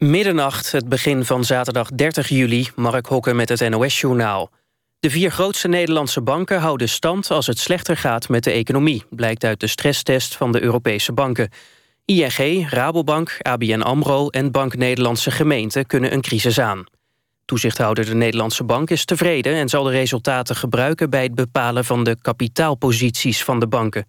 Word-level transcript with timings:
Middernacht, 0.00 0.72
het 0.72 0.88
begin 0.88 1.24
van 1.24 1.44
zaterdag 1.44 1.88
30 1.90 2.28
juli, 2.28 2.68
Mark 2.74 3.06
Hokken 3.06 3.36
met 3.36 3.48
het 3.48 3.68
NOS-journaal. 3.68 4.50
De 5.00 5.10
vier 5.10 5.30
grootste 5.30 5.68
Nederlandse 5.68 6.20
banken 6.20 6.60
houden 6.60 6.88
stand 6.88 7.30
als 7.30 7.46
het 7.46 7.58
slechter 7.58 7.96
gaat 7.96 8.28
met 8.28 8.44
de 8.44 8.50
economie, 8.50 9.04
blijkt 9.10 9.44
uit 9.44 9.60
de 9.60 9.66
stresstest 9.66 10.36
van 10.36 10.52
de 10.52 10.62
Europese 10.62 11.12
banken. 11.12 11.50
ING, 12.04 12.70
Rabobank, 12.70 13.36
ABN 13.42 13.80
AMRO 13.80 14.28
en 14.28 14.50
Bank 14.50 14.76
Nederlandse 14.76 15.30
Gemeenten 15.30 15.86
kunnen 15.86 16.12
een 16.12 16.20
crisis 16.20 16.60
aan. 16.60 16.84
Toezichthouder 17.44 18.04
de 18.04 18.14
Nederlandse 18.14 18.64
Bank 18.64 18.90
is 18.90 19.04
tevreden 19.04 19.54
en 19.54 19.68
zal 19.68 19.84
de 19.84 19.90
resultaten 19.90 20.56
gebruiken 20.56 21.10
bij 21.10 21.22
het 21.22 21.34
bepalen 21.34 21.84
van 21.84 22.04
de 22.04 22.16
kapitaalposities 22.22 23.44
van 23.44 23.60
de 23.60 23.68
banken. 23.68 24.06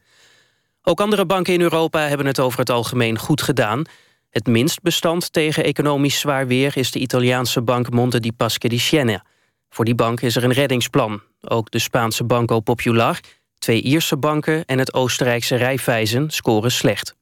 Ook 0.83 1.01
andere 1.01 1.25
banken 1.25 1.53
in 1.53 1.61
Europa 1.61 1.99
hebben 1.99 2.27
het 2.27 2.39
over 2.39 2.59
het 2.59 2.69
algemeen 2.69 3.17
goed 3.17 3.41
gedaan. 3.41 3.83
Het 4.31 4.47
minst 4.47 4.81
bestand 4.81 5.33
tegen 5.33 5.63
economisch 5.63 6.19
zwaar 6.19 6.47
weer 6.47 6.77
is 6.77 6.91
de 6.91 6.99
Italiaanse 6.99 7.61
bank 7.61 7.89
Monte 7.89 8.19
di 8.19 8.31
Paschi 8.31 8.67
di 8.67 8.79
Siena. 8.79 9.25
Voor 9.69 9.85
die 9.85 9.95
bank 9.95 10.21
is 10.21 10.35
er 10.35 10.43
een 10.43 10.53
reddingsplan. 10.53 11.21
Ook 11.41 11.71
de 11.71 11.79
Spaanse 11.79 12.23
Banco 12.23 12.59
Popular, 12.59 13.19
twee 13.57 13.81
Ierse 13.81 14.17
banken 14.17 14.65
en 14.65 14.79
het 14.79 14.93
Oostenrijkse 14.93 15.57
Raiffeisen 15.57 16.29
scoren 16.29 16.71
slecht. 16.71 17.15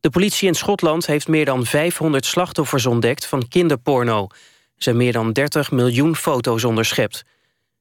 De 0.00 0.10
politie 0.10 0.48
in 0.48 0.54
Schotland 0.54 1.06
heeft 1.06 1.28
meer 1.28 1.44
dan 1.44 1.66
500 1.66 2.26
slachtoffers 2.26 2.86
ontdekt 2.86 3.26
van 3.26 3.48
kinderporno. 3.48 4.22
Er 4.76 4.82
zijn 4.82 4.96
meer 4.96 5.12
dan 5.12 5.32
30 5.32 5.70
miljoen 5.70 6.16
foto's 6.16 6.64
onderschept. 6.64 7.24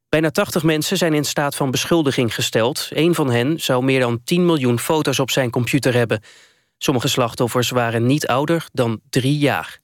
Bijna 0.09 0.29
80 0.29 0.63
mensen 0.63 0.97
zijn 0.97 1.13
in 1.13 1.25
staat 1.25 1.55
van 1.55 1.71
beschuldiging 1.71 2.33
gesteld. 2.33 2.87
Een 2.89 3.15
van 3.15 3.31
hen 3.31 3.59
zou 3.59 3.83
meer 3.83 3.99
dan 3.99 4.23
10 4.23 4.45
miljoen 4.45 4.79
foto's 4.79 5.19
op 5.19 5.31
zijn 5.31 5.49
computer 5.49 5.93
hebben. 5.93 6.21
Sommige 6.83 7.07
slachtoffers 7.07 7.69
waren 7.69 8.05
niet 8.05 8.27
ouder 8.27 8.67
dan 8.71 8.99
drie 9.09 9.37
jaar. 9.37 9.79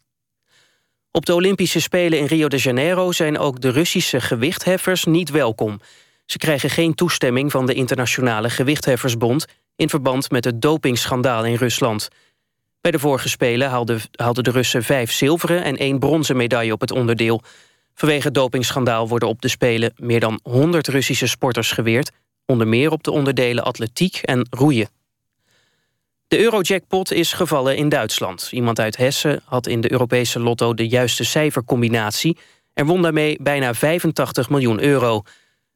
Op 1.12 1.26
de 1.26 1.34
Olympische 1.34 1.82
Spelen 1.82 2.20
in 2.20 2.26
Rio 2.26 2.48
de 2.48 2.58
Janeiro 2.58 3.12
zijn 3.12 3.38
ook 3.38 3.62
de 3.62 3.70
Russische 3.70 4.22
gewichtheffers 4.22 5.04
niet 5.06 5.30
welkom. 5.30 5.80
Ze 6.26 6.38
krijgen 6.38 6.70
geen 6.70 6.94
toestemming 6.94 7.52
van 7.52 7.66
de 7.66 7.74
Internationale 7.74 8.50
Gewichtheffersbond... 8.50 9.46
in 9.76 9.90
verband 9.90 10.32
met 10.32 10.46
het 10.46 10.62
dopingschandaal 10.62 11.46
in 11.46 11.56
Rusland. 11.56 12.08
Bij 12.82 12.92
de 12.92 13.00
vorige 13.00 13.30
Spelen 13.30 13.70
haalden, 13.70 14.02
de 14.44 14.52
Russen 14.52 14.84
vijf 14.84 15.12
zilveren... 15.12 15.64
en 15.64 15.78
één 15.78 16.00
bronzen 16.00 16.38
medaille 16.38 16.74
op 16.74 16.82
het 16.82 16.92
onderdeel. 16.92 17.42
Vanwege 17.94 18.26
het 18.26 18.34
dopingschandaal 18.34 19.08
worden 19.08 19.30
op 19.30 19.42
de 19.42 19.48
Spelen... 19.48 19.94
meer 19.96 20.20
dan 20.20 20.40
100 20.44 20.88
Russische 20.88 21.28
sporters 21.28 21.72
geweerd... 21.72 22.12
onder 22.46 22.68
meer 22.68 22.92
op 22.92 23.04
de 23.04 23.12
onderdelen 23.12 23.64
atletiek 23.64 24.16
en 24.16 24.48
roeien. 24.50 24.99
De 26.30 26.40
eurojackpot 26.40 27.12
is 27.12 27.34
gevallen 27.34 27.78
in 27.78 27.90
Duitsland. 27.90 28.50
Iemand 28.52 28.80
uit 28.80 28.98
Hessen 28.98 29.42
had 29.46 29.68
in 29.68 29.82
de 29.82 29.92
Europese 29.92 30.40
lotto 30.40 30.74
de 30.74 30.88
juiste 30.88 31.24
cijfercombinatie... 31.24 32.38
en 32.74 32.86
won 32.86 33.02
daarmee 33.02 33.38
bijna 33.42 33.74
85 33.74 34.50
miljoen 34.50 34.82
euro. 34.82 35.22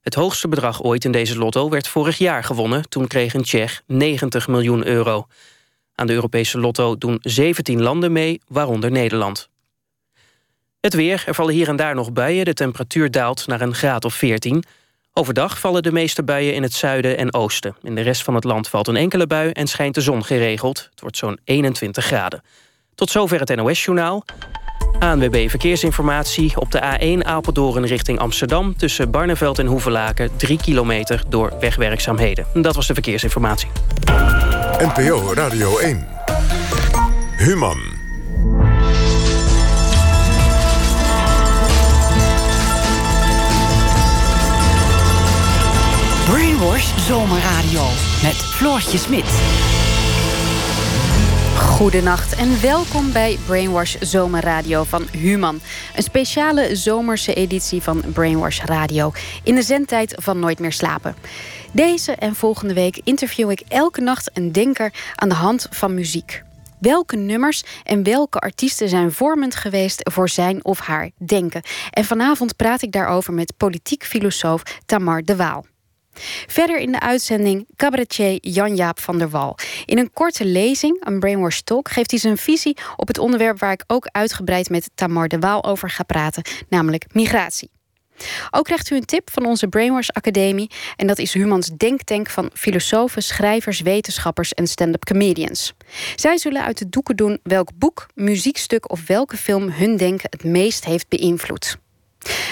Het 0.01 0.13
hoogste 0.13 0.47
bedrag 0.47 0.83
ooit 0.83 1.05
in 1.05 1.11
deze 1.11 1.37
lotto 1.37 1.69
werd 1.69 1.87
vorig 1.87 2.17
jaar 2.17 2.43
gewonnen. 2.43 2.89
Toen 2.89 3.07
kreeg 3.07 3.33
een 3.33 3.43
Tsjech 3.43 3.81
90 3.87 4.47
miljoen 4.47 4.87
euro. 4.87 5.27
Aan 5.95 6.07
de 6.07 6.13
Europese 6.13 6.59
lotto 6.59 6.97
doen 6.97 7.19
17 7.21 7.81
landen 7.81 8.11
mee, 8.11 8.41
waaronder 8.47 8.91
Nederland. 8.91 9.49
Het 10.79 10.93
weer, 10.93 11.23
er 11.25 11.35
vallen 11.35 11.53
hier 11.53 11.67
en 11.67 11.75
daar 11.75 11.95
nog 11.95 12.11
buien. 12.11 12.45
De 12.45 12.53
temperatuur 12.53 13.11
daalt 13.11 13.47
naar 13.47 13.61
een 13.61 13.75
graad 13.75 14.05
of 14.05 14.13
14... 14.13 14.63
Overdag 15.15 15.59
vallen 15.59 15.83
de 15.83 15.91
meeste 15.91 16.23
buien 16.23 16.53
in 16.53 16.63
het 16.63 16.73
zuiden 16.73 17.17
en 17.17 17.33
oosten. 17.33 17.75
In 17.81 17.95
de 17.95 18.01
rest 18.01 18.23
van 18.23 18.35
het 18.35 18.43
land 18.43 18.67
valt 18.67 18.87
een 18.87 18.95
enkele 18.95 19.27
bui 19.27 19.49
en 19.51 19.67
schijnt 19.67 19.95
de 19.95 20.01
zon 20.01 20.23
geregeld. 20.23 20.87
Het 20.91 21.01
wordt 21.01 21.17
zo'n 21.17 21.39
21 21.43 22.05
graden. 22.05 22.43
Tot 22.95 23.09
zover 23.09 23.39
het 23.39 23.55
NOS-journaal. 23.55 24.25
ANWB 24.99 25.49
Verkeersinformatie 25.49 26.59
op 26.59 26.71
de 26.71 26.81
A1 26.81 27.27
Apeldoorn 27.27 27.85
richting 27.85 28.19
Amsterdam... 28.19 28.77
tussen 28.77 29.11
Barneveld 29.11 29.59
en 29.59 29.65
Hoevelaken, 29.65 30.37
3 30.37 30.57
kilometer 30.57 31.23
door 31.29 31.53
wegwerkzaamheden. 31.59 32.45
Dat 32.53 32.75
was 32.75 32.87
de 32.87 32.93
verkeersinformatie. 32.93 33.69
NPO 34.77 35.33
Radio 35.33 35.77
1. 35.77 36.07
Human. 37.37 38.02
Brainwash 46.63 47.07
Zomerradio 47.07 47.83
met 48.21 48.35
Floortje 48.35 48.97
Smit. 48.97 49.41
Goedenacht 51.57 52.35
en 52.35 52.61
welkom 52.61 53.11
bij 53.11 53.37
Brainwash 53.45 53.95
Zomerradio 53.99 54.83
van 54.83 55.07
Human. 55.11 55.61
Een 55.95 56.03
speciale 56.03 56.75
zomerse 56.75 57.33
editie 57.33 57.81
van 57.81 58.03
Brainwash 58.13 58.63
Radio... 58.63 59.11
in 59.43 59.55
de 59.55 59.61
zendtijd 59.61 60.15
van 60.21 60.39
Nooit 60.39 60.59
meer 60.59 60.71
slapen. 60.71 61.15
Deze 61.71 62.11
en 62.11 62.35
volgende 62.35 62.73
week 62.73 63.01
interview 63.03 63.51
ik 63.51 63.63
elke 63.67 64.01
nacht 64.01 64.29
een 64.33 64.51
denker 64.51 64.93
aan 65.15 65.29
de 65.29 65.35
hand 65.35 65.67
van 65.69 65.93
muziek. 65.93 66.43
Welke 66.79 67.15
nummers 67.15 67.63
en 67.83 68.03
welke 68.03 68.39
artiesten 68.39 68.89
zijn 68.89 69.11
vormend 69.11 69.55
geweest 69.55 70.09
voor 70.11 70.29
zijn 70.29 70.65
of 70.65 70.79
haar 70.79 71.09
denken? 71.17 71.61
En 71.89 72.05
vanavond 72.05 72.55
praat 72.55 72.81
ik 72.81 72.91
daarover 72.91 73.33
met 73.33 73.53
politiek 73.57 74.03
filosoof 74.05 74.63
Tamar 74.85 75.21
de 75.23 75.35
Waal. 75.35 75.65
Verder 76.47 76.79
in 76.79 76.91
de 76.91 76.99
uitzending 76.99 77.67
cabaretier 77.75 78.37
Jan-Jaap 78.41 78.99
van 78.99 79.17
der 79.17 79.29
Wal. 79.29 79.57
In 79.85 79.97
een 79.97 80.11
korte 80.13 80.45
lezing, 80.45 81.05
een 81.05 81.19
Brainwash 81.19 81.59
Talk, 81.59 81.89
geeft 81.89 82.11
hij 82.11 82.19
zijn 82.19 82.37
visie 82.37 82.77
op 82.95 83.07
het 83.07 83.17
onderwerp 83.17 83.59
waar 83.59 83.71
ik 83.71 83.83
ook 83.87 84.07
uitgebreid 84.11 84.69
met 84.69 84.89
Tamar 84.95 85.27
de 85.27 85.39
Waal 85.39 85.63
over 85.63 85.89
ga 85.89 86.03
praten, 86.03 86.43
namelijk 86.69 87.05
migratie. 87.11 87.69
Ook 88.51 88.63
krijgt 88.63 88.89
u 88.89 88.95
een 88.95 89.05
tip 89.05 89.29
van 89.31 89.45
onze 89.45 89.67
Brainwash 89.67 90.09
Academie. 90.09 90.69
En 90.95 91.07
dat 91.07 91.17
is 91.17 91.33
Humans 91.33 91.69
Denktank 91.77 92.29
van 92.29 92.49
filosofen, 92.53 93.23
schrijvers, 93.23 93.81
wetenschappers 93.81 94.53
en 94.53 94.67
stand-up 94.67 95.03
comedians. 95.03 95.73
Zij 96.15 96.37
zullen 96.37 96.63
uit 96.63 96.77
de 96.77 96.89
doeken 96.89 97.15
doen 97.15 97.39
welk 97.43 97.69
boek, 97.75 98.07
muziekstuk 98.15 98.91
of 98.91 99.07
welke 99.07 99.37
film 99.37 99.69
hun 99.69 99.97
denken 99.97 100.27
het 100.29 100.43
meest 100.43 100.85
heeft 100.85 101.07
beïnvloed. 101.07 101.77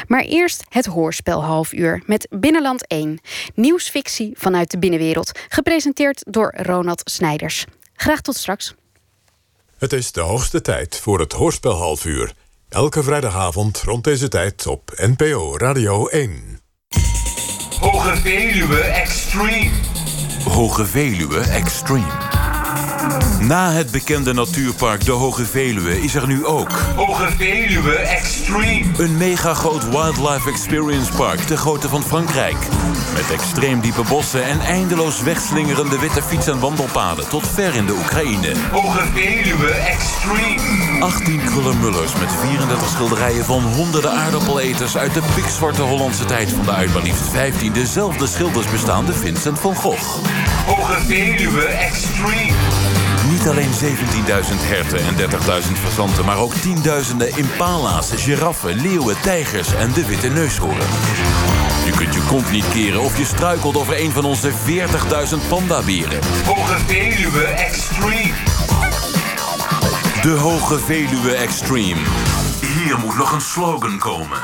Maar 0.08 0.22
eerst 0.22 0.64
het 0.70 0.86
hoorspel 0.86 1.44
half 1.44 1.74
uur 1.74 2.04
met 2.06 2.28
Binnenland 2.30 2.88
1. 2.88 3.20
Nieuwsfictie 3.56 4.32
vanuit 4.38 4.72
de 4.72 4.80
binnenwereld. 4.80 5.40
Gepresenteerd 5.48 6.24
door 6.30 6.54
Ronald 6.58 7.02
Snijders. 7.04 7.66
Graag 7.94 8.22
tot 8.22 8.36
straks. 8.36 8.76
Het 9.78 9.94
is 9.94 10.12
de 10.12 10.22
hoogste 10.22 10.62
tijd 10.62 11.00
voor 11.00 11.20
het 11.20 11.34
hoorspel 11.34 11.74
half 11.74 12.06
uur. 12.06 12.34
Elke 12.70 13.04
vrijdagavond 13.04 13.82
rond 13.82 14.04
deze 14.04 14.28
tijd 14.28 14.68
op 14.68 14.92
NPO 14.96 15.58
Radio 15.58 16.08
1. 16.08 16.60
Hoge 17.80 18.18
Veluwe 18.18 18.80
Extreme. 18.80 19.72
Hoge 20.44 20.86
Veluwe 20.86 21.40
Extreme. 21.40 22.31
Na 23.40 23.72
het 23.72 23.92
bekende 23.92 24.34
natuurpark 24.34 25.06
De 25.06 25.12
Hoge 25.12 25.46
Veluwe 25.46 26.02
is 26.02 26.16
er 26.16 26.28
nu 26.28 26.46
ook... 26.46 26.72
Hoge 26.96 27.32
Veluwe 27.38 27.96
Extreme. 27.96 28.86
Een 28.98 29.18
mega 29.18 29.54
groot 29.54 29.90
wildlife 29.90 30.50
experience 30.50 31.12
park 31.12 31.48
de 31.48 31.58
grootte 31.58 31.90
van 31.90 32.04
Frankrijk. 32.04 32.58
Met 33.14 33.32
extreem 33.32 33.82
diepe 33.82 34.04
bossen 34.10 34.44
en 34.44 34.60
eindeloos 34.60 35.22
wegslingerende 35.22 36.00
witte 36.00 36.22
fiets- 36.22 36.48
en 36.48 36.60
wandelpaden... 36.60 37.30
tot 37.30 37.48
ver 37.48 37.76
in 37.76 37.86
de 37.86 37.94
Oekraïne. 37.94 38.54
Hoge 38.72 39.08
Veluwe 39.14 39.72
Extreme. 39.72 41.00
18 41.00 41.42
krullenmullers 41.46 42.14
met 42.20 42.32
34 42.42 42.90
schilderijen 42.90 43.46
van 43.46 43.64
honderden 43.64 44.12
aardappeleters... 44.12 44.98
uit 44.98 45.14
de 45.14 45.22
pikzwarte 45.36 45.82
Hollandse 45.82 46.26
tijd 46.26 46.52
van 46.52 46.66
de 46.66 46.72
uit 46.72 46.94
maar 46.94 47.04
liefst 47.04 47.30
15 47.30 47.74
dezelfde 47.74 48.28
schilders 48.28 48.72
bestaande 48.72 49.14
Vincent 49.14 49.60
van 49.60 49.76
Gogh. 49.76 50.18
Hoge 50.66 51.02
Veluwe 51.06 51.66
Extreme. 51.66 52.91
Niet 53.42 53.50
alleen 53.50 53.72
17.000 53.72 53.78
herten 54.60 55.00
en 55.00 55.16
30.000 55.16 55.72
fazanten... 55.74 56.26
maar 56.26 56.38
ook 56.38 56.54
tienduizenden 56.54 57.38
impala's, 57.38 58.12
giraffen, 58.16 58.76
leeuwen, 58.76 59.22
tijgers 59.22 59.74
en 59.74 59.94
de 59.94 60.06
witte 60.06 60.28
neushoorn. 60.28 60.78
Je 61.86 61.92
kunt 61.96 62.14
je 62.14 62.22
kont 62.28 62.52
niet 62.52 62.70
keren 62.70 63.02
of 63.02 63.18
je 63.18 63.26
struikelt 63.26 63.78
over 63.78 64.00
een 64.00 64.12
van 64.12 64.26
onze 64.26 64.52
40.000 64.52 65.48
pandaberen. 65.50 66.20
Hoge 66.46 66.80
Veluwe 66.88 67.44
Extreme. 67.44 68.34
De 70.22 70.38
Hoge 70.40 70.80
Veluwe 70.80 71.32
Extreme. 71.32 72.02
Hier 72.62 73.00
moet 73.00 73.18
nog 73.18 73.32
een 73.32 73.42
slogan 73.42 73.98
komen. 73.98 74.40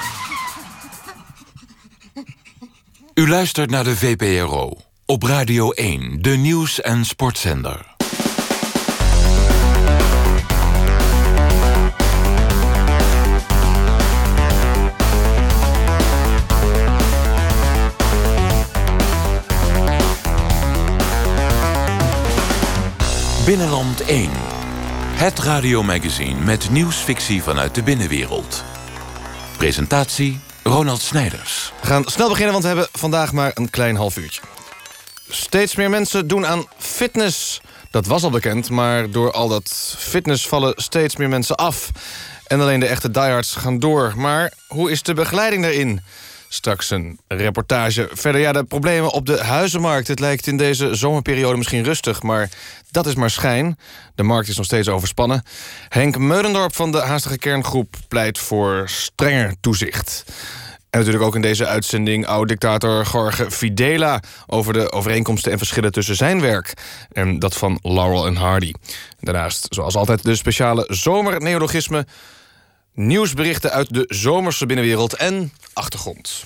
U 3.13 3.29
luistert 3.29 3.69
naar 3.69 3.83
de 3.83 3.95
VPRO. 3.95 4.77
Op 5.05 5.23
Radio 5.23 5.71
1, 5.71 6.21
de 6.21 6.29
nieuws- 6.29 6.81
en 6.81 7.05
sportzender. 7.05 7.96
Binnenland 23.47 24.01
1. 24.01 24.29
Het 25.15 25.39
radiomagazine 25.39 26.45
met 26.45 26.69
nieuwsfictie 26.69 27.43
vanuit 27.43 27.75
de 27.75 27.83
binnenwereld. 27.83 28.63
Presentatie 29.57 30.39
Ronald 30.63 31.01
Snijders. 31.01 31.73
We 31.81 31.87
gaan 31.87 32.03
snel 32.05 32.29
beginnen, 32.29 32.51
want 32.51 32.63
we 32.63 32.69
hebben 32.69 32.89
vandaag 32.91 33.33
maar 33.33 33.51
een 33.53 33.69
klein 33.69 33.95
half 33.95 34.17
uurtje. 34.17 34.41
Steeds 35.29 35.75
meer 35.75 35.89
mensen 35.89 36.27
doen 36.27 36.45
aan 36.45 36.65
fitness. 36.77 37.61
Dat 37.91 38.05
was 38.05 38.23
al 38.23 38.29
bekend, 38.29 38.69
maar 38.69 39.11
door 39.11 39.31
al 39.31 39.47
dat 39.47 39.95
fitness 39.97 40.47
vallen 40.47 40.73
steeds 40.75 41.15
meer 41.15 41.29
mensen 41.29 41.55
af. 41.55 41.89
En 42.47 42.61
alleen 42.61 42.79
de 42.79 42.87
echte 42.87 43.11
diehards 43.11 43.55
gaan 43.55 43.79
door. 43.79 44.13
Maar 44.15 44.53
hoe 44.67 44.91
is 44.91 45.03
de 45.03 45.13
begeleiding 45.13 45.63
daarin? 45.63 46.01
Straks 46.49 46.89
een 46.89 47.19
reportage. 47.27 48.09
Verder 48.11 48.41
ja, 48.41 48.51
de 48.51 48.63
problemen 48.63 49.11
op 49.11 49.25
de 49.25 49.43
huizenmarkt. 49.43 50.07
Het 50.07 50.19
lijkt 50.19 50.47
in 50.47 50.57
deze 50.57 50.95
zomerperiode 50.95 51.57
misschien 51.57 51.83
rustig, 51.83 52.23
maar 52.23 52.49
dat 52.91 53.05
is 53.05 53.15
maar 53.15 53.29
schijn. 53.29 53.77
De 54.15 54.23
markt 54.23 54.47
is 54.47 54.57
nog 54.57 54.65
steeds 54.65 54.87
overspannen. 54.87 55.43
Henk 55.89 56.17
Meulendorp 56.17 56.75
van 56.75 56.91
de 56.91 57.01
haastige 57.01 57.37
kerngroep 57.37 57.95
pleit 58.07 58.37
voor 58.37 58.83
strenger 58.89 59.55
toezicht. 59.61 60.25
En 60.89 60.99
natuurlijk 60.99 61.25
ook 61.25 61.35
in 61.35 61.41
deze 61.41 61.65
uitzending 61.65 62.25
oud-dictator 62.25 63.07
Jorge 63.11 63.51
Fidela... 63.51 64.21
over 64.47 64.73
de 64.73 64.91
overeenkomsten 64.91 65.51
en 65.51 65.57
verschillen 65.57 65.91
tussen 65.91 66.15
zijn 66.15 66.41
werk... 66.41 66.73
en 67.11 67.39
dat 67.39 67.55
van 67.55 67.79
Laurel 67.81 68.25
en 68.25 68.35
Hardy. 68.35 68.71
Daarnaast, 69.19 69.67
zoals 69.69 69.95
altijd, 69.95 70.23
de 70.23 70.35
speciale 70.35 70.85
zomerneologisme... 70.87 72.05
nieuwsberichten 72.97 73.71
uit 73.71 73.93
de 73.93 74.05
zomerse 74.07 74.65
binnenwereld 74.65 75.13
en 75.13 75.51
achtergrond. 75.73 76.43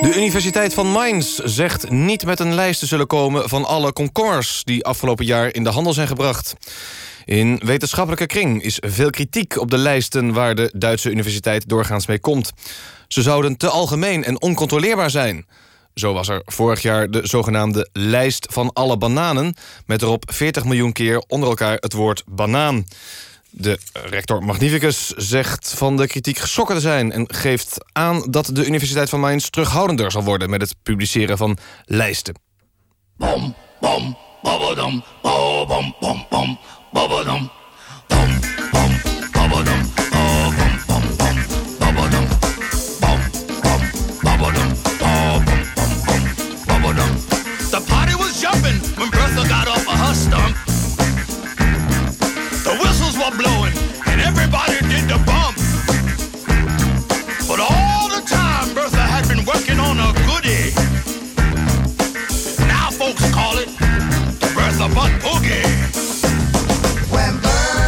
De 0.00 0.12
Universiteit 0.16 0.74
van 0.74 0.86
Mainz 0.86 1.38
zegt 1.38 1.90
niet 1.90 2.24
met 2.24 2.40
een 2.40 2.54
lijst 2.54 2.80
te 2.80 2.86
zullen 2.86 3.06
komen... 3.06 3.48
van 3.48 3.64
alle 3.64 3.92
komkommers 3.92 4.64
die 4.64 4.84
afgelopen 4.84 5.24
jaar 5.24 5.54
in 5.54 5.64
de 5.64 5.70
handel 5.70 5.92
zijn 5.92 6.06
gebracht. 6.06 6.54
In 7.24 7.60
wetenschappelijke 7.64 8.26
kring 8.26 8.62
is 8.62 8.82
veel 8.86 9.10
kritiek 9.10 9.56
op 9.56 9.70
de 9.70 9.78
lijsten... 9.78 10.32
waar 10.32 10.54
de 10.54 10.70
Duitse 10.74 11.10
universiteit 11.10 11.68
doorgaans 11.68 12.06
mee 12.06 12.18
komt. 12.18 12.52
Ze 13.08 13.22
zouden 13.22 13.56
te 13.56 13.68
algemeen 13.68 14.24
en 14.24 14.42
oncontroleerbaar 14.42 15.10
zijn. 15.10 15.46
Zo 15.98 16.12
was 16.12 16.28
er 16.28 16.42
vorig 16.44 16.82
jaar 16.82 17.10
de 17.10 17.26
zogenaamde 17.26 17.88
lijst 17.92 18.46
van 18.50 18.72
alle 18.72 18.96
bananen... 18.96 19.54
met 19.86 20.02
erop 20.02 20.24
40 20.32 20.64
miljoen 20.64 20.92
keer 20.92 21.18
onder 21.28 21.48
elkaar 21.48 21.76
het 21.80 21.92
woord 21.92 22.22
banaan. 22.26 22.86
De 23.50 23.78
rector 23.92 24.44
Magnificus 24.44 25.06
zegt 25.08 25.74
van 25.76 25.96
de 25.96 26.06
kritiek 26.06 26.38
geschrokken 26.38 26.74
te 26.74 26.80
zijn... 26.80 27.12
en 27.12 27.34
geeft 27.34 27.76
aan 27.92 28.26
dat 28.30 28.50
de 28.52 28.66
Universiteit 28.66 29.08
van 29.08 29.20
Mainz 29.20 29.48
terughoudender 29.48 30.10
zal 30.10 30.24
worden... 30.24 30.50
met 30.50 30.60
het 30.60 30.74
publiceren 30.82 31.36
van 31.36 31.56
lijsten. 31.84 32.34
Oh. 33.18 33.44
Were 53.30 53.36
blowing 53.36 53.72
and 54.06 54.20
everybody 54.20 54.78
did 54.88 55.04
the 55.08 55.18
bump. 55.26 55.56
But 57.48 57.60
all 57.60 58.08
the 58.08 58.22
time 58.26 58.74
Bertha 58.74 59.00
had 59.00 59.28
been 59.28 59.44
working 59.44 59.78
on 59.78 59.98
a 59.98 60.12
goodie. 60.26 60.72
Now 62.66 62.90
folks 62.90 63.30
call 63.32 63.58
it 63.58 63.68
the 64.40 64.50
Bertha 64.54 64.88
Butt 64.94 65.12
Boogie. 65.22 65.64
When 67.10 67.34
Bertha 67.40 67.78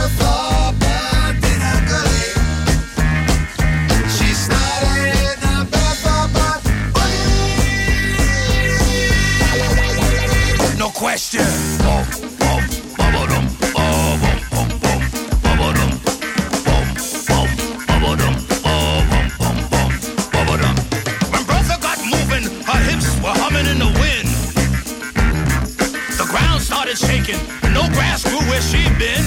where 28.61 28.69
she'd 28.69 28.99
been. 28.99 29.25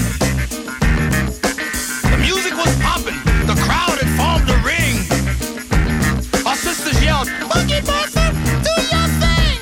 The 2.10 2.18
music 2.20 2.54
was 2.56 2.74
popping, 2.80 3.18
the 3.46 3.58
crowd 3.66 3.98
had 4.00 4.10
formed 4.18 4.48
a 4.50 4.58
ring. 4.62 4.96
Our 6.46 6.56
sisters 6.56 7.02
yelled, 7.02 7.28
Boogie 7.50 7.84
Bertha, 7.84 8.30
do 8.66 8.74
your 8.92 9.08
thing! 9.22 9.58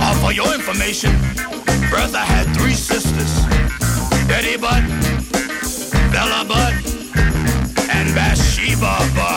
Uh, 0.00 0.14
for 0.20 0.32
your 0.32 0.52
information, 0.54 1.12
Bertha 1.90 2.18
had 2.18 2.46
three 2.56 2.74
sisters. 2.74 3.32
Betty 4.26 4.56
Butt, 4.56 4.82
Bella 6.12 6.44
Butt, 6.46 6.74
and 7.90 8.14
Bathsheba 8.14 8.98
Butt. 9.14 9.27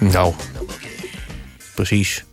Nou, 0.00 0.34
precies. 1.74 2.24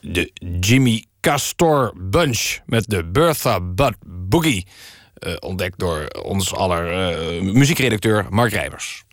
De 0.00 0.30
Jimmy 0.60 1.04
Castor 1.20 1.92
Bunch 1.96 2.58
met 2.66 2.84
de 2.86 3.04
Bertha 3.04 3.60
Butt 3.60 3.96
Boogie. 4.06 4.66
eh, 5.14 5.34
ontdekt 5.40 5.78
door 5.78 6.06
ons 6.22 6.54
aller 6.54 7.10
eh, 7.10 7.40
muziekredacteur 7.42 8.26
Mark 8.30 8.52
Rijbers. 8.52 9.04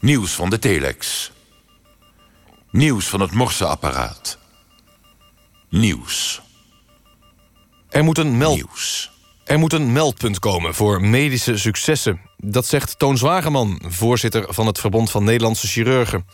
Nieuws 0.00 0.32
van 0.32 0.50
de 0.50 0.58
telex. 0.58 1.30
Nieuws 2.70 3.06
van 3.06 3.20
het 3.20 3.32
morseapparaat. 3.32 4.38
Nieuws. 5.70 6.40
Er 7.88 8.04
moet 8.04 8.18
een 8.18 8.36
meld... 8.38 8.54
Nieuws. 8.54 9.10
Er 9.44 9.58
moet 9.58 9.72
een 9.72 9.92
meldpunt 9.92 10.38
komen 10.38 10.74
voor 10.74 11.00
medische 11.02 11.56
successen. 11.56 12.20
Dat 12.36 12.66
zegt 12.66 12.98
Toon 12.98 13.18
Zwageman, 13.18 13.82
voorzitter 13.86 14.54
van 14.54 14.66
het 14.66 14.78
Verbond 14.78 15.10
van 15.10 15.24
Nederlandse 15.24 15.66
Chirurgen. 15.66 16.26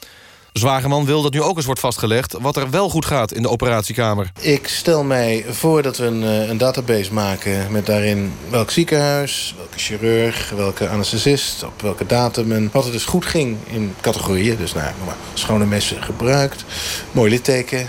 Zwageman 0.58 1.04
wil 1.04 1.22
dat 1.22 1.32
nu 1.32 1.42
ook 1.42 1.56
eens 1.56 1.64
wordt 1.64 1.80
vastgelegd... 1.80 2.36
wat 2.40 2.56
er 2.56 2.70
wel 2.70 2.88
goed 2.88 3.06
gaat 3.06 3.32
in 3.32 3.42
de 3.42 3.48
operatiekamer. 3.48 4.30
Ik 4.40 4.68
stel 4.68 5.04
mij 5.04 5.44
voor 5.48 5.82
dat 5.82 5.96
we 5.96 6.04
een, 6.04 6.22
eh, 6.22 6.48
een 6.48 6.58
database 6.58 7.12
maken... 7.12 7.72
met 7.72 7.86
daarin 7.86 8.32
welk 8.50 8.70
ziekenhuis, 8.70 9.54
welke 9.56 9.78
chirurg, 9.78 10.52
welke 10.56 10.88
anesthesist... 10.88 11.62
op 11.62 11.82
welke 11.82 12.06
datum 12.06 12.52
en 12.52 12.68
wat 12.72 12.86
er 12.86 12.92
dus 12.92 13.04
goed 13.04 13.26
ging 13.26 13.56
in 13.66 13.94
categorieën. 14.00 14.56
Dus 14.56 14.72
nou, 14.72 14.90
maar, 15.04 15.16
schone 15.34 15.66
messen 15.66 16.02
gebruikt, 16.02 16.64
mooi 17.12 17.30
litteken... 17.30 17.88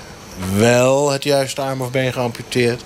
wel 0.55 1.11
het 1.11 1.23
juiste 1.23 1.61
arm 1.61 1.81
of 1.81 1.91
been 1.91 2.13
geamputeerd... 2.13 2.83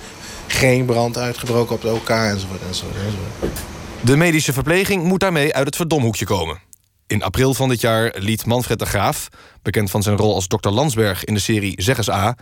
geen 0.47 0.85
brand 0.85 1.17
uitgebroken 1.17 1.75
op 1.75 1.81
de 1.81 1.91
OK 1.91 2.09
enzovoort, 2.09 2.61
enzovoort, 2.67 2.95
enzovoort. 2.95 3.59
De 4.01 4.17
medische 4.17 4.53
verpleging 4.53 5.03
moet 5.03 5.19
daarmee 5.19 5.53
uit 5.53 5.65
het 5.65 5.75
verdomhoekje 5.75 6.25
komen. 6.25 6.71
In 7.13 7.23
april 7.23 7.53
van 7.53 7.69
dit 7.69 7.81
jaar 7.81 8.13
liet 8.17 8.45
Manfred 8.45 8.79
de 8.79 8.85
Graaf, 8.85 9.27
bekend 9.61 9.91
van 9.91 10.03
zijn 10.03 10.17
rol 10.17 10.35
als 10.35 10.47
Dr. 10.47 10.69
Landsberg 10.69 11.23
in 11.23 11.33
de 11.33 11.39
serie 11.39 11.81
Zeg 11.81 11.97
eens 11.97 12.09
A, 12.09 12.35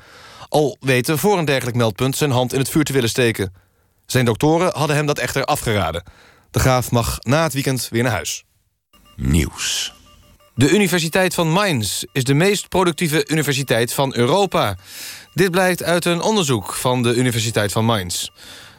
al 0.49 0.77
weten 0.79 1.17
voor 1.17 1.37
een 1.37 1.45
dergelijk 1.45 1.77
meldpunt 1.77 2.15
zijn 2.15 2.31
hand 2.31 2.53
in 2.53 2.59
het 2.59 2.69
vuur 2.69 2.83
te 2.83 2.93
willen 2.93 3.09
steken. 3.09 3.53
Zijn 4.05 4.25
doktoren 4.25 4.77
hadden 4.77 4.95
hem 4.95 5.05
dat 5.05 5.19
echter 5.19 5.45
afgeraden. 5.45 6.03
De 6.51 6.59
Graaf 6.59 6.91
mag 6.91 7.17
na 7.19 7.43
het 7.43 7.53
weekend 7.53 7.87
weer 7.91 8.03
naar 8.03 8.11
huis. 8.11 8.43
Nieuws. 9.15 9.93
De 10.55 10.69
Universiteit 10.69 11.33
van 11.33 11.51
Mainz 11.51 12.03
is 12.11 12.23
de 12.23 12.33
meest 12.33 12.69
productieve 12.69 13.27
universiteit 13.27 13.93
van 13.93 14.15
Europa. 14.15 14.77
Dit 15.33 15.51
blijkt 15.51 15.83
uit 15.83 16.05
een 16.05 16.21
onderzoek 16.21 16.73
van 16.73 17.03
de 17.03 17.15
Universiteit 17.15 17.71
van 17.71 17.85
Mainz. 17.85 18.27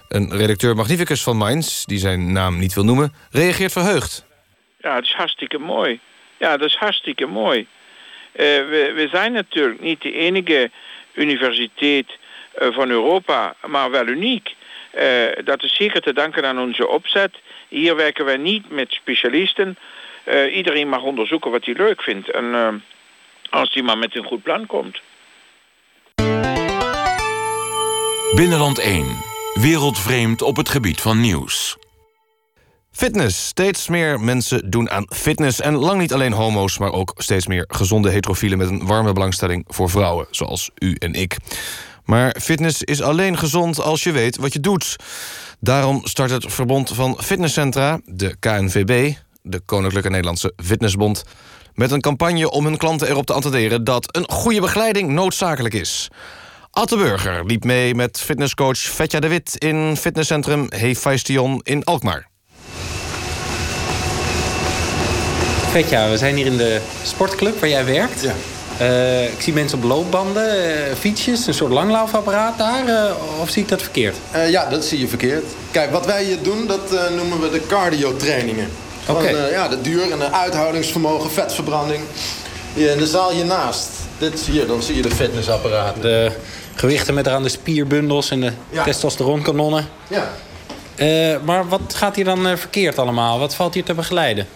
Een 0.08 0.36
redacteur 0.36 0.76
magnificus 0.76 1.22
van 1.22 1.36
Mainz, 1.36 1.84
die 1.84 1.98
zijn 1.98 2.32
naam 2.32 2.58
niet 2.58 2.74
wil 2.74 2.84
noemen, 2.84 3.12
reageert 3.30 3.72
verheugd. 3.72 4.30
Ja, 4.82 4.94
dat 4.94 5.04
is 5.04 5.12
hartstikke 5.12 5.58
mooi. 5.58 6.00
Ja, 6.36 6.56
dat 6.56 6.68
is 6.68 6.76
hartstikke 6.76 7.26
mooi. 7.26 7.58
Uh, 7.58 8.46
we, 8.46 8.92
we 8.94 9.08
zijn 9.10 9.32
natuurlijk 9.32 9.80
niet 9.80 10.02
de 10.02 10.12
enige 10.12 10.70
universiteit 11.14 12.06
uh, 12.62 12.68
van 12.72 12.90
Europa, 12.90 13.54
maar 13.66 13.90
wel 13.90 14.06
uniek. 14.06 14.54
Uh, 14.94 15.02
dat 15.44 15.62
is 15.62 15.74
zeker 15.74 16.00
te 16.00 16.12
danken 16.12 16.44
aan 16.44 16.58
onze 16.58 16.88
opzet. 16.88 17.34
Hier 17.68 17.96
werken 17.96 18.24
wij 18.24 18.36
niet 18.36 18.70
met 18.70 18.92
specialisten. 18.92 19.78
iedereen 20.52 20.88
mag 20.88 21.02
onderzoeken 21.02 21.50
wat 21.50 21.64
hij 21.64 21.74
leuk 21.74 22.02
vindt. 22.02 22.30
En 22.30 22.82
als 23.50 23.72
hij 23.72 23.82
maar 23.82 23.98
met 23.98 24.16
een 24.16 24.24
goed 24.24 24.42
plan 24.42 24.66
komt. 24.66 25.00
Binnenland 28.34 28.78
1. 28.78 29.06
Wereldvreemd 29.54 30.42
op 30.42 30.56
het 30.56 30.68
gebied 30.68 31.00
van 31.00 31.20
nieuws. 31.20 31.81
Fitness. 32.92 33.46
Steeds 33.46 33.88
meer 33.88 34.20
mensen 34.20 34.70
doen 34.70 34.90
aan 34.90 35.06
fitness. 35.08 35.60
En 35.60 35.74
lang 35.74 36.00
niet 36.00 36.12
alleen 36.12 36.32
homo's, 36.32 36.78
maar 36.78 36.92
ook 36.92 37.14
steeds 37.16 37.46
meer 37.46 37.64
gezonde 37.68 38.10
heterofielen... 38.10 38.58
met 38.58 38.68
een 38.68 38.86
warme 38.86 39.12
belangstelling 39.12 39.64
voor 39.68 39.90
vrouwen, 39.90 40.26
zoals 40.30 40.70
u 40.78 40.96
en 40.98 41.12
ik. 41.12 41.36
Maar 42.04 42.36
fitness 42.40 42.82
is 42.82 43.02
alleen 43.02 43.38
gezond 43.38 43.80
als 43.80 44.02
je 44.02 44.12
weet 44.12 44.36
wat 44.36 44.52
je 44.52 44.60
doet. 44.60 44.96
Daarom 45.60 46.00
start 46.04 46.30
het 46.30 46.52
Verbond 46.52 46.90
van 46.94 47.16
Fitnesscentra, 47.22 48.00
de 48.04 48.36
KNVB... 48.38 49.14
de 49.42 49.60
Koninklijke 49.60 50.10
Nederlandse 50.10 50.52
Fitnessbond... 50.64 51.24
met 51.74 51.90
een 51.90 52.00
campagne 52.00 52.50
om 52.50 52.64
hun 52.64 52.76
klanten 52.76 53.08
erop 53.08 53.26
te 53.26 53.32
attenderen... 53.32 53.84
dat 53.84 54.16
een 54.16 54.30
goede 54.30 54.60
begeleiding 54.60 55.08
noodzakelijk 55.08 55.74
is... 55.74 56.08
Atte 56.70 56.96
Burger 56.96 57.44
liep 57.44 57.64
mee 57.64 57.94
met 57.94 58.20
fitnesscoach 58.20 58.78
Vetja 58.78 59.20
de 59.20 59.28
Wit... 59.28 59.54
in 59.58 59.96
fitnesscentrum 59.96 60.66
Hefeistion 60.68 61.60
in 61.62 61.84
Alkmaar. 61.84 62.31
Vetja, 65.72 66.10
we 66.10 66.16
zijn 66.16 66.36
hier 66.36 66.46
in 66.46 66.56
de 66.56 66.80
sportclub 67.02 67.60
waar 67.60 67.68
jij 67.68 67.84
werkt. 67.84 68.22
Ja. 68.22 68.32
Uh, 68.80 69.24
ik 69.24 69.40
zie 69.40 69.52
mensen 69.52 69.78
op 69.78 69.84
loopbanden, 69.84 70.56
uh, 70.56 70.94
fietsjes, 70.98 71.46
een 71.46 71.54
soort 71.54 71.72
langlaufapparaat 71.72 72.58
daar. 72.58 72.88
Uh, 72.88 73.40
of 73.40 73.50
zie 73.50 73.62
ik 73.62 73.68
dat 73.68 73.82
verkeerd? 73.82 74.16
ja, 74.48 74.68
dat 74.68 74.84
zie 74.84 74.98
je 74.98 75.08
verkeerd. 75.08 75.44
Kijk, 75.70 75.90
wat 75.90 76.06
wij 76.06 76.24
hier 76.24 76.42
doen, 76.42 76.66
dat 76.66 77.10
noemen 77.16 77.40
we 77.40 77.50
de 77.50 77.66
cardio-trainingen. 77.66 78.68
Oké. 79.06 79.18
Okay. 79.18 79.50
ja, 79.50 79.68
de 79.68 79.80
duur 79.80 80.10
en 80.10 80.18
de 80.18 80.32
uithoudingsvermogen, 80.32 81.30
vetverbranding. 81.30 82.00
Hier 82.74 82.90
in 82.90 82.98
de 82.98 83.06
zaal 83.06 83.30
hiernaast. 83.30 83.88
Dit 84.18 84.40
hier, 84.40 84.66
dan 84.66 84.82
zie 84.82 84.96
je 84.96 85.02
de 85.02 85.10
fitnessapparaten. 85.10 86.02
De 86.02 86.32
gewichten 86.74 87.14
met 87.14 87.26
eraan 87.26 87.42
de 87.42 87.48
spierbundels 87.48 88.30
en 88.30 88.40
de 88.40 88.52
ja. 88.70 88.84
testosteronkanonnen. 88.84 89.88
Ja. 90.08 91.40
maar 91.44 91.68
wat 91.68 91.94
gaat 91.94 92.16
hier 92.16 92.24
dan 92.24 92.58
verkeerd 92.58 92.98
allemaal? 92.98 93.38
Wat 93.38 93.54
valt 93.54 93.74
hier 93.74 93.84
te 93.84 93.94
begeleiden? 93.94 94.46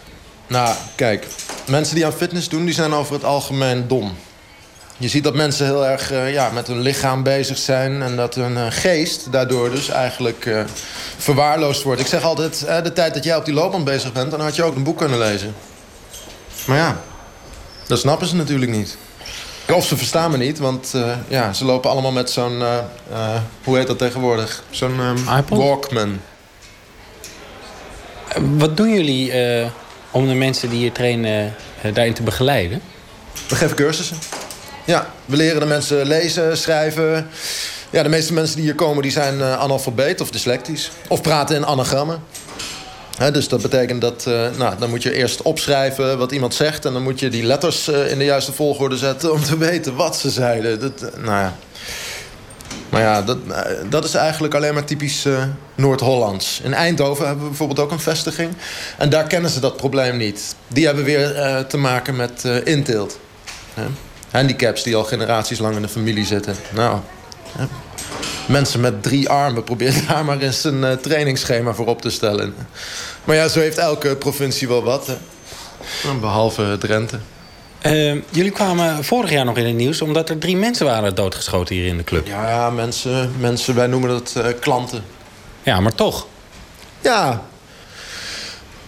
Nou, 0.46 0.74
kijk. 0.94 1.26
Mensen 1.66 1.94
die 1.94 2.06
aan 2.06 2.12
fitness 2.12 2.48
doen, 2.48 2.64
die 2.64 2.74
zijn 2.74 2.92
over 2.92 3.14
het 3.14 3.24
algemeen 3.24 3.88
dom. 3.88 4.16
Je 4.98 5.08
ziet 5.08 5.24
dat 5.24 5.34
mensen 5.34 5.66
heel 5.66 5.86
erg 5.86 6.12
uh, 6.12 6.32
ja, 6.32 6.50
met 6.50 6.66
hun 6.66 6.80
lichaam 6.80 7.22
bezig 7.22 7.58
zijn... 7.58 8.02
en 8.02 8.16
dat 8.16 8.34
hun 8.34 8.52
uh, 8.52 8.66
geest 8.68 9.32
daardoor 9.32 9.70
dus 9.70 9.88
eigenlijk 9.88 10.44
uh, 10.44 10.60
verwaarloosd 11.16 11.82
wordt. 11.82 12.00
Ik 12.00 12.06
zeg 12.06 12.22
altijd, 12.22 12.66
de 12.82 12.92
tijd 12.92 13.14
dat 13.14 13.24
jij 13.24 13.36
op 13.36 13.44
die 13.44 13.54
loopband 13.54 13.84
bezig 13.84 14.12
bent... 14.12 14.30
dan 14.30 14.40
had 14.40 14.56
je 14.56 14.62
ook 14.62 14.76
een 14.76 14.82
boek 14.82 14.98
kunnen 14.98 15.18
lezen. 15.18 15.54
Maar 16.66 16.76
ja, 16.76 17.00
dat 17.86 17.98
snappen 17.98 18.26
ze 18.26 18.36
natuurlijk 18.36 18.70
niet. 18.70 18.96
Of 19.72 19.86
ze 19.86 19.96
verstaan 19.96 20.30
me 20.30 20.36
niet, 20.36 20.58
want 20.58 20.94
ja, 21.28 21.52
ze 21.52 21.64
lopen 21.64 21.90
allemaal 21.90 22.12
met 22.12 22.30
zo'n... 22.30 22.62
hoe 23.64 23.76
heet 23.76 23.86
dat 23.86 23.98
tegenwoordig? 23.98 24.62
Zo'n 24.70 25.00
um, 25.00 25.44
Walkman. 25.48 26.20
Wat 28.36 28.76
doen 28.76 28.94
jullie 28.94 29.32
om 30.16 30.28
de 30.28 30.34
mensen 30.34 30.68
die 30.68 30.78
hier 30.78 30.92
trainen 30.92 31.54
uh, 31.84 31.94
daarin 31.94 32.14
te 32.14 32.22
begeleiden? 32.22 32.80
We 33.48 33.54
geven 33.54 33.76
cursussen. 33.76 34.16
Ja, 34.84 35.10
we 35.24 35.36
leren 35.36 35.60
de 35.60 35.66
mensen 35.66 36.06
lezen, 36.06 36.58
schrijven. 36.58 37.28
Ja, 37.90 38.02
de 38.02 38.08
meeste 38.08 38.32
mensen 38.32 38.56
die 38.56 38.64
hier 38.64 38.74
komen 38.74 39.02
die 39.02 39.10
zijn 39.10 39.38
uh, 39.38 39.58
analfabeet 39.58 40.20
of 40.20 40.30
dyslectisch. 40.30 40.90
Of 41.08 41.20
praten 41.20 41.56
in 41.56 41.66
anagrammen. 41.66 42.22
Dus 43.32 43.48
dat 43.48 43.62
betekent 43.62 44.00
dat, 44.00 44.24
uh, 44.28 44.48
nou, 44.56 44.74
dan 44.78 44.90
moet 44.90 45.02
je 45.02 45.14
eerst 45.14 45.42
opschrijven 45.42 46.18
wat 46.18 46.32
iemand 46.32 46.54
zegt... 46.54 46.84
en 46.84 46.92
dan 46.92 47.02
moet 47.02 47.20
je 47.20 47.28
die 47.28 47.42
letters 47.42 47.88
in 47.88 48.18
de 48.18 48.24
juiste 48.24 48.52
volgorde 48.52 48.96
zetten... 48.96 49.32
om 49.32 49.42
te 49.42 49.58
weten 49.58 49.96
wat 49.96 50.16
ze 50.16 50.30
zeiden. 50.30 50.80
Dat, 50.80 51.00
nou 51.00 51.38
ja, 51.38 51.56
maar 52.96 53.04
ja, 53.04 53.22
dat, 53.22 53.38
eh, 53.50 53.72
dat 53.88 54.04
is 54.04 54.14
eigenlijk 54.14 54.54
alleen 54.54 54.74
maar 54.74 54.84
typisch 54.84 55.26
uh, 55.26 55.42
Noord-Hollands. 55.74 56.60
In 56.62 56.74
Eindhoven 56.74 57.26
hebben 57.26 57.42
we 57.42 57.48
bijvoorbeeld 57.48 57.78
ook 57.78 57.90
een 57.90 58.00
vestiging. 58.00 58.52
En 58.98 59.08
daar 59.08 59.26
kennen 59.26 59.50
ze 59.50 59.60
dat 59.60 59.76
probleem 59.76 60.16
niet. 60.16 60.54
Die 60.68 60.86
hebben 60.86 61.04
weer 61.04 61.36
uh, 61.36 61.58
te 61.58 61.76
maken 61.76 62.16
met 62.16 62.42
uh, 62.46 62.56
inteelt. 62.64 63.18
Handicaps 64.30 64.82
die 64.82 64.96
al 64.96 65.04
generaties 65.04 65.58
lang 65.58 65.76
in 65.76 65.82
de 65.82 65.88
familie 65.88 66.26
zitten. 66.26 66.56
Nou, 66.74 66.98
mensen 68.46 68.80
met 68.80 69.02
drie 69.02 69.28
armen, 69.28 69.64
probeer 69.64 69.94
daar 70.08 70.24
maar 70.24 70.38
eens 70.38 70.64
een 70.64 70.98
trainingsschema 71.00 71.74
voor 71.74 71.86
op 71.86 72.02
te 72.02 72.10
stellen. 72.10 72.54
Maar 73.24 73.36
ja, 73.36 73.48
zo 73.48 73.60
heeft 73.60 73.78
elke 73.78 74.16
provincie 74.16 74.68
wel 74.68 74.82
wat. 74.82 75.08
Behalve 76.20 76.76
Drenthe. 76.78 77.18
Uh, 77.86 78.22
jullie 78.30 78.50
kwamen 78.50 79.04
vorig 79.04 79.30
jaar 79.30 79.44
nog 79.44 79.56
in 79.56 79.66
het 79.66 79.74
nieuws 79.74 80.00
omdat 80.00 80.28
er 80.28 80.38
drie 80.38 80.56
mensen 80.56 80.86
waren 80.86 81.14
doodgeschoten 81.14 81.74
hier 81.74 81.86
in 81.86 81.96
de 81.96 82.04
club. 82.04 82.26
Ja, 82.26 82.48
ja 82.48 82.70
mensen, 82.70 83.32
mensen 83.38 83.74
wij 83.74 83.86
noemen 83.86 84.10
dat 84.10 84.34
uh, 84.36 84.46
klanten. 84.60 85.04
Ja, 85.62 85.80
maar 85.80 85.94
toch. 85.94 86.26
Ja. 87.00 87.42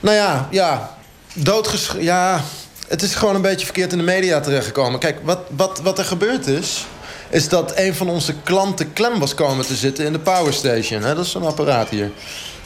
Nou 0.01 0.17
ja, 0.17 0.49
ja. 0.51 0.97
Doodgeschoten. 1.33 2.03
Ja, 2.03 2.41
het 2.89 3.03
is 3.03 3.15
gewoon 3.15 3.35
een 3.35 3.43
beetje 3.43 3.65
verkeerd 3.65 3.93
in 3.93 3.99
de 3.99 4.05
media 4.05 4.41
terechtgekomen. 4.41 5.01
Kijk, 5.01 5.19
wat, 5.23 5.39
wat, 5.57 5.81
wat 5.83 5.99
er 5.99 6.05
gebeurd 6.05 6.47
is, 6.47 6.87
is 7.31 7.49
dat 7.49 7.73
een 7.77 7.95
van 7.95 8.09
onze 8.09 8.35
klanten 8.43 8.93
klem 8.93 9.19
was 9.19 9.35
komen 9.35 9.67
te 9.67 9.75
zitten 9.75 10.05
in 10.05 10.13
de 10.13 10.19
powerstation. 10.19 11.03
Hè? 11.03 11.15
Dat 11.15 11.25
is 11.25 11.31
zo'n 11.31 11.47
apparaat 11.47 11.89
hier. 11.89 12.11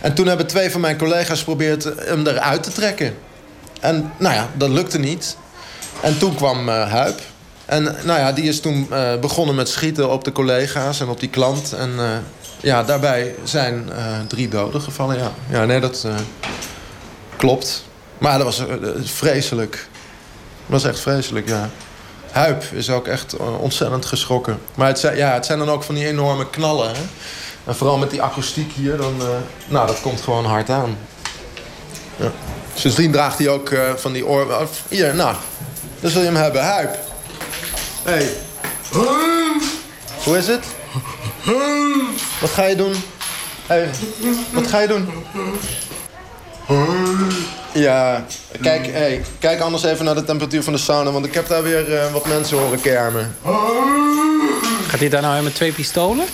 En 0.01 0.15
toen 0.15 0.27
hebben 0.27 0.47
twee 0.47 0.71
van 0.71 0.81
mijn 0.81 0.99
collega's 0.99 1.39
geprobeerd 1.39 1.85
hem 1.85 2.27
eruit 2.27 2.62
te 2.62 2.73
trekken. 2.73 3.15
En 3.81 4.12
nou 4.17 4.35
ja, 4.35 4.49
dat 4.57 4.69
lukte 4.69 4.99
niet. 4.99 5.37
En 6.02 6.18
toen 6.18 6.35
kwam 6.35 6.68
uh, 6.68 6.90
Huip. 6.90 7.21
En 7.64 7.82
nou 7.82 8.18
ja, 8.18 8.32
die 8.32 8.44
is 8.44 8.61
toen 8.61 8.87
uh, 8.90 9.16
begonnen 9.21 9.54
met 9.54 9.68
schieten 9.68 10.11
op 10.11 10.25
de 10.25 10.32
collega's 10.32 11.00
en 11.00 11.09
op 11.09 11.21
die 11.21 11.28
klant. 11.28 11.73
En 11.73 11.90
ja, 12.61 12.82
daarbij 12.82 13.35
zijn 13.44 13.90
drie 14.28 14.49
doden 14.49 14.80
gevallen, 14.80 15.18
ja. 15.18 15.32
Ja, 15.50 15.64
nee, 15.64 15.80
dat 15.80 16.06
klopt. 17.37 17.85
Maar 18.18 18.38
dat 18.38 18.47
was 18.47 18.64
vreselijk. 19.04 19.73
Dat 19.73 20.82
was 20.82 20.85
echt 20.85 21.00
vreselijk, 21.00 21.49
ja. 21.49 21.71
Huip 22.30 22.64
is 22.73 22.90
ook 22.90 23.06
echt 23.06 23.37
ontzettend 23.37 24.06
geschrokken. 24.06 24.59
Maar 24.75 24.88
het 24.88 24.99
zijn, 24.99 25.16
ja, 25.16 25.32
het 25.32 25.47
zijn 25.47 25.59
dan 25.59 25.71
ook 25.71 25.82
van 25.82 25.94
die 25.94 26.06
enorme 26.06 26.50
knallen. 26.50 26.92
En 27.64 27.75
vooral 27.75 27.99
met 27.99 28.11
die 28.11 28.23
akoestiek 28.23 28.73
hier, 28.73 28.97
dan, 28.97 29.14
nou, 29.68 29.87
dat 29.87 30.00
komt 30.00 30.21
gewoon 30.21 30.44
hard 30.44 30.71
aan. 30.71 30.99
Ja. 32.16 32.30
Sindsdien 32.75 33.12
draagt 33.12 33.38
hij 33.38 33.49
ook 33.49 33.75
van 33.97 34.12
die 34.12 34.26
oor... 34.26 34.68
Hier, 34.88 35.14
nou, 35.14 35.37
dan 36.02 36.11
zul 36.11 36.21
je 36.21 36.26
hem 36.26 36.37
hebben. 36.37 36.62
Huip. 36.62 36.99
Hey. 38.02 38.28
Hoe 40.25 40.38
is 40.38 40.47
het? 40.47 40.64
Wat 42.40 42.50
ga 42.50 42.64
je 42.64 42.76
doen? 42.76 42.94
Hey, 43.66 43.90
wat 44.52 44.66
ga 44.66 44.80
je 44.80 44.88
doen? 44.88 45.09
Ja, 47.73 48.25
kijk, 48.61 48.87
hey, 48.87 49.25
kijk 49.38 49.61
anders 49.61 49.82
even 49.82 50.04
naar 50.04 50.14
de 50.14 50.25
temperatuur 50.25 50.62
van 50.62 50.73
de 50.73 50.78
sauna... 50.78 51.11
want 51.11 51.26
ik 51.26 51.35
heb 51.35 51.49
daar 51.49 51.62
weer 51.62 51.94
eh, 51.94 52.12
wat 52.12 52.26
mensen 52.26 52.59
horen 52.59 52.80
kermen. 52.80 53.37
Gaat 54.88 55.00
hij 55.00 55.09
daar 55.09 55.23
nou 55.23 55.42
met 55.42 55.54
twee 55.54 55.73
pistolen? 55.73 56.25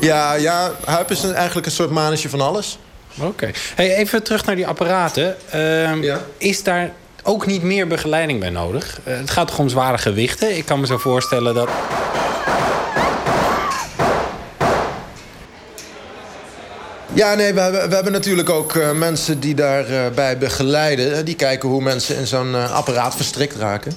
Ja, 0.00 0.32
ja, 0.34 0.72
Huip 0.84 1.10
is 1.10 1.22
een, 1.22 1.34
eigenlijk 1.34 1.66
een 1.66 1.72
soort 1.72 1.90
manetje 1.90 2.28
van 2.28 2.40
alles. 2.40 2.78
Oké. 3.20 3.50
Hey, 3.74 3.94
even 3.94 4.22
terug 4.22 4.44
naar 4.44 4.56
die 4.56 4.66
apparaten. 4.66 5.36
Ehm, 5.50 6.16
Is 6.38 6.62
daar 6.62 6.90
ook 7.28 7.46
niet 7.46 7.62
meer 7.62 7.86
begeleiding 7.86 8.40
bij 8.40 8.50
nodig? 8.50 9.00
Eh, 9.04 9.16
het 9.16 9.30
gaat 9.30 9.48
toch 9.48 9.58
om 9.58 9.68
zware 9.68 9.98
gewichten? 9.98 10.56
Ik 10.56 10.64
kan 10.66 10.80
me 10.80 10.86
zo 10.86 10.98
voorstellen 10.98 11.54
dat... 11.54 11.68
Ja, 17.12 17.34
nee, 17.34 17.52
we 17.54 17.60
hebben, 17.60 18.12
natuurlijk 18.12 18.50
ook 18.50 18.74
eh, 18.76 18.90
mensen 18.92 19.40
die 19.40 19.54
daarbij 19.54 20.12
bij 20.12 20.38
begeleiden. 20.38 21.16
Eh, 21.16 21.24
Die 21.24 21.34
kijken 21.34 21.68
hoe 21.68 21.82
mensen 21.82 22.16
in 22.16 22.26
zo'n 22.26 22.54
eh, 22.54 22.72
apparaat 22.72 23.16
verstrikt 23.16 23.56
raken. 23.56 23.92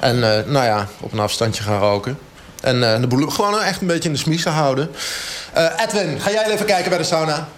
En 0.00 0.14
eh, 0.36 0.44
nou 0.46 0.64
ja, 0.64 0.86
op 1.00 1.12
een 1.12 1.18
afstandje 1.18 1.62
gaan 1.62 1.78
roken. 1.80 2.18
En 2.62 2.92
eh, 2.94 3.00
de 3.00 3.06
boel 3.06 3.28
gewoon 3.30 3.60
echt 3.60 3.80
een 3.80 3.86
beetje 3.86 4.08
in 4.08 4.14
de 4.14 4.20
smiezen 4.20 4.52
houden. 4.52 4.90
Eh, 5.52 5.66
Edwin, 5.86 6.20
ga 6.20 6.30
jij 6.30 6.44
even 6.50 6.66
kijken 6.66 6.88
bij 6.88 6.98
de 6.98 7.04
sauna? 7.04 7.48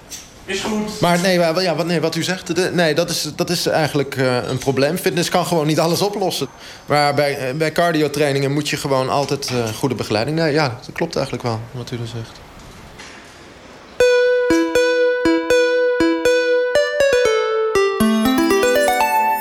Is 0.46 0.60
goed. 0.60 1.00
Maar 1.00 1.20
nee, 1.20 1.38
ja, 1.38 1.74
wat, 1.74 1.86
nee 1.86 2.00
wat 2.00 2.14
u 2.14 2.22
zegt, 2.22 2.56
de- 2.56 2.70
nee, 2.72 2.94
dat 2.94 3.10
is, 3.10 3.28
dat 3.36 3.50
is 3.50 3.66
eigenlijk 3.66 4.16
eh, 4.16 4.36
een 4.48 4.58
probleem. 4.58 4.96
Fitness 4.96 5.28
kan 5.28 5.46
gewoon 5.46 5.66
niet 5.66 5.80
alles 5.80 6.02
oplossen. 6.02 6.48
Maar 6.86 7.14
bij, 7.14 7.36
eh, 7.38 7.54
bij 7.54 7.72
cardio-trainingen 7.72 8.52
moet 8.52 8.68
je 8.68 8.76
gewoon 8.76 9.08
altijd 9.08 9.50
eh, 9.50 9.68
goede 9.74 9.94
begeleiding. 9.94 10.38
Nee, 10.38 10.52
ja, 10.52 10.68
dat 10.68 10.92
klopt 10.94 11.14
eigenlijk 11.16 11.46
wel, 11.46 11.60
wat 11.72 11.90
u 11.90 11.96
er 11.96 12.06
zegt. 12.06 12.40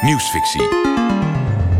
Nieuwsfictie. 0.01 0.69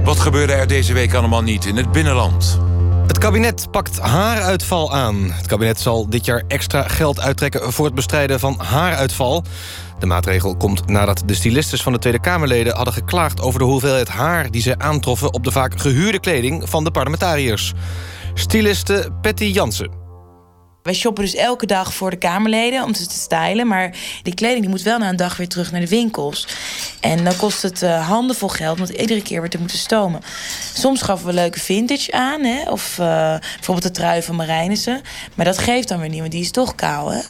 Wat 0.04 0.20
gebeurde 0.20 0.54
er 0.54 0.68
deze 0.68 0.94
week 0.94 1.14
allemaal 1.14 1.42
niet 1.42 1.66
in 1.66 1.76
het 1.78 1.92
binnenland? 1.92 2.60
Het 3.08 3.18
kabinet 3.18 3.72
pakt 3.72 4.00
haaruitval 4.00 4.94
aan. 4.94 5.32
Het 5.32 5.48
kabinet 5.48 5.80
zal 5.80 6.10
dit 6.10 6.26
jaar 6.26 6.44
extra 6.48 6.88
geld 6.88 7.20
uittrekken 7.20 7.74
voor 7.74 7.86
het 7.86 7.96
bestrijden 7.96 8.40
van 8.40 8.60
haaruitval. 8.60 9.44
De 10.00 10.06
maatregel 10.06 10.58
komt 10.58 10.88
nadat 10.88 11.24
de 11.26 11.34
stylistes 11.34 11.84
van 11.84 11.94
de 11.94 12.00
Tweede 12.00 12.20
Kamerleden 12.20 12.76
hadden 12.76 12.94
geklaagd 12.94 13.42
over 13.42 13.60
de 13.60 13.66
hoeveelheid 13.66 14.08
haar 14.08 14.52
die 14.52 14.62
ze 14.62 14.80
aantroffen 14.80 15.34
op 15.34 15.44
de 15.44 15.52
vaak 15.52 15.82
gehuurde 15.82 16.20
kleding 16.20 16.70
van 16.70 16.84
de 16.84 16.92
parlementariërs. 16.92 17.74
Styliste 18.34 19.10
Patty 19.22 19.46
Jansen. 19.46 20.05
Wij 20.86 20.94
shoppen 20.94 21.24
dus 21.24 21.36
elke 21.36 21.66
dag 21.66 21.94
voor 21.94 22.10
de 22.10 22.18
Kamerleden 22.18 22.84
om 22.84 22.94
ze 22.94 23.08
te 23.08 23.16
stylen. 23.20 23.68
Maar 23.68 23.98
die 24.24 24.34
kleding 24.34 24.62
die 24.62 24.70
moet 24.70 24.82
wel 24.82 24.98
na 24.98 25.10
een 25.10 25.16
dag 25.16 25.38
weer 25.38 25.48
terug 25.48 25.72
naar 25.72 25.82
de 25.82 25.88
winkels. 25.88 26.48
En 27.00 27.24
dan 27.24 27.36
kost 27.36 27.62
het 27.62 27.82
eh, 27.82 28.08
handenvol 28.08 28.48
geld, 28.48 28.78
want 28.78 28.90
iedere 28.90 29.22
keer 29.22 29.42
weer 29.42 29.50
te 29.50 29.60
moeten 29.60 29.78
stomen. 29.78 30.22
Soms 30.74 31.00
schaffen 31.00 31.28
we 31.28 31.34
leuke 31.34 31.60
vintage 31.60 32.12
aan, 32.12 32.44
hè? 32.44 32.70
of 32.70 33.00
eh, 33.00 33.38
bijvoorbeeld 33.40 33.88
de 33.88 33.92
trui 33.92 34.22
van 34.22 34.36
Marijnissen. 34.36 35.02
Maar 35.36 35.46
dat 35.46 35.58
geeft 35.58 35.88
dan 35.88 36.00
weer 36.00 36.10
niet, 36.10 36.20
want 36.20 36.32
die 36.32 36.42
is 36.42 36.52
toch 36.52 36.76
kaal, 36.76 37.12
hè? 37.12 37.22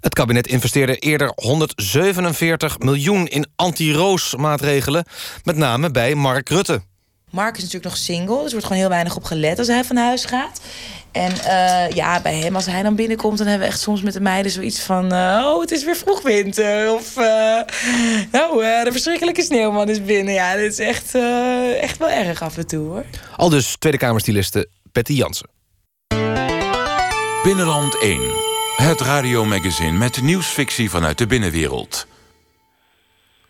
Het 0.00 0.14
kabinet 0.14 0.46
investeerde 0.46 0.96
eerder 0.96 1.32
147 1.34 2.78
miljoen 2.78 3.26
in 3.26 3.46
anti-roos-maatregelen... 3.56 5.04
met 5.44 5.56
name 5.56 5.90
bij 5.90 6.14
Mark 6.14 6.48
Rutte. 6.48 6.82
Mark 7.30 7.56
is 7.56 7.62
natuurlijk 7.62 7.84
nog 7.90 7.96
single, 7.96 8.36
dus 8.36 8.44
er 8.44 8.50
wordt 8.50 8.66
gewoon 8.66 8.80
heel 8.80 8.88
weinig 8.88 9.16
op 9.16 9.24
gelet 9.24 9.58
als 9.58 9.68
hij 9.68 9.84
van 9.84 9.96
huis 9.96 10.24
gaat. 10.24 10.60
En 11.16 11.32
eh, 11.38 11.94
ja, 11.94 12.20
bij 12.20 12.34
hem, 12.34 12.54
als 12.54 12.66
hij 12.66 12.82
dan 12.82 12.94
binnenkomt, 12.94 13.38
dan 13.38 13.46
hebben 13.46 13.66
we 13.66 13.72
echt 13.72 13.82
soms 13.82 14.02
met 14.02 14.12
de 14.12 14.20
meiden 14.20 14.52
zoiets 14.52 14.80
van: 14.80 15.12
eh, 15.12 15.42
Oh, 15.44 15.60
het 15.60 15.70
is 15.70 15.84
weer 15.84 15.96
vroeg 15.96 16.22
winter. 16.22 16.92
Of 16.92 17.16
eh, 17.16 17.60
Nou, 18.32 18.60
de 18.84 18.88
verschrikkelijke 18.92 19.42
sneeuwman 19.42 19.88
is 19.88 20.04
binnen. 20.04 20.34
Ja, 20.34 20.56
dit 20.56 20.72
is 20.72 20.78
echt, 20.78 21.14
eh, 21.14 21.82
echt 21.82 21.98
wel 21.98 22.08
erg 22.08 22.42
af 22.42 22.56
en 22.56 22.66
toe 22.66 22.88
hoor. 22.88 23.04
Al 23.36 23.48
dus 23.48 23.76
Tweede 23.78 23.98
Kamerstyliste 23.98 24.68
Patty 24.92 25.12
Jansen. 25.12 25.48
Binnenland 27.42 28.02
1. 28.02 28.20
Het 28.76 29.00
radiomagazine 29.00 29.98
met 29.98 30.22
nieuwsfictie 30.22 30.90
vanuit 30.90 31.18
de 31.18 31.26
binnenwereld. 31.26 32.06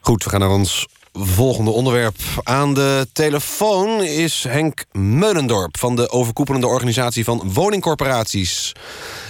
Goed, 0.00 0.24
we 0.24 0.30
gaan 0.30 0.40
naar 0.40 0.50
ons 0.50 0.86
volgende 1.18 1.70
onderwerp. 1.70 2.16
Aan 2.42 2.74
de 2.74 3.06
telefoon 3.12 4.02
is 4.02 4.44
Henk 4.48 4.84
Meulendorp... 4.92 5.78
van 5.78 5.96
de 5.96 6.10
overkoepelende 6.10 6.66
organisatie 6.66 7.24
van 7.24 7.50
woningcorporaties, 7.52 8.72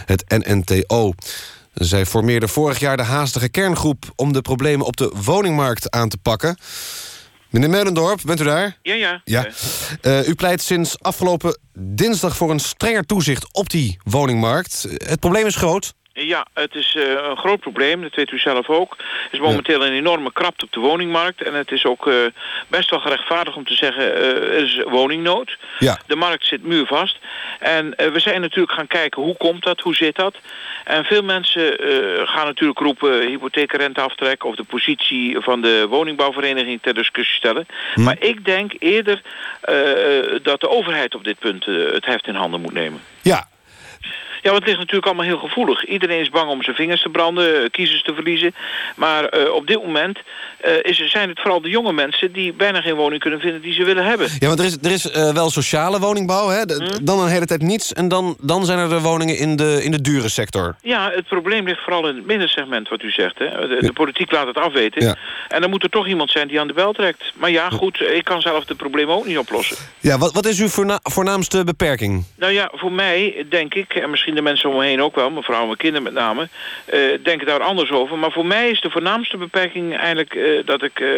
het 0.05 0.25
NNTO. 0.29 1.12
Zij 1.75 2.07
formeerde 2.07 2.49
vorig 2.49 2.79
jaar 2.79 2.96
de 2.96 3.03
haastige 3.03 3.49
kerngroep... 3.49 4.12
om 4.16 4.33
de 4.33 4.40
problemen 4.40 4.87
op 4.87 4.96
de 4.96 5.12
woningmarkt 5.25 5.90
aan 5.90 6.09
te 6.09 6.18
pakken. 6.18 6.59
Meneer 7.51 7.70
Meulendorp, 7.70 8.20
bent 8.25 8.40
u 8.40 8.44
daar? 8.44 8.79
Ja, 8.83 8.94
ja. 8.94 9.20
Ja. 9.25 9.46
Eh, 10.01 10.29
u 10.29 10.35
pleit 10.35 10.62
sinds 10.62 11.01
afgelopen 11.01 11.59
dinsdag 11.79 12.37
voor 12.37 12.51
een 12.51 12.61
strenger 12.61 13.07
toezicht 13.07 13.46
op 13.53 13.70
die 13.70 13.96
woningmarkt. 14.05 14.87
Het 15.05 15.20
probleem 15.20 15.46
is 15.46 15.57
groot. 15.57 15.94
Ja, 16.18 16.46
het 16.55 16.74
is 16.74 16.94
eh, 16.94 17.02
een 17.02 17.37
groot 17.37 17.61
probleem, 17.61 18.02
dat 18.02 18.14
weet 18.14 18.31
u 18.31 18.38
zelf 18.38 18.68
ook. 18.68 18.96
Er 18.98 19.29
is 19.31 19.38
momenteel 19.38 19.87
een 19.87 19.92
enorme 19.92 20.33
krapte 20.33 20.64
op 20.64 20.72
de 20.72 20.81
woningmarkt. 20.81 21.42
En 21.42 21.55
het 21.55 21.70
is 21.70 21.85
ook 21.85 22.07
eh, 22.07 22.14
best 22.68 22.90
wel 22.90 23.00
gerechtvaardigd 23.00 23.57
om 23.57 23.64
te 23.64 23.74
zeggen, 23.74 24.14
eh, 24.14 24.31
er 24.31 24.52
is 24.52 24.83
woningnood. 24.85 25.57
Ja. 25.79 25.98
De 26.07 26.16
markt 26.16 26.46
zit 26.46 26.62
muurvast. 26.62 27.18
En 27.59 27.94
we 28.12 28.20
zijn 28.20 28.40
natuurlijk 28.40 28.72
gaan 28.72 28.87
kijken, 28.87 29.22
hoe 29.22 29.37
komt 29.37 29.62
dat, 29.62 29.81
hoe 29.81 29.94
zit 29.94 30.16
dat? 30.16 30.37
En 30.85 31.05
veel 31.05 31.22
mensen 31.22 31.76
gaan 32.26 32.46
natuurlijk 32.46 32.79
roepen 32.79 33.26
hypotheekrenteaftrek... 33.26 34.44
of 34.44 34.55
de 34.55 34.64
positie 34.64 35.40
van 35.40 35.61
de 35.61 35.87
woningbouwvereniging 35.88 36.83
ter 36.83 36.94
discussie 36.94 37.37
stellen. 37.37 37.66
Maar 37.94 38.16
ik 38.18 38.44
denk 38.44 38.72
eerder 38.79 39.22
dat 40.42 40.61
de 40.61 40.68
overheid 40.68 41.14
op 41.14 41.24
dit 41.24 41.38
punt 41.38 41.64
het 41.64 42.07
heft 42.07 42.26
in 42.26 42.35
handen 42.35 42.61
moet 42.61 42.72
nemen. 42.72 43.00
Ja. 43.22 43.48
Ja, 44.46 44.52
want 44.52 44.64
het 44.64 44.70
ligt 44.74 44.78
natuurlijk 44.78 45.06
allemaal 45.06 45.37
heel 45.37 45.48
gevoelig. 45.48 45.87
Iedereen 45.87 46.20
is 46.20 46.30
bang 46.30 46.50
om 46.50 46.62
zijn 46.62 46.76
vingers 46.76 47.02
te 47.02 47.09
branden, 47.09 47.62
eh, 47.62 47.70
kiezers 47.70 48.02
te 48.02 48.14
verliezen. 48.14 48.54
Maar 48.96 49.24
eh, 49.24 49.52
op 49.52 49.66
dit 49.66 49.82
moment 49.82 50.18
eh, 50.61 50.72
is, 50.82 50.96
zijn 51.06 51.28
het 51.28 51.40
vooral 51.40 51.61
de 51.61 51.68
jonge 51.68 51.92
mensen... 51.92 52.32
die 52.32 52.52
bijna 52.52 52.80
geen 52.80 52.94
woning 52.94 53.20
kunnen 53.20 53.40
vinden 53.40 53.61
die 53.62 53.72
ze 53.74 53.85
willen 53.85 54.04
hebben. 54.04 54.28
Ja, 54.38 54.46
want 54.46 54.59
er 54.59 54.64
is, 54.64 54.76
er 54.82 54.90
is 54.90 55.32
wel 55.32 55.50
sociale 55.50 55.98
woningbouw, 55.98 56.48
hè? 56.48 56.66
D- 56.66 56.98
dan 57.02 57.20
een 57.20 57.28
hele 57.28 57.46
tijd 57.46 57.62
niets... 57.62 57.92
en 57.92 58.09
dan, 58.09 58.37
dan 58.40 58.64
zijn 58.64 58.78
er 58.78 58.88
de 58.88 59.00
woningen 59.00 59.38
in 59.38 59.56
de, 59.56 59.80
in 59.85 59.90
de 59.90 60.00
dure 60.00 60.28
sector. 60.28 60.76
Ja, 60.82 61.11
het 61.14 61.28
probleem 61.28 61.66
ligt 61.66 61.82
vooral 61.82 62.09
in 62.09 62.16
het 62.16 62.26
middensegment, 62.26 62.88
wat 62.88 63.02
u 63.02 63.11
zegt. 63.11 63.38
Hè. 63.38 63.68
De, 63.68 63.76
de 63.80 63.92
politiek 63.92 64.30
laat 64.32 64.46
het 64.46 64.59
afweten. 64.59 65.04
Ja. 65.04 65.16
En 65.48 65.61
dan 65.61 65.70
moet 65.70 65.82
er 65.82 65.90
toch 65.90 66.06
iemand 66.06 66.30
zijn 66.30 66.48
die 66.48 66.61
aan 66.61 66.66
de 66.66 66.72
bel 66.72 66.92
trekt. 66.92 67.32
Maar 67.35 67.50
ja, 67.50 67.68
goed, 67.70 68.00
ik 68.00 68.24
kan 68.24 68.40
zelf 68.40 68.64
de 68.64 68.74
problemen 68.74 69.14
ook 69.14 69.26
niet 69.26 69.38
oplossen. 69.38 69.76
Ja, 70.00 70.18
wat, 70.18 70.32
wat 70.32 70.46
is 70.46 70.61
uw 70.61 70.68
voorna- 70.68 71.00
voornaamste 71.02 71.64
beperking? 71.64 72.24
Nou 72.37 72.52
ja, 72.52 72.70
voor 72.74 72.92
mij 72.92 73.46
denk 73.48 73.74
ik, 73.74 73.94
en 73.94 74.11
misschien 74.11 74.35
de 74.37 74.42
mensen 74.42 74.70
om 74.70 74.77
me 74.77 74.85
heen 74.85 75.03
ook 75.03 75.14
wel... 75.14 75.31
mijn 75.31 75.44
vrouw 75.44 75.61
en 75.61 75.66
mijn 75.66 75.79
kinderen 75.79 76.03
met 76.03 76.12
name, 76.12 76.49
eh, 76.85 76.99
denken 77.22 77.46
daar 77.46 77.61
anders 77.61 77.90
over. 77.90 78.18
Maar 78.18 78.33
voor 78.33 78.46
mij 78.46 78.70
is 78.70 78.81
de 78.81 78.90
voornaamste 78.90 79.37
beperking 79.37 79.96
eigenlijk 79.96 80.35
eh, 80.35 80.66
dat 80.66 80.83
ik 80.83 81.01
eh, 81.01 81.09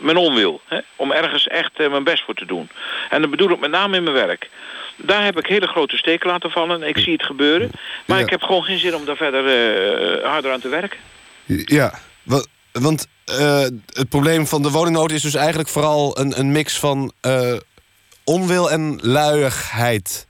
mijn 0.00 0.16
on 0.16 0.34
wil. 0.34 0.60
Hè? 0.66 0.78
Om 0.96 1.12
ergens 1.12 1.46
echt 1.46 1.78
mijn 1.78 2.04
best 2.04 2.24
voor 2.24 2.34
te 2.34 2.46
doen. 2.46 2.68
En 3.10 3.20
dat 3.20 3.30
bedoel 3.30 3.50
ik 3.50 3.60
met 3.60 3.70
name 3.70 3.96
in 3.96 4.02
mijn 4.02 4.26
werk. 4.26 4.50
Daar 4.96 5.24
heb 5.24 5.38
ik 5.38 5.46
hele 5.46 5.66
grote 5.66 5.96
steken 5.96 6.30
laten 6.30 6.50
vallen. 6.50 6.82
Ik 6.82 6.98
zie 6.98 7.12
het 7.12 7.22
gebeuren. 7.22 7.70
Maar 8.04 8.20
ik 8.20 8.30
heb 8.30 8.42
gewoon 8.42 8.64
geen 8.64 8.78
zin 8.78 8.94
om 8.94 9.04
daar 9.04 9.16
verder 9.16 9.44
harder 10.26 10.52
aan 10.52 10.60
te 10.60 10.68
werken. 10.68 10.98
Ja, 11.64 11.98
wa- 12.22 12.44
want 12.72 13.06
het 13.92 14.08
probleem 14.08 14.46
van 14.46 14.62
de 14.62 14.70
woningnood 14.70 15.12
is 15.12 15.22
dus 15.22 15.34
eigenlijk 15.34 15.68
vooral 15.68 16.18
een, 16.18 16.38
een 16.38 16.52
mix 16.52 16.78
van 16.78 17.12
onwil 18.24 18.70
en 18.70 18.98
luiigheid. 19.02 20.27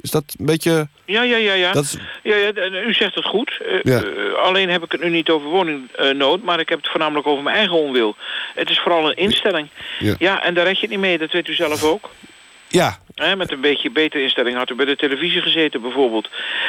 Is 0.00 0.10
dat 0.10 0.34
een 0.38 0.46
beetje... 0.46 0.88
Ja, 1.04 1.22
ja, 1.22 1.36
ja, 1.36 1.52
ja. 1.52 1.72
Dat 1.72 1.82
is- 1.84 1.96
ja, 2.22 2.36
ja 2.36 2.52
u 2.86 2.94
zegt 2.94 3.14
het 3.14 3.24
goed. 3.24 3.58
Eh, 3.66 3.78
Ja. 3.82 4.02
eh, 4.02 4.34
alleen 4.34 4.68
heb 4.70 4.82
ik 4.84 4.92
het 4.92 5.00
nu 5.02 5.08
niet 5.10 5.30
over 5.30 5.48
woningnood, 5.48 6.42
maar 6.42 6.60
ik 6.60 6.68
heb 6.68 6.78
het 6.78 6.90
voornamelijk 6.90 7.26
over 7.26 7.42
mijn 7.42 7.56
eigen 7.56 7.76
onwil. 7.76 8.16
Het 8.54 8.70
is 8.70 8.78
vooral 8.80 9.08
een 9.08 9.16
instelling. 9.16 9.68
Ja. 9.98 10.14
Ja, 10.18 10.42
en 10.42 10.54
daar 10.54 10.64
red 10.64 10.74
je 10.74 10.80
het 10.80 10.90
niet 10.90 10.98
mee, 10.98 11.18
dat 11.18 11.32
weet 11.32 11.48
u 11.48 11.54
zelf 11.54 11.82
ook. 11.82 12.10
Ja. 12.68 12.98
Met 13.36 13.52
een 13.52 13.60
beetje 13.60 13.90
betere 13.90 14.22
instelling 14.22 14.56
had 14.56 14.70
u 14.70 14.74
bij 14.74 14.84
de 14.86 14.96
televisie 14.96 15.40
gezeten 15.40 15.80
bijvoorbeeld. 15.80 16.28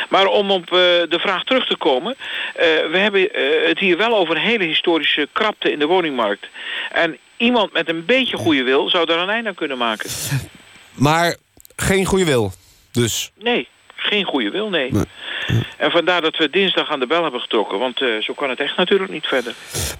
Maar 0.10 0.26
om 0.26 0.52
op 0.52 0.64
eh, 0.64 0.70
de 1.10 1.18
vraag 1.20 1.44
terug 1.44 1.68
te 1.68 1.78
komen. 1.78 2.16
eh, 2.56 2.66
we 2.92 2.98
hebben 2.98 3.34
eh, 3.34 3.68
het 3.68 3.80
hier 3.80 3.98
wel 3.98 4.18
over 4.18 4.36
een 4.36 4.42
hele 4.42 4.64
historische 4.64 5.28
krapte 5.32 5.72
in 5.72 5.80
de 5.80 5.86
woningmarkt. 5.86 6.48
En 6.92 7.18
iemand 7.38 7.74
met 7.74 7.90
een 7.90 8.06
beetje 8.06 8.38
goede 8.38 8.64
wil 8.64 8.90
zou 8.90 9.06
daar 9.06 9.20
een 9.20 9.30
einde 9.30 9.50
aan 9.50 9.56
kunnen 9.56 9.78
maken. 9.78 10.10
Maar 10.94 11.36
geen 11.76 12.06
goede 12.06 12.26
wil. 12.26 12.52
Dus... 13.02 13.32
Nee, 13.40 13.68
geen 13.96 14.24
goede 14.26 14.50
wil, 14.50 14.70
nee. 14.70 14.92
En 15.78 15.92
vandaar 15.92 16.22
dat 16.22 16.38
we 16.38 16.50
dinsdag 16.50 16.90
aan 16.92 17.00
de 17.00 17.08
bel 17.08 17.22
hebben 17.24 17.42
getrokken. 17.42 17.80
Want 17.80 18.02
eh, 18.02 18.08
zo 18.22 18.34
kan 18.34 18.50
het 18.50 18.60
echt 18.60 18.78
natuurlijk 18.78 19.12
niet 19.12 19.26
verder. 19.26 19.54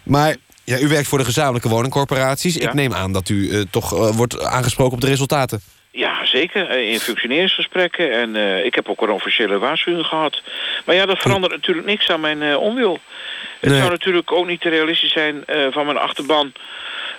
Maar 0.04 0.36
ja, 0.64 0.80
u 0.80 0.88
werkt 0.88 1.08
voor 1.08 1.18
de 1.18 1.24
gezamenlijke 1.26 1.70
woningcorporaties. 1.70 2.58
Ik 2.58 2.74
neem 2.74 2.94
aan 2.94 3.14
dat 3.14 3.30
u 3.30 3.50
eh, 3.52 3.62
toch 3.72 3.94
eh, 3.94 4.16
wordt 4.16 4.40
aangesproken 4.42 4.94
op 4.94 5.02
de 5.02 5.08
resultaten. 5.08 5.62
Ja, 5.92 6.26
zeker. 6.26 6.70
In 6.92 7.00
functioneringsgesprekken. 7.00 8.12
En 8.12 8.36
ik 8.66 8.76
heb 8.76 8.90
ook 8.90 9.02
een 9.02 9.10
officiële 9.10 9.58
waarschuwing 9.58 10.06
gehad. 10.06 10.42
Maar 10.86 10.96
ja, 10.96 11.06
dat 11.06 11.20
verandert 11.20 11.52
natuurlijk 11.54 11.88
niks 11.88 12.10
aan 12.10 12.20
mijn 12.20 12.58
onwil. 12.58 13.00
Het 13.60 13.70
Nee. 13.70 13.80
zou 13.80 13.92
natuurlijk 13.92 14.32
ook 14.32 14.48
niet 14.48 14.64
realistisch 14.64 15.12
zijn 15.12 15.44
van 15.72 15.86
mijn 15.86 15.98
achterban. 15.98 16.52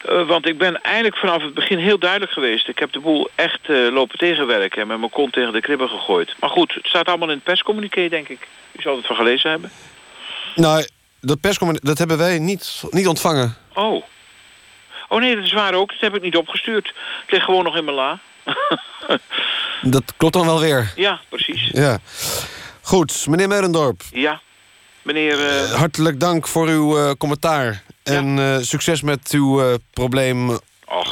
Eh, 0.04 0.26
want 0.26 0.46
ik 0.46 0.58
ben 0.58 0.80
eigenlijk 0.82 1.16
vanaf 1.16 1.42
het 1.42 1.54
begin 1.54 1.78
heel 1.78 1.98
duidelijk 1.98 2.32
geweest. 2.32 2.68
Ik 2.68 2.78
heb 2.78 2.92
de 2.92 3.00
boel 3.00 3.28
echt 3.34 3.60
eh, 3.62 3.76
lopen 3.92 4.18
tegenwerken 4.18 4.80
en 4.82 4.86
met 4.86 4.98
mijn 4.98 5.10
kont 5.10 5.32
tegen 5.32 5.52
de 5.52 5.60
kribben 5.60 5.88
gegooid. 5.88 6.34
Maar 6.40 6.50
goed, 6.50 6.74
het 6.74 6.86
staat 6.86 7.06
allemaal 7.08 7.28
in 7.28 7.34
het 7.34 7.44
perscommuniqué, 7.44 8.08
denk 8.08 8.28
ik. 8.28 8.48
U 8.72 8.82
zal 8.82 8.96
het 8.96 9.06
van 9.06 9.16
gelezen 9.16 9.50
hebben. 9.50 9.70
Nou, 10.54 10.86
dat 11.20 11.40
perscommunicatie, 11.40 11.94
dat 11.94 11.98
hebben 12.08 12.26
wij 12.26 12.38
niet, 12.38 12.82
niet 12.90 13.06
ontvangen. 13.08 13.56
Oh. 13.74 14.02
Oh 15.08 15.20
nee, 15.20 15.34
dat 15.36 15.44
is 15.44 15.52
waar 15.52 15.74
ook. 15.74 15.90
Dat 15.90 16.00
heb 16.00 16.14
ik 16.16 16.22
niet 16.22 16.36
opgestuurd. 16.36 16.86
Het 17.22 17.30
ligt 17.32 17.44
gewoon 17.44 17.64
nog 17.64 17.76
in 17.76 17.84
mijn 17.84 17.96
la. 17.96 18.18
Dat 19.82 20.02
klopt 20.16 20.34
dan 20.34 20.46
wel 20.46 20.60
weer. 20.60 20.92
ja, 20.96 21.20
precies. 21.28 21.68
Ja. 21.72 21.98
Goed, 22.82 23.26
meneer 23.28 23.48
Merendorp. 23.48 24.00
Ja. 24.12 24.40
Meneer... 25.02 25.46
eh, 25.48 25.72
Hartelijk 25.74 26.20
dank 26.20 26.48
voor 26.48 26.68
uw 26.68 27.14
commentaar. 27.16 27.82
En 28.08 28.38
eh, 28.38 28.56
succes 28.60 29.02
met 29.02 29.30
uw 29.30 29.62
eh, 29.62 29.74
probleem 29.90 30.50
op, 30.50 30.60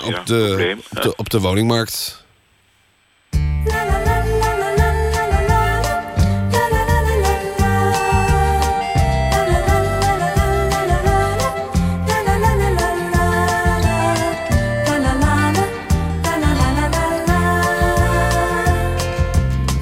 ja, 0.09 0.23
de, 0.25 0.45
probleem. 0.47 0.81
op, 0.91 1.03
de, 1.03 1.17
op 1.17 1.31
de 1.31 1.41
woningmarkt. 1.41 2.25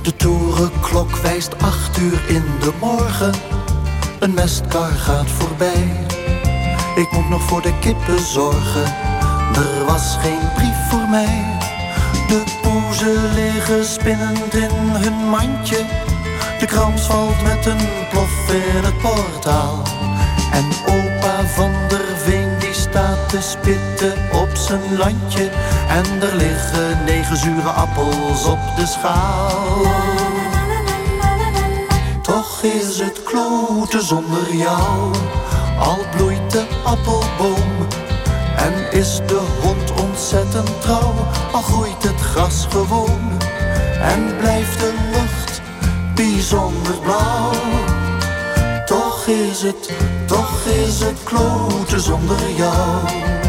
De 0.03 0.17
torenklok 0.17 1.17
wijst 1.17 1.59
acht 1.63 1.99
uur 1.99 2.21
in 2.29 2.45
de 2.61 2.73
morgen. 2.81 3.35
Een 4.19 4.35
mestkar 4.35 4.93
gaat 4.93 5.31
voorbij. 5.31 6.14
Ik 6.95 7.13
moet 7.13 7.29
nog 7.29 7.43
voor 7.43 7.63
de 7.63 7.79
kippen 7.79 8.21
zorgen. 8.21 8.85
Er 9.55 9.85
was 9.87 10.17
geen 10.21 10.53
brief 10.55 10.89
voor 10.91 11.09
mij. 11.09 11.59
De 12.29 12.43
poezen 12.63 13.35
liggen 13.35 13.85
spinnend 13.85 14.55
in 14.55 14.71
hun 14.75 15.29
mandje. 15.29 15.85
De 16.59 16.67
krans 16.67 17.03
valt 17.03 17.43
met 17.43 17.67
een 17.67 17.89
plof 18.11 18.53
in 18.53 18.85
het 18.85 18.99
portaal. 18.99 19.83
En 20.53 20.65
opa 20.87 21.47
van 21.47 21.73
der 21.89 22.05
Veen 22.17 22.59
die 22.59 22.75
staat 22.75 23.29
te 23.29 23.41
spitten 23.41 24.13
op 24.33 24.57
zijn 24.57 24.97
landje. 24.97 25.51
En 25.89 26.23
er 26.23 26.37
liggen 26.37 27.05
negen 27.05 27.37
zure 27.37 27.69
appels 27.69 28.45
op 28.45 28.61
de 28.77 28.87
schaal. 28.87 29.87
Toch 32.23 32.63
is 32.63 32.99
het 32.99 33.23
kloten 33.23 34.05
zonder 34.05 34.55
jou. 34.55 35.13
Al 35.85 35.99
bloeit 36.17 36.51
de 36.51 36.65
appelboom. 36.85 37.89
En 38.57 38.99
is 38.99 39.21
de 39.27 39.41
hond 39.63 40.03
ontzettend 40.03 40.81
trouw. 40.81 41.15
Al 41.53 41.63
groeit 41.63 42.03
het 42.03 42.21
gras 42.21 42.67
gewoon. 42.71 43.31
En 44.01 44.37
blijft 44.37 44.79
de 44.79 44.93
lucht 45.13 45.61
bijzonder 46.15 46.95
blauw. 47.03 47.51
Toch 48.87 49.27
is 49.27 49.63
het, 49.63 49.91
toch 50.27 50.65
is 50.87 51.01
het 51.01 51.23
kloten 51.25 52.01
zonder 52.01 52.51
jou. 52.57 53.44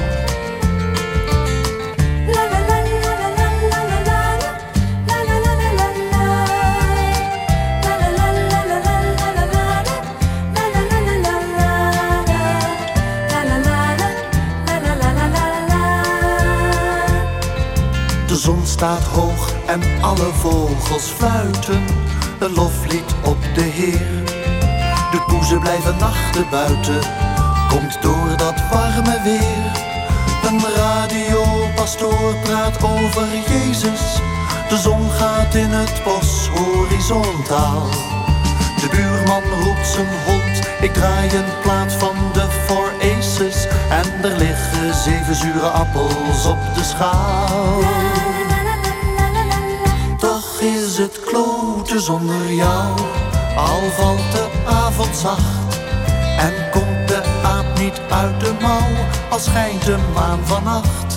Staat 18.85 19.03
hoog 19.03 19.53
en 19.65 19.81
alle 20.01 20.33
vogels 20.33 21.03
fluiten 21.03 21.83
een 22.39 22.53
loflied 22.53 23.15
op 23.23 23.37
de 23.55 23.61
Heer. 23.61 24.23
De 25.11 25.23
poezen 25.27 25.59
blijven 25.59 25.97
nachten 25.97 26.45
buiten, 26.51 26.99
komt 27.69 28.01
door 28.01 28.37
dat 28.37 28.53
warme 28.71 29.21
weer. 29.23 29.71
Een 30.47 30.61
radiopastoor 30.75 32.35
praat 32.43 32.83
over 32.83 33.27
Jezus. 33.47 34.21
De 34.69 34.77
zon 34.77 35.09
gaat 35.09 35.55
in 35.55 35.69
het 35.69 36.03
bos 36.03 36.47
horizontaal. 36.47 37.89
De 38.81 38.87
buurman 38.91 39.63
roept 39.63 39.87
zijn 39.87 40.07
hond, 40.25 40.67
ik 40.81 40.93
draai 40.93 41.29
een 41.29 41.61
plaat 41.61 41.93
van 41.93 42.15
de 42.33 42.47
Four. 42.65 42.93
En 43.89 44.23
er 44.23 44.37
liggen 44.37 44.93
zeven 44.93 45.35
zure 45.35 45.67
appels 45.67 46.45
op 46.45 46.75
de 46.75 46.83
schaal. 46.83 48.24
Zonder 51.99 52.53
jou, 52.53 52.99
al 53.55 53.89
valt 53.97 54.31
de 54.31 54.47
avond 54.65 55.15
zacht. 55.15 55.79
En 56.37 56.53
komt 56.71 57.07
de 57.07 57.21
aap 57.43 57.79
niet 57.79 58.01
uit 58.09 58.39
de 58.39 58.53
mouw, 58.61 59.05
al 59.29 59.39
schijnt 59.39 59.85
de 59.85 59.97
maan 60.13 60.39
vannacht. 60.43 61.15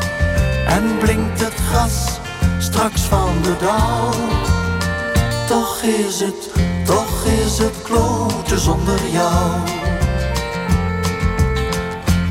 En 0.67 0.99
blinkt 0.99 1.41
het 1.41 1.55
gras 1.71 2.19
straks 2.59 3.01
van 3.01 3.43
de 3.43 3.57
dauw. 3.61 4.11
Toch 5.47 5.83
is 5.83 6.21
het, 6.21 6.51
toch 6.85 7.25
is 7.25 7.59
het 7.59 7.83
kloten 7.83 8.61
zonder 8.61 9.09
jou. 9.11 9.51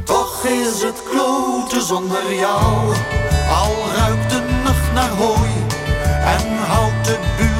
Toch 0.03 0.45
is 0.45 0.81
het 0.81 1.03
kloten 1.09 1.81
zonder 1.81 2.33
jou. 2.33 2.93
Al 3.49 3.75
ruikt 3.95 4.29
de 4.29 4.41
nacht 4.63 4.93
naar 4.93 5.09
hooi. 5.09 5.51
En 6.23 6.57
houdt 6.67 7.05
de 7.05 7.17
buurman 7.37 7.56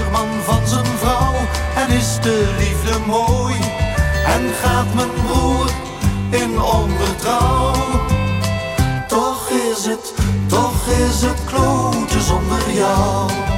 is 1.98 2.20
de 2.22 2.56
liefde 2.58 3.00
mooi. 3.06 3.56
En 4.26 4.54
gaat 4.62 4.94
mijn 4.94 5.10
broer 5.26 5.70
in 6.30 6.62
ondertrouw. 6.62 7.74
Toch 9.08 9.50
is 9.50 9.86
het, 9.86 10.14
toch 10.48 10.88
is 10.88 11.22
het 11.22 11.44
kloten 11.46 12.22
zonder 12.22 12.72
jou. 12.72 13.57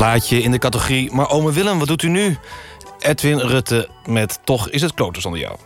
Plaatje 0.00 0.42
in 0.42 0.50
de 0.50 0.58
categorie 0.58 1.12
Maar 1.12 1.30
ome 1.30 1.52
Willem, 1.52 1.78
wat 1.78 1.88
doet 1.88 2.02
u 2.02 2.08
nu? 2.08 2.36
Edwin 2.98 3.38
Rutte 3.38 3.88
met 4.04 4.38
Toch 4.44 4.70
is 4.70 4.82
het 4.82 4.94
kloten 4.94 5.22
zonder 5.22 5.40
jou. 5.40 5.56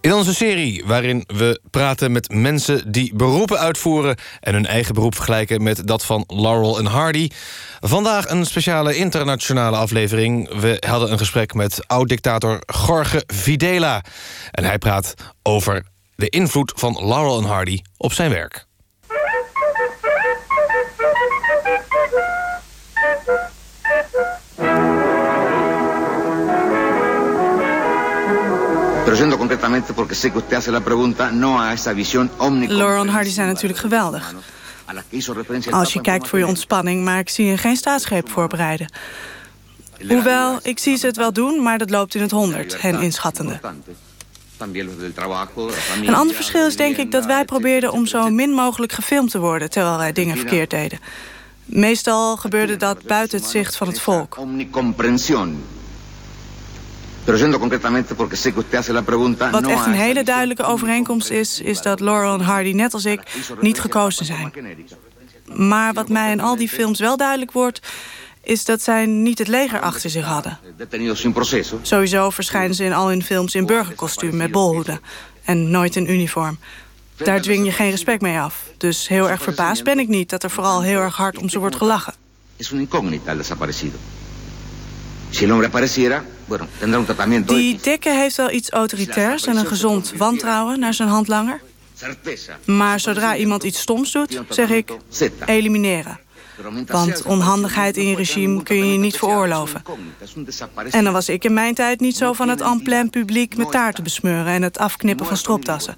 In 0.00 0.12
onze 0.12 0.34
serie 0.34 0.84
waarin 0.86 1.24
we 1.26 1.60
praten 1.70 2.12
met 2.12 2.32
mensen 2.32 2.92
die 2.92 3.14
beroepen 3.14 3.58
uitvoeren... 3.58 4.16
en 4.40 4.54
hun 4.54 4.66
eigen 4.66 4.94
beroep 4.94 5.14
vergelijken 5.14 5.62
met 5.62 5.86
dat 5.86 6.04
van 6.04 6.24
Laurel 6.26 6.78
en 6.78 6.86
Hardy. 6.86 7.28
Vandaag 7.80 8.28
een 8.28 8.46
speciale 8.46 8.96
internationale 8.96 9.76
aflevering. 9.76 10.60
We 10.60 10.82
hadden 10.86 11.12
een 11.12 11.18
gesprek 11.18 11.54
met 11.54 11.86
oud-dictator 11.86 12.58
Jorge 12.86 13.22
Videla. 13.26 14.04
En 14.50 14.64
hij 14.64 14.78
praat 14.78 15.14
over 15.42 15.86
de 16.14 16.28
invloed 16.28 16.72
van 16.76 17.06
Laurel 17.06 17.38
en 17.38 17.48
Hardy 17.48 17.80
op 17.96 18.12
zijn 18.12 18.30
werk. 18.30 18.66
Pero 29.04 29.36
concretamente 29.38 29.92
porque 29.92 30.14
sé 30.14 30.30
que 30.30 30.38
usted 30.38 30.56
hace 30.56 30.70
la 30.70 30.80
pregunta 30.80 31.30
no 31.30 31.60
a 31.60 31.72
esa 31.72 31.92
visión 31.92 32.30
omnicomprensiva 32.38 32.78
Laurel 32.78 33.02
en 33.02 33.08
Hardy 33.08 33.30
zijn 33.30 33.48
natuurlijk 33.48 33.80
geweldig. 33.80 34.34
Als 35.70 35.92
je 35.92 36.00
kijkt 36.00 36.28
voor 36.28 36.38
je 36.38 36.46
ontspanning, 36.46 37.04
maar 37.04 37.18
ik 37.18 37.28
zie 37.28 37.46
je 37.46 37.56
geen 37.56 37.76
staatsgreep 37.76 38.30
voorbereiden. 38.30 38.92
Hoewel, 40.08 40.58
ik 40.62 40.78
zie 40.78 40.96
ze 40.96 41.06
het 41.06 41.16
wel 41.16 41.32
doen, 41.32 41.62
maar 41.62 41.78
dat 41.78 41.90
loopt 41.90 42.14
in 42.14 42.22
het 42.22 42.30
honderd, 42.30 42.80
hen 42.80 43.00
inschattende. 43.00 43.60
Een 46.04 46.14
ander 46.14 46.34
verschil 46.34 46.66
is 46.66 46.76
denk 46.76 46.96
ik 46.96 47.10
dat 47.10 47.24
wij 47.26 47.44
probeerden 47.44 47.92
om 47.92 48.06
zo 48.06 48.30
min 48.30 48.50
mogelijk 48.50 48.92
gefilmd 48.92 49.30
te 49.30 49.38
worden... 49.38 49.70
terwijl 49.70 49.98
wij 49.98 50.12
dingen 50.12 50.36
verkeerd 50.36 50.70
deden. 50.70 50.98
Meestal 51.64 52.36
gebeurde 52.36 52.76
dat 52.76 53.02
buiten 53.02 53.38
het 53.38 53.48
zicht 53.48 53.76
van 53.76 53.86
het 53.86 54.00
volk. 54.00 54.34
Pero 54.34 54.46
yendo 54.46 54.70
concretamente 54.70 55.10
porque 55.12 55.20
sé 55.20 55.32
que 55.32 55.40
usted 55.40 55.40
hace 55.42 55.60
la 55.60 55.60
pregunta... 55.60 55.80
Wat 57.24 57.40
echt 59.66 59.86
een 59.86 59.92
hele 59.92 60.24
duidelijke 60.24 60.62
overeenkomst 60.62 61.30
is... 61.30 61.60
is 61.60 61.82
dat 61.82 62.00
Laurel 62.00 62.34
en 62.34 62.40
Hardy, 62.40 62.72
net 62.72 62.94
als 62.94 63.04
ik, 63.04 63.20
niet 63.60 63.80
gekozen 63.80 64.26
zijn. 64.26 64.52
Maar 65.46 65.92
wat 65.92 66.08
mij 66.08 66.32
in 66.32 66.40
al 66.40 66.56
die 66.56 66.68
films 66.68 67.00
wel 67.00 67.16
duidelijk 67.16 67.52
wordt... 67.52 67.80
is 68.42 68.64
dat 68.64 68.82
zij 68.82 69.06
niet 69.06 69.38
het 69.38 69.48
leger 69.48 69.80
achter 69.80 70.10
zich 70.10 70.24
hadden. 70.24 70.58
proceso. 71.32 71.78
Sowieso 71.82 72.30
verschijnen 72.30 72.74
ze 72.74 72.84
in 72.84 72.92
al 72.92 73.08
hun 73.08 73.22
films 73.22 73.54
in 73.54 73.66
burgerkostuum 73.66 74.36
met 74.36 74.50
bolhoeden. 74.50 75.00
En 75.44 75.70
nooit 75.70 75.96
in 75.96 76.10
uniform. 76.10 76.58
Daar 77.16 77.40
dwing 77.40 77.64
je 77.64 77.72
geen 77.72 77.90
respect 77.90 78.22
mee 78.22 78.38
af. 78.38 78.64
Dus 78.76 79.08
heel 79.08 79.30
erg 79.30 79.42
verbaasd 79.42 79.84
ben 79.84 79.98
ik 79.98 80.08
niet 80.08 80.30
dat 80.30 80.42
er 80.42 80.50
vooral 80.50 80.82
heel 80.82 81.00
erg 81.00 81.16
hard 81.16 81.38
om 81.38 81.48
ze 81.48 81.58
wordt 81.58 81.76
gelachen. 81.76 82.14
Es 82.56 82.70
una 82.70 82.80
incógnita 82.80 83.32
el 83.32 83.38
desaparecido. 83.38 83.98
Si 85.30 85.44
el 85.44 85.50
hombre 85.50 85.66
apareciera, 85.66 86.24
Die 87.46 87.78
dikke 87.82 88.10
heeft 88.10 88.36
wel 88.36 88.50
iets 88.50 88.70
autoritairs 88.70 89.46
en 89.46 89.56
een 89.56 89.66
gezond 89.66 90.12
wantrouwen 90.16 90.80
naar 90.80 90.94
zijn 90.94 91.08
handlanger. 91.08 91.60
Maar 92.64 93.00
zodra 93.00 93.36
iemand 93.36 93.62
iets 93.62 93.80
stoms 93.80 94.12
doet, 94.12 94.40
zeg 94.48 94.70
ik 94.70 94.92
elimineren. 95.46 96.20
Want 96.86 97.22
onhandigheid 97.22 97.96
in 97.96 98.06
je 98.06 98.16
regime 98.16 98.62
kun 98.62 98.76
je 98.76 98.92
je 98.92 98.98
niet 98.98 99.16
veroorloven. 99.16 99.82
En 100.90 101.04
dan 101.04 101.12
was 101.12 101.28
ik 101.28 101.44
in 101.44 101.54
mijn 101.54 101.74
tijd 101.74 102.00
niet 102.00 102.16
zo 102.16 102.32
van 102.32 102.48
het 102.48 102.60
en 102.60 102.82
plein 102.82 103.10
publiek 103.10 103.56
met 103.56 103.70
taarten 103.70 104.04
besmeuren 104.04 104.52
en 104.52 104.62
het 104.62 104.78
afknippen 104.78 105.26
van 105.26 105.36
stropdassen. 105.36 105.96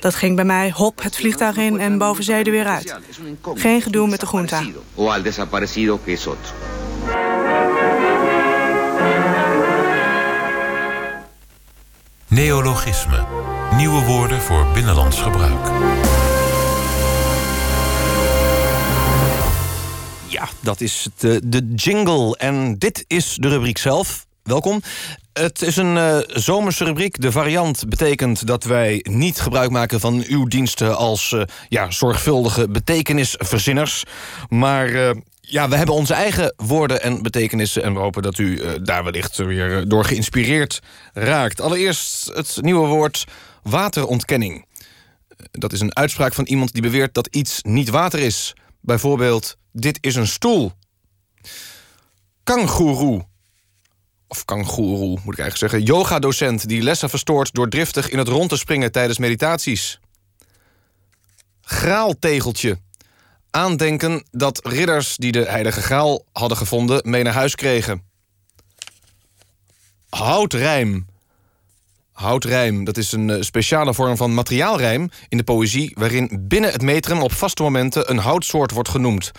Dat 0.00 0.14
ging 0.14 0.36
bij 0.36 0.44
mij 0.44 0.70
hop 0.70 1.02
het 1.02 1.16
vliegtuig 1.16 1.56
in 1.56 1.80
en 1.80 1.98
boven 1.98 2.24
zee 2.24 2.44
er 2.44 2.50
weer 2.50 2.66
uit. 2.66 2.96
Geen 3.54 3.82
gedoe 3.82 4.08
met 4.08 4.20
de 4.20 4.26
groenta. 4.26 4.62
Neologisme. 12.30 13.24
Nieuwe 13.76 14.04
woorden 14.04 14.40
voor 14.40 14.66
binnenlands 14.74 15.20
gebruik. 15.20 15.66
Ja, 20.26 20.48
dat 20.60 20.80
is 20.80 21.08
de, 21.18 21.40
de 21.44 21.72
jingle. 21.74 22.36
En 22.36 22.78
dit 22.78 23.04
is 23.06 23.36
de 23.40 23.48
rubriek 23.48 23.78
zelf. 23.78 24.26
Welkom. 24.42 24.80
Het 25.32 25.62
is 25.62 25.76
een 25.76 25.96
eh, 25.96 26.18
zomerse 26.26 26.84
rubriek. 26.84 27.20
De 27.20 27.32
variant 27.32 27.88
betekent 27.88 28.46
dat 28.46 28.64
wij 28.64 29.04
niet 29.08 29.40
gebruik 29.40 29.70
maken 29.70 30.00
van 30.00 30.24
uw 30.26 30.46
diensten 30.46 30.96
als 30.96 31.32
eh, 31.32 31.42
ja, 31.68 31.90
zorgvuldige 31.90 32.68
betekenisverzinners. 32.68 34.04
Maar 34.48 34.88
eh, 34.88 35.10
ja, 35.50 35.68
we 35.68 35.76
hebben 35.76 35.94
onze 35.94 36.14
eigen 36.14 36.54
woorden 36.56 37.02
en 37.02 37.22
betekenissen. 37.22 37.82
En 37.82 37.92
we 37.92 37.98
hopen 37.98 38.22
dat 38.22 38.38
u 38.38 38.60
eh, 38.60 38.72
daar 38.82 39.04
wellicht 39.04 39.36
weer 39.36 39.78
eh, 39.78 39.82
door 39.86 40.04
geïnspireerd 40.04 40.80
raakt. 41.12 41.60
Allereerst 41.60 42.30
het 42.34 42.58
nieuwe 42.60 42.86
woord 42.86 43.24
waterontkenning. 43.62 44.66
Dat 45.50 45.72
is 45.72 45.80
een 45.80 45.96
uitspraak 45.96 46.34
van 46.34 46.44
iemand 46.44 46.72
die 46.72 46.82
beweert 46.82 47.14
dat 47.14 47.26
iets 47.26 47.62
niet 47.62 47.88
water 47.88 48.18
is. 48.18 48.52
Bijvoorbeeld, 48.80 49.56
dit 49.72 49.98
is 50.00 50.14
een 50.14 50.26
stoel. 50.26 50.72
Kangoeroe. 52.44 53.28
Of 54.28 54.44
kangoeroe, 54.44 55.18
moet 55.24 55.38
ik 55.38 55.40
eigenlijk 55.40 55.56
zeggen. 55.56 55.82
Yoga-docent 55.82 56.68
die 56.68 56.82
lessen 56.82 57.10
verstoort 57.10 57.54
door 57.54 57.68
driftig 57.68 58.10
in 58.10 58.18
het 58.18 58.28
rond 58.28 58.48
te 58.48 58.56
springen 58.56 58.92
tijdens 58.92 59.18
meditaties. 59.18 60.00
Graaltegeltje. 61.60 62.78
Aandenken 63.50 64.24
dat 64.30 64.66
ridders 64.66 65.16
die 65.16 65.32
de 65.32 65.44
heilige 65.44 65.82
graal 65.82 66.24
hadden 66.32 66.56
gevonden... 66.56 67.10
mee 67.10 67.22
naar 67.22 67.32
huis 67.32 67.54
kregen. 67.54 68.02
Houtrijm. 70.08 71.06
Houtrijm, 72.12 72.84
dat 72.84 72.96
is 72.96 73.12
een 73.12 73.30
eh, 73.30 73.42
speciale 73.42 73.94
vorm 73.94 74.16
van 74.16 74.34
materiaalrijm 74.34 75.10
in 75.28 75.36
de 75.36 75.44
poëzie... 75.44 75.90
waarin 75.94 76.46
binnen 76.48 76.72
het 76.72 76.82
metrum 76.82 77.22
op 77.22 77.32
vaste 77.32 77.62
momenten 77.62 78.10
een 78.10 78.18
houtsoort 78.18 78.70
wordt 78.70 78.88
genoemd. 78.88 79.30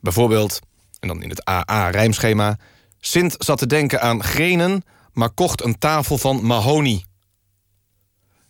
Bijvoorbeeld, 0.00 0.58
en 1.00 1.08
dan 1.08 1.22
in 1.22 1.28
het 1.28 1.48
AA-rijmschema... 1.48 2.58
Sint 3.04 3.34
zat 3.38 3.58
te 3.58 3.66
denken 3.66 4.00
aan 4.00 4.22
grenen, 4.22 4.84
maar 5.12 5.30
kocht 5.30 5.64
een 5.64 5.78
tafel 5.78 6.18
van 6.18 6.44
mahonie. 6.46 7.04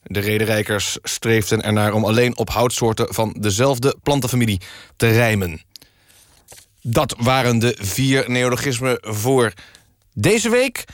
De 0.02 0.20
rederijkers 0.20 0.98
streefden 1.02 1.62
ernaar 1.62 1.92
om 1.92 2.04
alleen 2.04 2.36
op 2.36 2.50
houtsoorten 2.50 3.14
van 3.14 3.36
dezelfde 3.40 3.96
plantenfamilie 4.02 4.60
te 4.96 5.08
rijmen. 5.08 5.62
Dat 6.82 7.14
waren 7.18 7.58
de 7.58 7.76
vier 7.80 8.30
neologismen 8.30 8.98
voor 9.00 9.52
deze 10.12 10.50
week. 10.50 10.84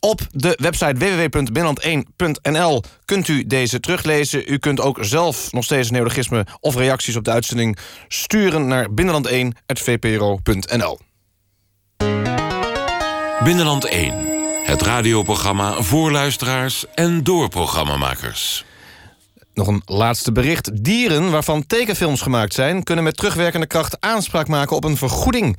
Op 0.00 0.20
de 0.30 0.58
website 0.62 0.98
www.binnenland1.nl 0.98 2.82
kunt 3.04 3.28
u 3.28 3.46
deze 3.46 3.80
teruglezen. 3.80 4.52
U 4.52 4.58
kunt 4.58 4.80
ook 4.80 4.98
zelf 5.00 5.52
nog 5.52 5.64
steeds 5.64 5.90
neologismen 5.90 6.46
of 6.60 6.76
reacties 6.76 7.16
op 7.16 7.24
de 7.24 7.30
uitzending 7.30 7.78
sturen 8.08 8.66
naar 8.66 8.88
binnenland1.vpro.nl. 8.90 10.98
Binnenland 13.44 13.84
1. 13.84 14.45
Het 14.66 14.82
radioprogramma 14.82 15.82
voor 15.82 16.10
luisteraars 16.10 16.84
en 16.94 17.24
door 17.24 17.48
programmamakers. 17.48 18.64
Nog 19.54 19.66
een 19.66 19.82
laatste 19.84 20.32
bericht. 20.32 20.84
Dieren 20.84 21.30
waarvan 21.30 21.66
tekenfilms 21.66 22.20
gemaakt 22.20 22.54
zijn... 22.54 22.82
kunnen 22.82 23.04
met 23.04 23.16
terugwerkende 23.16 23.66
kracht 23.66 24.00
aanspraak 24.00 24.48
maken 24.48 24.76
op 24.76 24.84
een 24.84 24.96
vergoeding. 24.96 25.58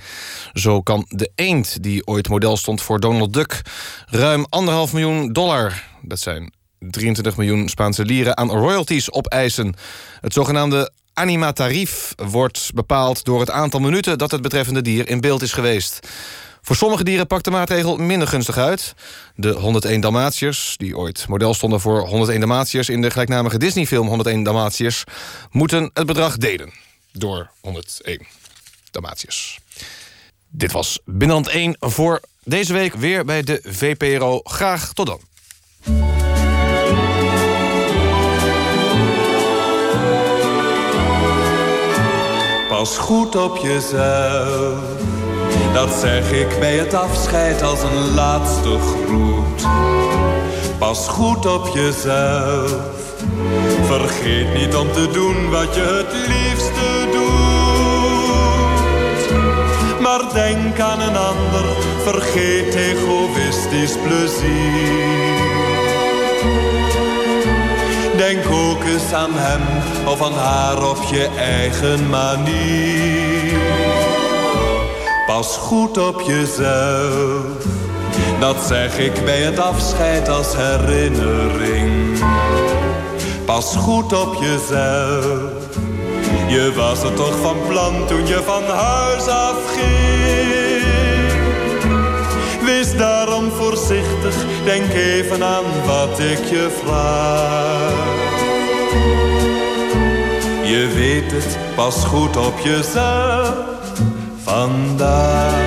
Zo 0.54 0.82
kan 0.82 1.06
de 1.10 1.32
eend, 1.36 1.84
die 1.84 2.08
ooit 2.08 2.30
model 2.30 2.58
stond 2.58 2.82
voor 2.82 3.00
Donald 3.00 3.34
Duck... 3.34 3.62
ruim 4.06 4.46
anderhalf 4.50 4.94
miljoen 4.94 5.34
dollar, 5.34 5.84
dat 6.02 6.20
zijn 6.20 6.54
23 6.80 7.38
miljoen 7.38 7.70
Spaanse 7.70 8.06
lieren... 8.06 8.38
aan 8.38 8.52
royalties 8.52 9.12
opeisen. 9.12 9.74
Het 10.22 10.34
zogenaamde 10.34 10.92
animatarief 11.14 12.14
wordt 12.16 12.72
bepaald 12.74 13.24
door 13.24 13.40
het 13.40 13.52
aantal 13.52 13.80
minuten... 13.80 14.18
dat 14.18 14.32
het 14.32 14.42
betreffende 14.42 14.82
dier 14.82 15.10
in 15.10 15.22
beeld 15.22 15.42
is 15.42 15.54
geweest. 15.54 16.08
Voor 16.68 16.76
sommige 16.76 17.04
dieren 17.04 17.28
pakt 17.28 17.44
de 17.44 17.52
maatregel 17.52 17.98
minder 17.98 18.28
gunstig 18.28 18.58
uit. 18.58 18.94
De 19.36 19.52
101 19.52 20.02
Dalmatiërs, 20.02 20.76
die 20.78 20.98
ooit 20.98 21.28
model 21.28 21.54
stonden 21.54 21.80
voor 21.80 22.08
101 22.08 22.40
Dalmatiërs... 22.40 22.90
in 22.90 23.02
de 23.02 23.10
gelijknamige 23.12 23.58
Disney-film 23.58 24.08
101 24.08 24.44
Dalmatiërs... 24.44 25.04
moeten 25.52 25.90
het 25.94 26.06
bedrag 26.06 26.38
delen 26.38 26.74
door 27.12 27.50
101 27.62 28.28
Dalmatiërs. 28.92 29.60
Dit 30.50 30.72
was 30.72 31.00
Binnenland 31.06 31.48
1 31.48 31.76
voor 31.80 32.22
deze 32.44 32.74
week 32.74 32.94
weer 32.94 33.26
bij 33.26 33.44
de 33.44 33.60
VPRO. 33.64 34.40
Graag 34.44 34.94
tot 34.94 35.08
dan. 35.08 35.20
Pas 42.70 42.98
goed 42.98 43.36
op 43.36 43.58
jezelf. 43.58 45.17
Dat 45.78 45.94
zeg 46.00 46.32
ik 46.32 46.60
bij 46.60 46.78
het 46.78 46.94
afscheid 46.94 47.62
als 47.62 47.84
een 47.84 48.14
laatste 48.14 48.78
groet. 48.80 49.66
Pas 50.78 51.08
goed 51.08 51.46
op 51.46 51.68
jezelf. 51.74 52.76
Vergeet 53.86 54.54
niet 54.54 54.76
om 54.76 54.92
te 54.92 55.10
doen 55.12 55.50
wat 55.50 55.76
je 55.76 55.82
het 55.82 56.14
liefste 56.28 57.08
doet. 57.12 57.32
Maar 60.02 60.34
denk 60.34 60.80
aan 60.80 61.02
een 61.02 61.18
ander, 61.18 61.66
vergeet 62.04 62.76
egoïstisch 62.76 63.98
plezier. 63.98 65.36
Denk 68.18 68.46
ook 68.52 68.84
eens 68.84 69.14
aan 69.14 69.34
hem 69.34 69.62
of 70.08 70.22
aan 70.22 70.34
haar 70.34 70.90
op 70.90 71.04
je 71.12 71.30
eigen 71.38 72.10
manier. 72.10 74.07
Pas 75.28 75.58
goed 75.58 75.98
op 75.98 76.22
jezelf, 76.22 77.66
dat 78.40 78.56
zeg 78.68 78.98
ik 78.98 79.26
bij 79.26 79.42
het 79.42 79.60
afscheid 79.60 80.30
als 80.30 80.48
herinnering. 80.56 82.20
Pas 83.46 83.76
goed 83.76 84.14
op 84.14 84.36
jezelf, 84.42 85.52
je 86.48 86.72
was 86.76 87.04
het 87.04 87.16
toch 87.16 87.38
van 87.42 87.58
plan 87.68 88.08
toen 88.08 88.28
je 88.28 88.42
van 88.46 88.64
huis 88.64 89.28
afging. 89.28 90.86
Wees 92.66 92.98
daarom 92.98 93.52
voorzichtig, 93.52 94.36
denk 94.66 94.94
even 94.94 95.44
aan 95.44 95.66
wat 95.86 96.20
ik 96.20 96.46
je 96.46 96.78
vraag. 96.84 98.06
Je 100.64 100.92
weet 100.96 101.32
het, 101.32 101.58
pas 101.76 102.04
goed 102.04 102.38
op 102.38 102.60
jezelf 102.60 103.77
vandaag. 104.48 105.67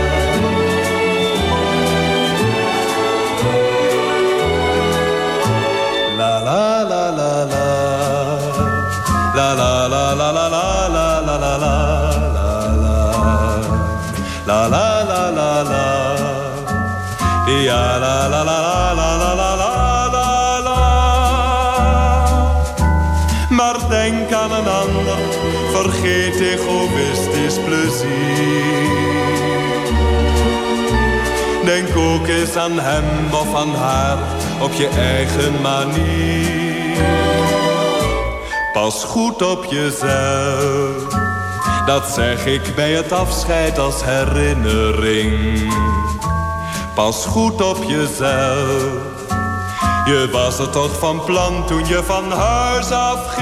Eens 32.51 32.59
aan 32.59 32.79
hem 32.79 33.05
of 33.33 33.55
aan 33.55 33.75
haar 33.75 34.19
op 34.61 34.73
je 34.73 34.89
eigen 34.89 35.61
manier. 35.61 37.05
Pas 38.73 39.05
goed 39.05 39.43
op 39.43 39.65
jezelf, 39.65 41.15
dat 41.87 42.07
zeg 42.15 42.47
ik 42.47 42.75
bij 42.75 42.93
het 42.93 43.13
afscheid 43.13 43.79
als 43.79 44.05
herinnering. 44.05 45.73
Pas 46.95 47.25
goed 47.27 47.63
op 47.63 47.85
jezelf, 47.87 48.93
je 50.05 50.29
was 50.33 50.59
er 50.59 50.71
toch 50.71 50.99
van 50.99 51.25
plan 51.25 51.67
toen 51.67 51.87
je 51.87 52.03
van 52.05 52.33
huis 52.33 52.91
afging. 52.91 53.41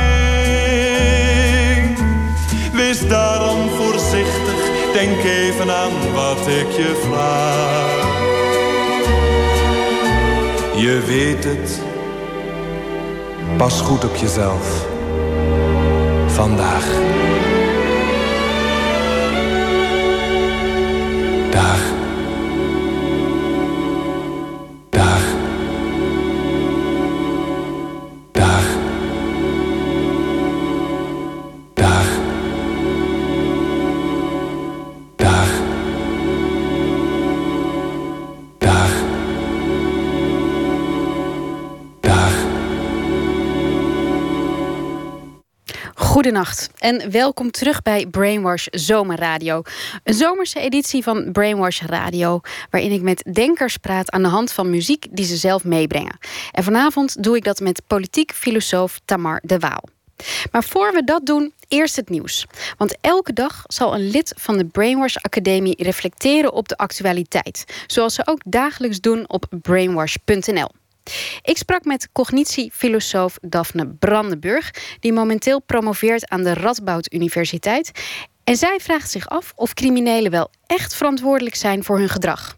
Wees 2.73 3.09
daarom 3.09 3.68
voorzichtig, 3.68 4.92
denk 4.92 5.25
even 5.25 5.71
aan 5.75 6.12
wat 6.14 6.47
ik 6.47 6.71
je 6.77 7.07
vraag. 7.11 7.97
Je 10.79 11.03
weet 11.07 11.45
het, 11.45 11.83
pas 13.57 13.81
goed 13.81 14.05
op 14.05 14.17
jezelf. 14.17 14.87
Vandaag. 16.27 16.87
Dag. 21.51 21.88
Goedenacht 46.18 46.70
en 46.78 47.11
welkom 47.11 47.50
terug 47.50 47.83
bij 47.83 48.07
Brainwash 48.07 48.66
Zomerradio. 48.70 49.62
Een 50.04 50.14
zomerse 50.14 50.61
editie 50.61 51.02
van 51.02 51.33
Brainwash 51.33 51.83
Radio, 51.83 52.40
waarin 52.70 52.92
ik 52.92 53.02
met 53.02 53.24
denkers 53.33 53.76
praat 53.76 54.11
aan 54.11 54.22
de 54.22 54.28
hand 54.28 54.52
van 54.52 54.70
muziek 54.70 55.07
die 55.11 55.24
ze 55.24 55.37
zelf 55.37 55.64
meebrengen. 55.64 56.18
En 56.52 56.64
vanavond 56.64 57.22
doe 57.22 57.37
ik 57.37 57.44
dat 57.44 57.61
met 57.61 57.83
politiek 57.87 58.33
filosoof 58.33 59.00
Tamar 59.04 59.40
de 59.44 59.59
Waal. 59.59 59.83
Maar 60.52 60.64
voor 60.64 60.92
we 60.92 61.04
dat 61.04 61.26
doen, 61.26 61.52
eerst 61.68 61.96
het 61.96 62.09
nieuws. 62.09 62.46
Want 62.76 62.96
elke 63.00 63.33
dag 63.33 63.64
zal 63.66 63.94
een 63.94 64.11
lid 64.11 64.35
van 64.37 64.59
de 64.59 64.64
Brainwash 64.64 65.16
Academie 65.16 65.83
reflecteren 65.83 66.52
op 66.52 66.68
de 66.68 66.76
actualiteit, 66.76 67.85
zoals 67.87 68.14
ze 68.14 68.26
ook 68.26 68.40
dagelijks 68.44 69.00
doen 69.00 69.28
op 69.28 69.46
brainwash.nl. 69.62 70.68
Ik 71.42 71.57
sprak 71.57 71.85
met 71.85 72.09
cognitiefilosoof 72.12 73.38
Daphne 73.40 73.87
Brandenburg, 73.87 74.71
die 75.01 75.12
momenteel 75.12 75.61
promoveert 75.61 76.29
aan 76.29 76.42
de 76.42 76.55
Radboud 76.55 77.12
Universiteit. 77.12 77.90
En 78.44 78.57
zij 78.57 78.79
vraagt 78.81 79.11
zich 79.11 79.29
af 79.29 79.53
of 79.57 79.75
criminelen 79.75 80.31
wel 80.31 80.51
echt 80.66 80.94
verantwoordelijk 80.94 81.55
zijn 81.55 81.85
voor 81.85 81.99
hun 81.99 82.09
gedrag. 82.09 82.57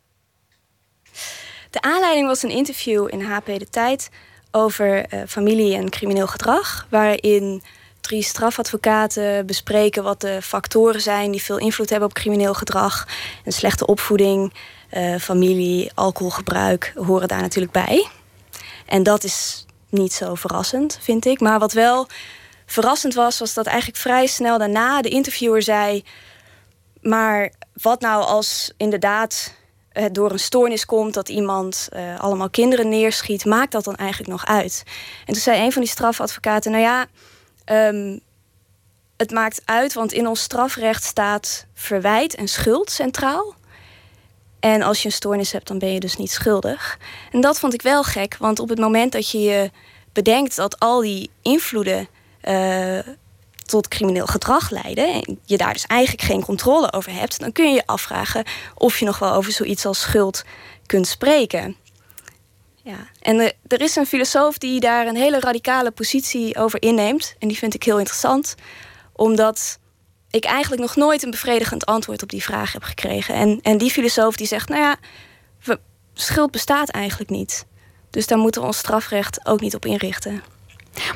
De 1.70 1.80
aanleiding 1.80 2.26
was 2.26 2.42
een 2.42 2.50
interview 2.50 3.06
in 3.10 3.22
HP 3.22 3.46
De 3.46 3.68
Tijd 3.70 4.08
over 4.50 5.04
eh, 5.04 5.20
familie 5.28 5.76
en 5.76 5.90
crimineel 5.90 6.26
gedrag, 6.26 6.86
waarin 6.90 7.62
drie 8.00 8.22
strafadvocaten 8.22 9.46
bespreken 9.46 10.02
wat 10.02 10.20
de 10.20 10.42
factoren 10.42 11.00
zijn 11.00 11.30
die 11.30 11.42
veel 11.42 11.58
invloed 11.58 11.90
hebben 11.90 12.08
op 12.08 12.14
crimineel 12.14 12.54
gedrag. 12.54 13.08
Een 13.44 13.52
slechte 13.52 13.86
opvoeding, 13.86 14.52
eh, 14.88 15.16
familie, 15.16 15.90
alcoholgebruik 15.94 16.92
horen 16.94 17.28
daar 17.28 17.40
natuurlijk 17.40 17.72
bij. 17.72 18.08
En 18.90 19.02
dat 19.02 19.24
is 19.24 19.66
niet 19.88 20.12
zo 20.12 20.34
verrassend, 20.34 20.98
vind 21.00 21.24
ik. 21.24 21.40
Maar 21.40 21.58
wat 21.58 21.72
wel 21.72 22.06
verrassend 22.66 23.14
was, 23.14 23.38
was 23.38 23.54
dat 23.54 23.66
eigenlijk 23.66 23.98
vrij 23.98 24.26
snel 24.26 24.58
daarna 24.58 25.02
de 25.02 25.08
interviewer 25.08 25.62
zei: 25.62 26.04
Maar 27.00 27.52
wat 27.82 28.00
nou 28.00 28.24
als 28.24 28.72
inderdaad 28.76 29.54
het 29.92 30.14
door 30.14 30.30
een 30.30 30.38
stoornis 30.38 30.84
komt 30.84 31.14
dat 31.14 31.28
iemand 31.28 31.88
uh, 31.92 32.20
allemaal 32.20 32.50
kinderen 32.50 32.88
neerschiet, 32.88 33.44
maakt 33.44 33.72
dat 33.72 33.84
dan 33.84 33.96
eigenlijk 33.96 34.30
nog 34.30 34.46
uit? 34.46 34.82
En 35.26 35.32
toen 35.32 35.42
zei 35.42 35.64
een 35.64 35.72
van 35.72 35.82
die 35.82 35.90
strafadvocaten: 35.90 36.70
Nou 36.70 36.82
ja, 36.82 37.06
um, 37.88 38.20
het 39.16 39.30
maakt 39.30 39.62
uit, 39.64 39.92
want 39.92 40.12
in 40.12 40.26
ons 40.26 40.40
strafrecht 40.40 41.04
staat 41.04 41.66
verwijt 41.74 42.34
en 42.34 42.48
schuld 42.48 42.90
centraal. 42.90 43.54
En 44.60 44.82
als 44.82 45.02
je 45.02 45.06
een 45.06 45.12
stoornis 45.12 45.52
hebt, 45.52 45.66
dan 45.68 45.78
ben 45.78 45.92
je 45.92 46.00
dus 46.00 46.16
niet 46.16 46.30
schuldig. 46.30 46.98
En 47.30 47.40
dat 47.40 47.58
vond 47.58 47.74
ik 47.74 47.82
wel 47.82 48.02
gek, 48.02 48.36
want 48.38 48.58
op 48.58 48.68
het 48.68 48.78
moment 48.78 49.12
dat 49.12 49.30
je 49.30 49.40
je 49.40 49.70
bedenkt 50.12 50.56
dat 50.56 50.78
al 50.78 51.00
die 51.00 51.30
invloeden 51.42 52.08
uh, 52.44 52.98
tot 53.64 53.88
crimineel 53.88 54.26
gedrag 54.26 54.70
leiden, 54.70 55.12
en 55.12 55.40
je 55.44 55.56
daar 55.56 55.72
dus 55.72 55.86
eigenlijk 55.86 56.22
geen 56.22 56.44
controle 56.44 56.92
over 56.92 57.12
hebt, 57.12 57.40
dan 57.40 57.52
kun 57.52 57.68
je 57.68 57.74
je 57.74 57.86
afvragen 57.86 58.44
of 58.74 58.98
je 58.98 59.04
nog 59.04 59.18
wel 59.18 59.32
over 59.32 59.52
zoiets 59.52 59.86
als 59.86 60.00
schuld 60.00 60.44
kunt 60.86 61.06
spreken. 61.06 61.76
Ja. 62.82 63.08
En 63.20 63.38
er, 63.38 63.52
er 63.66 63.80
is 63.80 63.96
een 63.96 64.06
filosoof 64.06 64.58
die 64.58 64.80
daar 64.80 65.06
een 65.06 65.16
hele 65.16 65.40
radicale 65.40 65.90
positie 65.90 66.56
over 66.56 66.82
inneemt. 66.82 67.34
En 67.38 67.48
die 67.48 67.58
vind 67.58 67.74
ik 67.74 67.82
heel 67.82 67.98
interessant, 67.98 68.54
omdat 69.12 69.78
ik 70.30 70.44
eigenlijk 70.44 70.82
nog 70.82 70.96
nooit 70.96 71.22
een 71.22 71.30
bevredigend 71.30 71.86
antwoord 71.86 72.22
op 72.22 72.28
die 72.28 72.42
vraag 72.42 72.72
heb 72.72 72.82
gekregen. 72.82 73.34
En, 73.34 73.58
en 73.62 73.78
die 73.78 73.90
filosoof 73.90 74.36
die 74.36 74.46
zegt, 74.46 74.68
nou 74.68 74.80
ja, 74.80 74.96
we, 75.64 75.78
schuld 76.14 76.50
bestaat 76.50 76.88
eigenlijk 76.88 77.30
niet. 77.30 77.66
Dus 78.10 78.26
daar 78.26 78.38
moeten 78.38 78.60
we 78.60 78.66
ons 78.66 78.78
strafrecht 78.78 79.46
ook 79.46 79.60
niet 79.60 79.74
op 79.74 79.84
inrichten. 79.84 80.42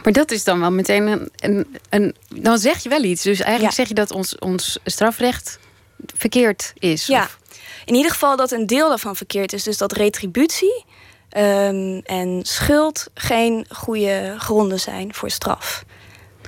Maar 0.02 0.12
dat 0.12 0.30
is 0.30 0.44
dan 0.44 0.60
wel 0.60 0.70
meteen 0.70 1.06
een. 1.06 1.30
een, 1.36 1.76
een 1.88 2.14
dan 2.28 2.58
zeg 2.58 2.82
je 2.82 2.88
wel 2.88 3.02
iets. 3.02 3.22
Dus 3.22 3.40
eigenlijk 3.40 3.74
zeg 3.74 3.88
je 3.88 3.94
dat 3.94 4.10
ons, 4.10 4.38
ons 4.38 4.78
strafrecht 4.84 5.58
verkeerd 6.16 6.72
is. 6.78 7.06
Ja, 7.06 7.22
of? 7.22 7.38
in 7.84 7.94
ieder 7.94 8.10
geval 8.10 8.36
dat 8.36 8.50
een 8.50 8.66
deel 8.66 8.88
daarvan 8.88 9.16
verkeerd 9.16 9.52
is. 9.52 9.62
Dus 9.62 9.78
dat 9.78 9.92
retributie 9.92 10.84
um, 11.36 11.98
en 11.98 12.40
schuld 12.42 13.06
geen 13.14 13.66
goede 13.68 14.34
gronden 14.38 14.80
zijn 14.80 15.14
voor 15.14 15.30
straf. 15.30 15.84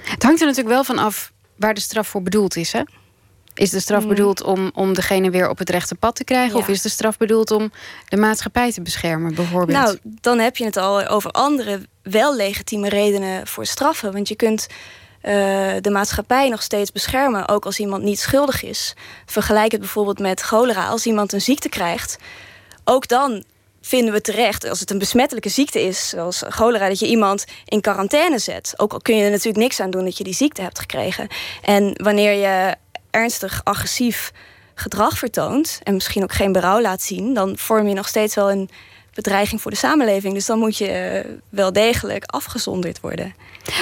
Het 0.02 0.22
hangt 0.22 0.40
er 0.40 0.46
natuurlijk 0.46 0.74
wel 0.74 0.84
van 0.84 0.98
af 0.98 1.32
waar 1.56 1.74
de 1.74 1.80
straf 1.80 2.08
voor 2.08 2.22
bedoeld 2.22 2.56
is, 2.56 2.72
hè? 2.72 2.82
Is 3.54 3.70
de 3.70 3.80
straf 3.80 4.02
Mm. 4.02 4.08
bedoeld 4.08 4.42
om, 4.42 4.70
om 4.74 4.94
degene 4.94 5.30
weer 5.30 5.48
op 5.48 5.58
het 5.58 5.70
rechte 5.70 5.94
pad 5.94 6.14
te 6.16 6.24
krijgen? 6.24 6.52
Ja. 6.56 6.58
Of 6.62 6.68
is 6.68 6.82
de 6.82 6.88
straf 6.88 7.16
bedoeld 7.16 7.50
om 7.50 7.72
de 8.08 8.16
maatschappij 8.16 8.72
te 8.72 8.82
beschermen, 8.82 9.34
bijvoorbeeld? 9.34 9.78
Nou, 9.78 9.98
dan 10.02 10.38
heb 10.38 10.56
je 10.56 10.64
het 10.64 10.76
al 10.76 11.06
over 11.06 11.30
andere 11.30 11.80
wel 12.02 12.36
legitieme 12.36 12.88
redenen 12.88 13.46
voor 13.46 13.66
straffen. 13.66 14.12
Want 14.12 14.28
je 14.28 14.36
kunt 14.36 14.66
eh, 15.20 15.32
de 15.80 15.90
maatschappij 15.90 16.48
nog 16.48 16.62
steeds 16.62 16.92
beschermen, 16.92 17.48
ook 17.48 17.64
als 17.64 17.78
iemand 17.78 18.02
niet 18.02 18.18
schuldig 18.18 18.62
is. 18.62 18.94
Vergelijk 19.26 19.72
het 19.72 19.80
bijvoorbeeld 19.80 20.18
met 20.18 20.40
cholera. 20.40 20.86
Als 20.86 21.06
iemand 21.06 21.32
een 21.32 21.40
ziekte 21.40 21.68
krijgt, 21.68 22.16
ook 22.84 23.08
dan 23.08 23.44
vinden 23.86 24.12
we 24.12 24.20
terecht, 24.20 24.68
als 24.68 24.80
het 24.80 24.90
een 24.90 24.98
besmettelijke 24.98 25.48
ziekte 25.48 25.82
is, 25.82 26.08
zoals 26.08 26.42
cholera, 26.48 26.88
dat 26.88 26.98
je 26.98 27.06
iemand 27.06 27.44
in 27.64 27.80
quarantaine 27.80 28.38
zet. 28.38 28.74
Ook 28.76 28.92
al 28.92 29.00
kun 29.00 29.16
je 29.16 29.24
er 29.24 29.30
natuurlijk 29.30 29.56
niks 29.56 29.80
aan 29.80 29.90
doen 29.90 30.04
dat 30.04 30.18
je 30.18 30.24
die 30.24 30.34
ziekte 30.34 30.62
hebt 30.62 30.78
gekregen. 30.78 31.28
En 31.62 31.90
wanneer 32.02 32.32
je 32.32 32.74
ernstig 33.10 33.60
agressief 33.64 34.32
gedrag 34.74 35.18
vertoont 35.18 35.80
en 35.82 35.94
misschien 35.94 36.22
ook 36.22 36.32
geen 36.32 36.52
berouw 36.52 36.80
laat 36.80 37.02
zien, 37.02 37.34
dan 37.34 37.58
vorm 37.58 37.88
je 37.88 37.94
nog 37.94 38.08
steeds 38.08 38.34
wel 38.34 38.50
een 38.50 38.70
bedreiging 39.14 39.60
voor 39.62 39.70
de 39.70 39.76
samenleving. 39.76 40.34
Dus 40.34 40.46
dan 40.46 40.58
moet 40.58 40.76
je 40.76 40.88
eh, 40.88 41.30
wel 41.48 41.72
degelijk 41.72 42.24
afgezonderd 42.24 43.00
worden. 43.00 43.34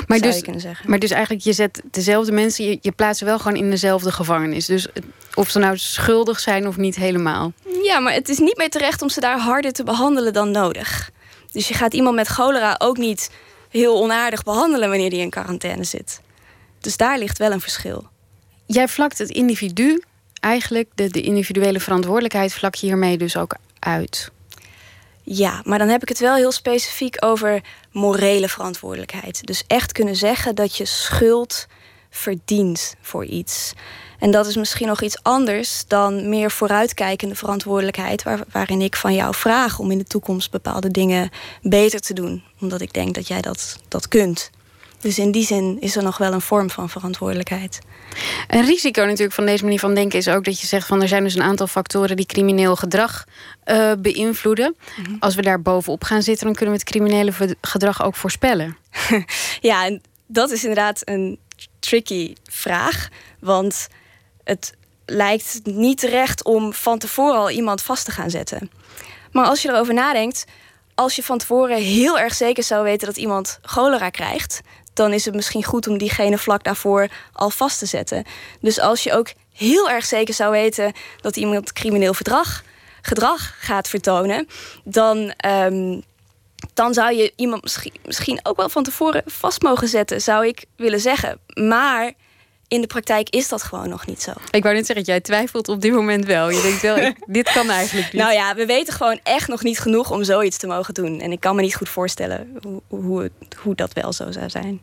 Maar, 0.06 0.18
zou 0.18 0.20
dus, 0.20 0.36
je 0.36 0.42
kunnen 0.42 0.60
zeggen. 0.60 0.90
maar 0.90 0.98
dus 0.98 1.10
eigenlijk, 1.10 1.44
je 1.44 1.52
zet 1.52 1.82
dezelfde 1.90 2.32
mensen, 2.32 2.64
je, 2.64 2.78
je 2.80 2.92
plaatst 2.92 3.18
ze 3.18 3.24
wel 3.24 3.38
gewoon 3.38 3.56
in 3.56 3.70
dezelfde 3.70 4.12
gevangenis. 4.12 4.66
Dus 4.66 4.88
of 5.34 5.50
ze 5.50 5.58
nou 5.58 5.78
schuldig 5.78 6.40
zijn 6.40 6.66
of 6.66 6.76
niet 6.76 6.96
helemaal. 6.96 7.52
Ja, 7.82 7.98
maar 7.98 8.12
het 8.12 8.28
is 8.28 8.38
niet 8.38 8.56
meer 8.56 8.70
terecht 8.70 9.02
om 9.02 9.08
ze 9.08 9.20
daar 9.20 9.38
harder 9.38 9.72
te 9.72 9.84
behandelen 9.84 10.32
dan 10.32 10.50
nodig. 10.50 11.10
Dus 11.52 11.68
je 11.68 11.74
gaat 11.74 11.94
iemand 11.94 12.16
met 12.16 12.26
cholera 12.26 12.74
ook 12.78 12.96
niet 12.96 13.30
heel 13.68 14.02
onaardig 14.02 14.42
behandelen 14.42 14.88
wanneer 14.88 15.10
die 15.10 15.20
in 15.20 15.30
quarantaine 15.30 15.84
zit. 15.84 16.20
Dus 16.80 16.96
daar 16.96 17.18
ligt 17.18 17.38
wel 17.38 17.52
een 17.52 17.60
verschil. 17.60 18.06
Jij 18.66 18.88
vlakt 18.88 19.18
het 19.18 19.30
individu, 19.30 20.02
eigenlijk 20.40 20.90
de, 20.94 21.08
de 21.08 21.20
individuele 21.20 21.80
verantwoordelijkheid, 21.80 22.52
vlak 22.52 22.74
je 22.74 22.86
hiermee 22.86 23.18
dus 23.18 23.36
ook 23.36 23.56
uit. 23.78 24.30
Ja, 25.24 25.60
maar 25.64 25.78
dan 25.78 25.88
heb 25.88 26.02
ik 26.02 26.08
het 26.08 26.18
wel 26.18 26.34
heel 26.34 26.52
specifiek 26.52 27.16
over 27.24 27.62
morele 27.92 28.48
verantwoordelijkheid. 28.48 29.46
Dus 29.46 29.64
echt 29.66 29.92
kunnen 29.92 30.16
zeggen 30.16 30.54
dat 30.54 30.76
je 30.76 30.84
schuld 30.84 31.66
verdient 32.10 32.94
voor 33.00 33.24
iets. 33.24 33.72
En 34.18 34.30
dat 34.30 34.46
is 34.46 34.56
misschien 34.56 34.86
nog 34.86 35.02
iets 35.02 35.22
anders 35.22 35.84
dan 35.86 36.28
meer 36.28 36.50
vooruitkijkende 36.50 37.34
verantwoordelijkheid, 37.34 38.22
waar, 38.22 38.40
waarin 38.52 38.80
ik 38.80 38.96
van 38.96 39.14
jou 39.14 39.34
vraag 39.34 39.78
om 39.78 39.90
in 39.90 39.98
de 39.98 40.04
toekomst 40.04 40.50
bepaalde 40.50 40.90
dingen 40.90 41.30
beter 41.62 42.00
te 42.00 42.14
doen, 42.14 42.44
omdat 42.60 42.80
ik 42.80 42.92
denk 42.92 43.14
dat 43.14 43.28
jij 43.28 43.40
dat, 43.40 43.78
dat 43.88 44.08
kunt. 44.08 44.50
Dus 45.04 45.18
in 45.18 45.30
die 45.30 45.44
zin 45.44 45.76
is 45.80 45.96
er 45.96 46.02
nog 46.02 46.18
wel 46.18 46.32
een 46.32 46.40
vorm 46.40 46.70
van 46.70 46.90
verantwoordelijkheid. 46.90 47.78
Een 48.48 48.64
risico 48.64 49.04
natuurlijk 49.04 49.32
van 49.32 49.46
deze 49.46 49.64
manier 49.64 49.78
van 49.78 49.94
denken 49.94 50.18
is 50.18 50.28
ook 50.28 50.44
dat 50.44 50.60
je 50.60 50.66
zegt 50.66 50.86
van 50.86 51.02
er 51.02 51.08
zijn 51.08 51.22
dus 51.22 51.34
een 51.34 51.42
aantal 51.42 51.66
factoren 51.66 52.16
die 52.16 52.26
crimineel 52.26 52.76
gedrag 52.76 53.24
uh, 53.66 53.92
beïnvloeden. 53.98 54.76
Mhm. 54.96 55.16
Als 55.18 55.34
we 55.34 55.42
daar 55.42 55.62
bovenop 55.62 56.04
gaan 56.04 56.22
zitten, 56.22 56.46
dan 56.46 56.54
kunnen 56.54 56.74
we 56.74 56.80
het 56.80 56.90
criminele 56.90 57.56
gedrag 57.60 58.04
ook 58.04 58.14
voorspellen. 58.14 58.76
ja, 59.60 59.84
en 59.86 60.02
dat 60.26 60.50
is 60.50 60.62
inderdaad 60.62 61.00
een 61.04 61.38
tricky 61.80 62.34
vraag. 62.50 63.08
Want 63.40 63.88
het 64.44 64.74
lijkt 65.06 65.60
niet 65.64 65.98
terecht 65.98 66.44
om 66.44 66.72
van 66.72 66.98
tevoren 66.98 67.38
al 67.38 67.50
iemand 67.50 67.82
vast 67.82 68.04
te 68.04 68.10
gaan 68.10 68.30
zetten. 68.30 68.70
Maar 69.32 69.46
als 69.46 69.62
je 69.62 69.68
erover 69.68 69.94
nadenkt, 69.94 70.44
als 70.94 71.16
je 71.16 71.22
van 71.22 71.38
tevoren 71.38 71.76
heel 71.76 72.18
erg 72.18 72.34
zeker 72.34 72.62
zou 72.62 72.84
weten 72.84 73.06
dat 73.06 73.16
iemand 73.16 73.58
cholera 73.62 74.10
krijgt, 74.10 74.60
dan 74.94 75.12
is 75.12 75.24
het 75.24 75.34
misschien 75.34 75.64
goed 75.64 75.86
om 75.86 75.98
diegene 75.98 76.38
vlak 76.38 76.64
daarvoor 76.64 77.08
al 77.32 77.50
vast 77.50 77.78
te 77.78 77.86
zetten. 77.86 78.24
Dus 78.60 78.80
als 78.80 79.02
je 79.02 79.12
ook 79.12 79.32
heel 79.52 79.90
erg 79.90 80.04
zeker 80.04 80.34
zou 80.34 80.50
weten 80.50 80.92
dat 81.20 81.36
iemand 81.36 81.72
crimineel 81.72 82.14
gedrag 83.02 83.54
gaat 83.58 83.88
vertonen, 83.88 84.48
dan, 84.84 85.32
ehm, 85.36 86.00
dan 86.74 86.94
zou 86.94 87.14
je 87.14 87.32
iemand 87.36 87.62
misschien, 87.62 87.94
misschien 88.04 88.40
ook 88.42 88.56
wel 88.56 88.68
van 88.68 88.82
tevoren 88.82 89.22
vast 89.26 89.62
mogen 89.62 89.88
zetten, 89.88 90.20
zou 90.20 90.46
ik 90.46 90.64
willen 90.76 91.00
zeggen. 91.00 91.38
Maar 91.54 92.12
in 92.74 92.80
de 92.80 92.86
praktijk 92.86 93.28
is 93.30 93.48
dat 93.48 93.62
gewoon 93.62 93.88
nog 93.88 94.06
niet 94.06 94.22
zo. 94.22 94.30
Ik 94.50 94.62
wou 94.62 94.74
net 94.74 94.86
zeggen, 94.86 95.04
jij 95.04 95.20
twijfelt 95.20 95.68
op 95.68 95.80
dit 95.80 95.92
moment 95.92 96.24
wel. 96.24 96.50
Je 96.50 96.62
denkt 96.62 96.82
wel, 96.82 97.12
dit 97.26 97.52
kan 97.52 97.70
eigenlijk 97.70 98.12
niet. 98.12 98.22
Nou 98.22 98.34
ja, 98.34 98.54
we 98.54 98.66
weten 98.66 98.94
gewoon 98.94 99.20
echt 99.22 99.48
nog 99.48 99.62
niet 99.62 99.78
genoeg 99.78 100.10
om 100.10 100.24
zoiets 100.24 100.56
te 100.56 100.66
mogen 100.66 100.94
doen. 100.94 101.20
En 101.20 101.32
ik 101.32 101.40
kan 101.40 101.56
me 101.56 101.62
niet 101.62 101.74
goed 101.74 101.88
voorstellen 101.88 102.58
hoe, 102.62 102.82
hoe, 103.00 103.30
hoe 103.62 103.74
dat 103.74 103.92
wel 103.92 104.12
zo 104.12 104.32
zou 104.32 104.50
zijn. 104.50 104.80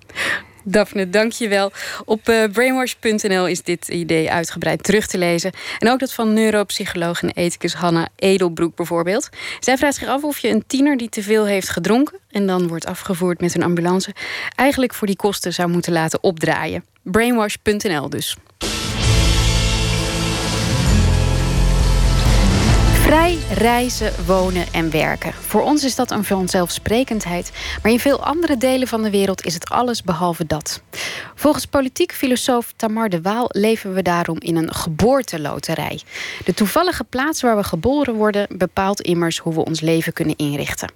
Daphne, 0.64 1.10
dank 1.10 1.32
je 1.32 1.48
wel. 1.48 1.72
Op 2.06 2.30
uh, 2.30 2.44
brainwash.nl 2.52 3.48
is 3.48 3.64
dit 3.64 3.88
idee 3.88 4.32
uitgebreid 4.32 4.84
terug 4.84 5.08
te 5.08 5.18
lezen. 5.18 5.52
En 5.80 5.90
ook 5.90 6.00
dat 6.00 6.14
van 6.14 6.34
neuropsycholoog 6.34 7.22
en 7.22 7.32
ethicus 7.32 7.74
Hanna 7.74 8.08
Edelbroek 8.16 8.76
bijvoorbeeld. 8.76 9.30
Zij 9.60 9.78
vraagt 9.78 9.96
zich 9.96 10.08
af 10.08 10.24
of 10.24 10.38
je 10.38 10.50
een 10.50 10.64
tiener 10.68 10.98
die 10.98 11.10
te 11.10 11.24
veel 11.24 11.46
heeft 11.46 11.70
gedronken... 11.70 12.20
en 12.30 12.48
dan 12.48 12.68
wordt 12.68 12.86
afgevoerd 12.86 13.42
met 13.42 13.56
een 13.56 13.64
ambulance... 13.64 14.14
eigenlijk 14.56 14.94
voor 14.94 15.08
die 15.08 15.16
kosten 15.16 15.54
zou 15.54 15.70
moeten 15.70 15.94
laten 15.94 16.24
opdraaien. 16.24 16.91
Brainwash.nl 17.04 18.10
dus. 18.10 18.38
Vrij 23.12 23.38
reizen, 23.54 24.26
wonen 24.26 24.66
en 24.72 24.92
werken. 24.92 25.34
Voor 25.34 25.62
ons 25.62 25.84
is 25.84 25.96
dat 25.96 26.12
een 26.12 26.24
vanzelfsprekendheid, 26.24 27.52
maar 27.84 27.92
in 27.92 28.00
veel 28.00 28.24
andere 28.24 28.58
delen 28.58 28.88
van 28.88 29.04
de 29.04 29.10
wereld 29.10 29.46
is 29.46 29.54
het 29.54 29.70
alles 29.70 30.04
behalve 30.04 30.46
dat. 30.46 30.82
Volgens 31.36 31.66
politiek 31.66 32.14
filosoof 32.14 32.74
Tamar 32.76 33.10
de 33.10 33.22
Waal 33.22 33.46
leven 33.48 33.94
we 33.94 34.02
daarom 34.02 34.40
in 34.40 34.56
een 34.56 34.74
geboorteloterij. 34.74 36.02
De 36.46 36.54
toevallige 36.54 37.04
plaats 37.04 37.42
waar 37.42 37.58
we 37.58 37.64
geboren 37.64 38.14
worden 38.14 38.48
bepaalt 38.58 39.02
immers 39.02 39.38
hoe 39.38 39.54
we 39.54 39.66
ons 39.66 39.82
leven 39.82 40.14
kunnen 40.14 40.36
inrichten. 40.36 40.92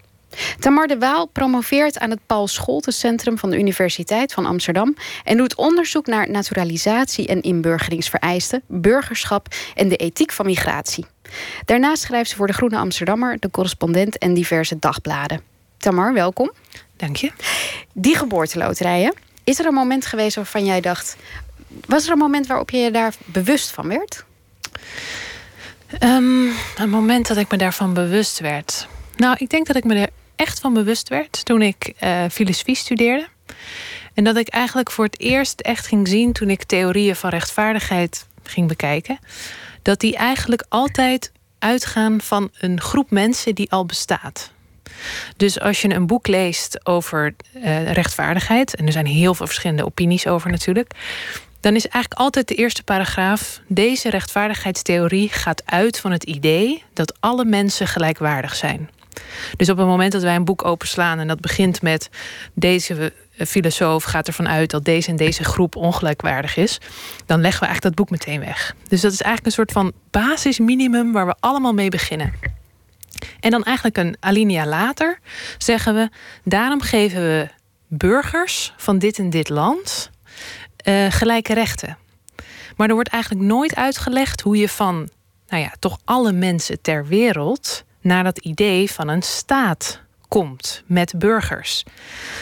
Tamar 0.59 0.87
de 0.87 0.97
Waal 0.97 1.25
promoveert 1.25 1.99
aan 1.99 2.09
het 2.09 2.19
Paul 2.25 2.47
Scholten 2.47 3.37
van 3.37 3.49
de 3.49 3.57
Universiteit 3.57 4.33
van 4.33 4.45
Amsterdam 4.45 4.95
en 5.23 5.37
doet 5.37 5.55
onderzoek 5.55 6.07
naar 6.07 6.29
naturalisatie 6.29 7.27
en 7.27 7.41
inburgeringsvereisten, 7.41 8.61
burgerschap 8.67 9.47
en 9.75 9.89
de 9.89 9.95
ethiek 9.95 10.31
van 10.31 10.45
migratie. 10.45 11.05
Daarnaast 11.65 12.03
schrijft 12.03 12.29
ze 12.29 12.35
voor 12.35 12.47
de 12.47 12.53
Groene 12.53 12.77
Amsterdammer, 12.77 13.39
de 13.39 13.51
correspondent 13.51 14.17
en 14.17 14.33
diverse 14.33 14.79
dagbladen. 14.79 15.41
Tamar, 15.77 16.13
welkom. 16.13 16.51
Dank 16.97 17.15
je. 17.15 17.31
Die 17.93 18.15
geboorteloterijen, 18.15 19.13
is 19.43 19.59
er 19.59 19.65
een 19.65 19.73
moment 19.73 20.05
geweest 20.05 20.35
waarvan 20.35 20.65
jij 20.65 20.81
dacht. 20.81 21.15
Was 21.85 22.05
er 22.05 22.11
een 22.11 22.17
moment 22.17 22.47
waarop 22.47 22.69
je 22.69 22.77
je 22.77 22.91
daar 22.91 23.13
bewust 23.25 23.71
van 23.71 23.87
werd? 23.87 24.25
Um, 26.03 26.51
een 26.77 26.89
moment 26.89 27.27
dat 27.27 27.37
ik 27.37 27.51
me 27.51 27.57
daarvan 27.57 27.93
bewust 27.93 28.39
werd. 28.39 28.87
Nou, 29.15 29.35
ik 29.39 29.49
denk 29.49 29.67
dat 29.67 29.75
ik 29.75 29.83
me 29.83 29.95
er 29.95 30.09
echt 30.35 30.59
van 30.59 30.73
bewust 30.73 31.09
werd 31.09 31.45
toen 31.45 31.61
ik 31.61 31.93
uh, 32.03 32.23
filosofie 32.31 32.75
studeerde. 32.75 33.27
En 34.13 34.23
dat 34.23 34.37
ik 34.37 34.47
eigenlijk 34.47 34.91
voor 34.91 35.05
het 35.05 35.19
eerst 35.19 35.59
echt 35.59 35.87
ging 35.87 36.07
zien 36.07 36.33
toen 36.33 36.49
ik 36.49 36.63
theorieën 36.63 37.15
van 37.15 37.29
rechtvaardigheid 37.29 38.27
ging 38.43 38.67
bekijken. 38.67 39.19
Dat 39.81 39.99
die 39.99 40.15
eigenlijk 40.15 40.65
altijd 40.69 41.31
uitgaan 41.59 42.21
van 42.21 42.49
een 42.59 42.81
groep 42.81 43.11
mensen 43.11 43.55
die 43.55 43.71
al 43.71 43.85
bestaat. 43.85 44.51
Dus 45.37 45.59
als 45.59 45.81
je 45.81 45.93
een 45.93 46.07
boek 46.07 46.27
leest 46.27 46.85
over 46.85 47.35
uh, 47.55 47.91
rechtvaardigheid, 47.91 48.75
en 48.75 48.85
er 48.85 48.91
zijn 48.91 49.05
heel 49.05 49.33
veel 49.33 49.45
verschillende 49.45 49.85
opinies 49.85 50.27
over 50.27 50.51
natuurlijk, 50.51 50.91
dan 51.59 51.75
is 51.75 51.87
eigenlijk 51.87 52.21
altijd 52.21 52.47
de 52.47 52.55
eerste 52.55 52.83
paragraaf: 52.83 53.61
deze 53.67 54.09
rechtvaardigheidstheorie 54.09 55.29
gaat 55.29 55.65
uit 55.65 55.99
van 55.99 56.11
het 56.11 56.23
idee 56.23 56.83
dat 56.93 57.15
alle 57.19 57.45
mensen 57.45 57.87
gelijkwaardig 57.87 58.55
zijn. 58.55 58.89
Dus 59.57 59.69
op 59.69 59.77
het 59.77 59.87
moment 59.87 60.11
dat 60.11 60.21
wij 60.21 60.35
een 60.35 60.45
boek 60.45 60.65
openslaan 60.65 61.19
en 61.19 61.27
dat 61.27 61.39
begint 61.39 61.81
met 61.81 62.09
deze 62.53 63.13
filosoof 63.37 64.03
gaat 64.03 64.27
ervan 64.27 64.47
uit 64.47 64.69
dat 64.69 64.85
deze 64.85 65.09
en 65.09 65.15
deze 65.15 65.43
groep 65.43 65.75
ongelijkwaardig 65.75 66.57
is, 66.57 66.77
dan 67.25 67.41
leggen 67.41 67.59
we 67.59 67.65
eigenlijk 67.65 67.95
dat 67.95 68.05
boek 68.05 68.09
meteen 68.09 68.39
weg. 68.39 68.75
Dus 68.87 69.01
dat 69.01 69.11
is 69.11 69.21
eigenlijk 69.21 69.45
een 69.45 69.65
soort 69.65 69.71
van 69.71 69.93
basisminimum 70.11 71.11
waar 71.11 71.25
we 71.25 71.35
allemaal 71.39 71.73
mee 71.73 71.89
beginnen. 71.89 72.33
En 73.39 73.51
dan 73.51 73.63
eigenlijk 73.63 73.97
een 73.97 74.17
alinea 74.19 74.65
later 74.65 75.19
zeggen 75.57 75.95
we: 75.95 76.09
daarom 76.43 76.81
geven 76.81 77.21
we 77.21 77.47
burgers 77.87 78.73
van 78.77 78.99
dit 78.99 79.19
en 79.19 79.29
dit 79.29 79.49
land 79.49 80.09
uh, 80.87 81.05
gelijke 81.09 81.53
rechten. 81.53 81.97
Maar 82.75 82.87
er 82.87 82.93
wordt 82.93 83.09
eigenlijk 83.09 83.43
nooit 83.43 83.75
uitgelegd 83.75 84.41
hoe 84.41 84.57
je 84.57 84.69
van, 84.69 85.09
nou 85.47 85.63
ja, 85.63 85.71
toch 85.79 85.97
alle 86.05 86.31
mensen 86.31 86.81
ter 86.81 87.07
wereld 87.07 87.84
naar 88.05 88.23
dat 88.23 88.37
idee 88.37 88.91
van 88.91 89.07
een 89.07 89.21
staat 89.21 89.99
komt 90.27 90.83
met 90.85 91.13
burgers. 91.17 91.83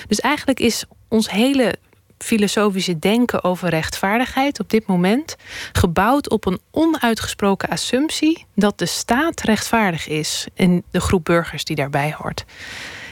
Dus 0.07 0.19
eigenlijk 0.19 0.59
is 0.59 0.85
ons 1.07 1.29
hele 1.29 1.75
filosofische 2.17 2.99
denken 2.99 3.43
over 3.43 3.69
rechtvaardigheid 3.69 4.59
op 4.59 4.69
dit 4.69 4.85
moment 4.85 5.35
gebouwd 5.71 6.29
op 6.29 6.45
een 6.45 6.59
onuitgesproken 6.71 7.69
assumptie 7.69 8.45
dat 8.55 8.77
de 8.79 8.85
staat 8.85 9.41
rechtvaardig 9.41 10.07
is 10.07 10.47
en 10.55 10.83
de 10.91 11.01
groep 11.01 11.25
burgers 11.25 11.63
die 11.63 11.75
daarbij 11.75 12.13
hoort. 12.17 12.45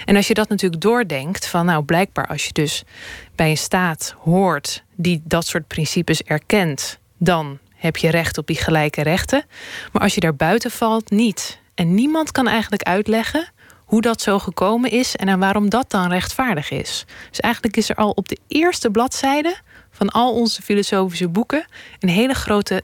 En 0.05 0.15
als 0.15 0.27
je 0.27 0.33
dat 0.33 0.49
natuurlijk 0.49 0.81
doordenkt, 0.81 1.47
van 1.47 1.65
nou 1.65 1.83
blijkbaar 1.83 2.27
als 2.27 2.45
je 2.45 2.53
dus 2.53 2.83
bij 3.35 3.49
een 3.49 3.57
staat 3.57 4.15
hoort 4.17 4.83
die 4.95 5.21
dat 5.23 5.45
soort 5.45 5.67
principes 5.67 6.23
erkent, 6.23 6.99
dan 7.17 7.59
heb 7.75 7.97
je 7.97 8.09
recht 8.09 8.37
op 8.37 8.47
die 8.47 8.57
gelijke 8.57 9.01
rechten. 9.01 9.45
Maar 9.91 10.01
als 10.01 10.13
je 10.13 10.19
daar 10.19 10.35
buiten 10.35 10.71
valt, 10.71 11.09
niet. 11.09 11.60
En 11.81 11.95
niemand 11.95 12.31
kan 12.31 12.47
eigenlijk 12.47 12.83
uitleggen 12.83 13.51
hoe 13.85 14.01
dat 14.01 14.21
zo 14.21 14.39
gekomen 14.39 14.91
is 14.91 15.15
en 15.15 15.39
waarom 15.39 15.69
dat 15.69 15.91
dan 15.91 16.09
rechtvaardig 16.09 16.69
is. 16.71 17.05
Dus 17.29 17.39
eigenlijk 17.39 17.77
is 17.77 17.89
er 17.89 17.95
al 17.95 18.09
op 18.09 18.29
de 18.29 18.37
eerste 18.47 18.89
bladzijde 18.89 19.55
van 19.91 20.09
al 20.09 20.33
onze 20.33 20.61
filosofische 20.61 21.27
boeken 21.27 21.65
een 21.99 22.09
hele 22.09 22.33
grote 22.33 22.83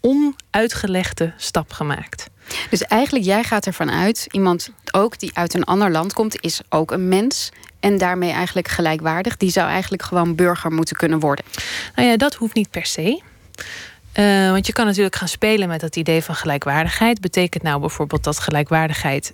onuitgelegde 0.00 1.32
stap 1.36 1.72
gemaakt. 1.72 2.30
Dus 2.70 2.82
eigenlijk, 2.82 3.24
jij 3.24 3.44
gaat 3.44 3.66
ervan 3.66 3.90
uit, 3.90 4.26
iemand 4.30 4.70
ook 4.92 5.18
die 5.18 5.30
uit 5.34 5.54
een 5.54 5.64
ander 5.64 5.90
land 5.90 6.12
komt, 6.12 6.40
is 6.40 6.60
ook 6.68 6.90
een 6.90 7.08
mens. 7.08 7.50
En 7.80 7.98
daarmee 7.98 8.30
eigenlijk 8.30 8.68
gelijkwaardig. 8.68 9.36
Die 9.36 9.50
zou 9.50 9.68
eigenlijk 9.68 10.02
gewoon 10.02 10.34
burger 10.34 10.72
moeten 10.72 10.96
kunnen 10.96 11.20
worden. 11.20 11.44
Nou 11.94 12.08
ja, 12.08 12.16
dat 12.16 12.34
hoeft 12.34 12.54
niet 12.54 12.70
per 12.70 12.86
se. 12.86 13.22
Uh, 14.18 14.50
want 14.50 14.66
je 14.66 14.72
kan 14.72 14.86
natuurlijk 14.86 15.16
gaan 15.16 15.28
spelen 15.28 15.68
met 15.68 15.80
dat 15.80 15.96
idee 15.96 16.22
van 16.22 16.34
gelijkwaardigheid. 16.34 17.20
Betekent 17.20 17.62
nou 17.62 17.80
bijvoorbeeld 17.80 18.24
dat 18.24 18.38
gelijkwaardigheid 18.38 19.32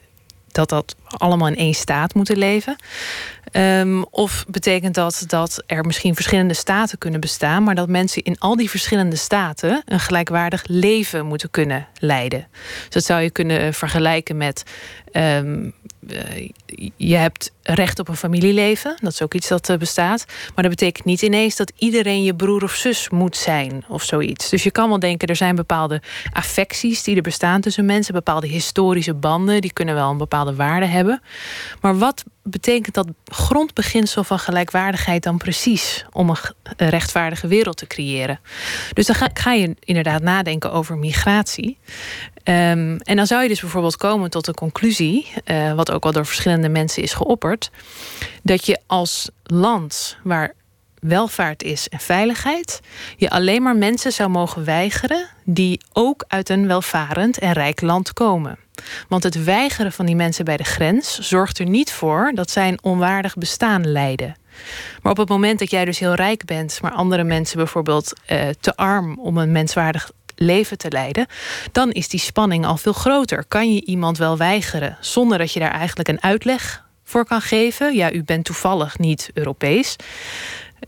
dat 0.52 0.68
dat 0.68 0.96
allemaal 1.06 1.48
in 1.48 1.56
één 1.56 1.74
staat 1.74 2.14
moeten 2.14 2.38
leven? 2.38 2.76
Um, 3.52 4.04
of 4.04 4.44
betekent 4.48 4.94
dat 4.94 5.24
dat 5.26 5.62
er 5.66 5.84
misschien 5.84 6.14
verschillende 6.14 6.54
staten 6.54 6.98
kunnen 6.98 7.20
bestaan, 7.20 7.62
maar 7.62 7.74
dat 7.74 7.88
mensen 7.88 8.22
in 8.22 8.38
al 8.38 8.56
die 8.56 8.70
verschillende 8.70 9.16
staten 9.16 9.82
een 9.84 10.00
gelijkwaardig 10.00 10.62
leven 10.66 11.26
moeten 11.26 11.50
kunnen 11.50 11.86
leiden? 11.98 12.46
Dus 12.84 12.94
dat 12.94 13.04
zou 13.04 13.22
je 13.22 13.30
kunnen 13.30 13.74
vergelijken 13.74 14.36
met 14.36 14.62
uh, 15.12 15.70
je 16.96 17.16
hebt 17.16 17.52
recht 17.62 17.98
op 17.98 18.08
een 18.08 18.16
familieleven. 18.16 18.96
Dat 19.00 19.12
is 19.12 19.22
ook 19.22 19.34
iets 19.34 19.48
dat 19.48 19.68
uh, 19.68 19.76
bestaat. 19.76 20.24
Maar 20.54 20.64
dat 20.64 20.72
betekent 20.72 21.04
niet 21.04 21.22
ineens 21.22 21.56
dat 21.56 21.72
iedereen 21.76 22.22
je 22.22 22.34
broer 22.34 22.62
of 22.62 22.74
zus 22.74 23.08
moet 23.08 23.36
zijn 23.36 23.84
of 23.88 24.02
zoiets. 24.02 24.48
Dus 24.48 24.62
je 24.62 24.70
kan 24.70 24.88
wel 24.88 24.98
denken, 24.98 25.28
er 25.28 25.36
zijn 25.36 25.54
bepaalde 25.54 26.02
affecties 26.32 27.02
die 27.02 27.16
er 27.16 27.22
bestaan 27.22 27.60
tussen 27.60 27.84
mensen, 27.84 28.14
bepaalde 28.14 28.46
historische 28.46 29.14
banden, 29.14 29.60
die 29.60 29.72
kunnen 29.72 29.94
wel 29.94 30.10
een 30.10 30.16
bepaalde 30.16 30.54
waarde 30.54 30.86
hebben. 30.86 31.22
Maar 31.80 31.98
wat 31.98 32.24
betekent 32.50 32.94
dat 32.94 33.08
grondbeginsel 33.24 34.24
van 34.24 34.38
gelijkwaardigheid 34.38 35.22
dan 35.22 35.38
precies 35.38 36.04
om 36.12 36.30
een 36.76 36.88
rechtvaardige 36.88 37.46
wereld 37.46 37.76
te 37.76 37.86
creëren? 37.86 38.40
Dus 38.92 39.06
dan 39.06 39.16
ga, 39.32 39.52
je 39.52 39.76
inderdaad 39.80 40.22
nadenken 40.22 40.72
over 40.72 40.96
migratie. 40.96 41.78
Ehm, 42.42 42.96
en 42.98 43.16
dan 43.16 43.26
zou 43.26 43.42
je 43.42 43.48
dus 43.48 43.60
bijvoorbeeld 43.60 43.96
komen 43.96 44.30
tot 44.30 44.44
de 44.44 44.54
conclusie, 44.54 45.32
uh, 45.44 45.74
wat 45.74 45.90
ook 45.90 46.04
al 46.04 46.12
door 46.12 46.26
verschillende 46.26 46.68
mensen 46.68 47.02
is 47.02 47.12
geopperd, 47.12 47.70
dat 48.42 48.66
je 48.66 48.78
als 48.86 49.30
land 49.42 50.16
waar 50.22 50.54
welvaart 51.00 51.62
is 51.62 51.88
en 51.88 52.00
veiligheid, 52.00 52.80
je 53.16 53.30
alleen 53.30 53.62
maar 53.62 53.76
mensen 53.76 54.12
zou 54.12 54.28
mogen 54.28 54.64
weigeren 54.64 55.28
die 55.44 55.80
ook 55.92 56.24
uit 56.28 56.48
een 56.48 56.66
welvarend 56.66 57.38
en 57.38 57.52
rijk 57.52 57.80
land 57.80 58.12
komen. 58.12 58.58
Want 59.08 59.22
het 59.22 59.44
weigeren 59.44 59.92
van 59.92 60.06
die 60.06 60.16
mensen 60.16 60.44
bij 60.44 60.56
de 60.56 60.64
grens 60.64 61.18
zorgt 61.18 61.58
er 61.58 61.68
niet 61.68 61.92
voor 61.92 62.32
dat 62.34 62.50
zij 62.50 62.68
een 62.68 62.82
onwaardig 62.82 63.34
bestaan 63.34 63.90
leiden. 63.90 64.36
Maar 65.02 65.12
op 65.12 65.18
het 65.18 65.28
moment 65.28 65.58
dat 65.58 65.70
jij 65.70 65.84
dus 65.84 65.98
heel 65.98 66.14
rijk 66.14 66.44
bent, 66.44 66.78
maar 66.82 66.92
andere 66.92 67.24
mensen 67.24 67.56
bijvoorbeeld 67.56 68.12
uh, 68.30 68.48
te 68.60 68.76
arm 68.76 69.18
om 69.18 69.38
een 69.38 69.52
menswaardig 69.52 70.10
leven 70.34 70.78
te 70.78 70.90
leiden, 70.90 71.26
dan 71.72 71.90
is 71.90 72.08
die 72.08 72.20
spanning 72.20 72.66
al 72.66 72.76
veel 72.76 72.92
groter. 72.92 73.44
Kan 73.48 73.74
je 73.74 73.84
iemand 73.84 74.18
wel 74.18 74.36
weigeren 74.36 74.96
zonder 75.00 75.38
dat 75.38 75.52
je 75.52 75.60
daar 75.60 75.70
eigenlijk 75.70 76.08
een 76.08 76.22
uitleg 76.22 76.84
voor 77.04 77.24
kan 77.24 77.40
geven? 77.40 77.94
Ja, 77.94 78.12
u 78.12 78.22
bent 78.22 78.44
toevallig 78.44 78.98
niet 78.98 79.30
Europees. 79.34 79.96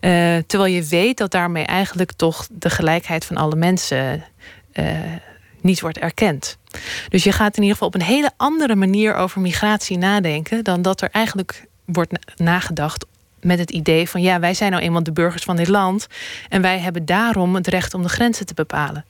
Uh, 0.01 0.37
terwijl 0.47 0.73
je 0.75 0.85
weet 0.85 1.17
dat 1.17 1.31
daarmee 1.31 1.65
eigenlijk 1.65 2.13
toch 2.13 2.47
de 2.51 2.71
gelijkheid 2.71 3.25
van 3.25 3.37
alle 3.37 3.57
mensen 3.57 4.25
uh, 4.73 4.87
niet 5.63 5.81
wordt 5.81 5.99
erkend. 5.99 6.59
Dus 7.09 7.25
je 7.25 7.33
gaat 7.33 7.57
in 7.57 7.63
ieder 7.63 7.77
geval 7.77 7.89
op 7.89 7.95
een 7.95 8.03
hele 8.03 8.31
andere 8.37 8.77
manier 8.77 9.15
over 9.15 9.41
migratie 9.41 9.99
nadenken 9.99 10.65
dan 10.65 10.83
dat 10.83 11.01
er 11.01 11.09
eigenlijk 11.11 11.67
wordt 11.85 12.13
nagedacht 12.37 13.07
met 13.41 13.59
het 13.59 13.71
idee 13.71 14.09
van 14.09 14.23
ja, 14.23 14.41
wij 14.41 14.55
zijn 14.55 14.71
nou 14.71 14.83
eenmaal 14.83 15.03
de 15.03 15.13
burgers 15.13 15.43
van 15.43 15.57
dit 15.57 15.69
land 15.69 16.07
en 16.49 16.63
wij 16.63 16.79
hebben 16.79 17.05
daarom 17.05 17.55
het 17.55 17.67
recht 17.67 17.95
om 17.95 18.03
de 18.03 18.09
grenzen 18.09 18.47
te 18.47 18.55
bepalen. 18.55 19.05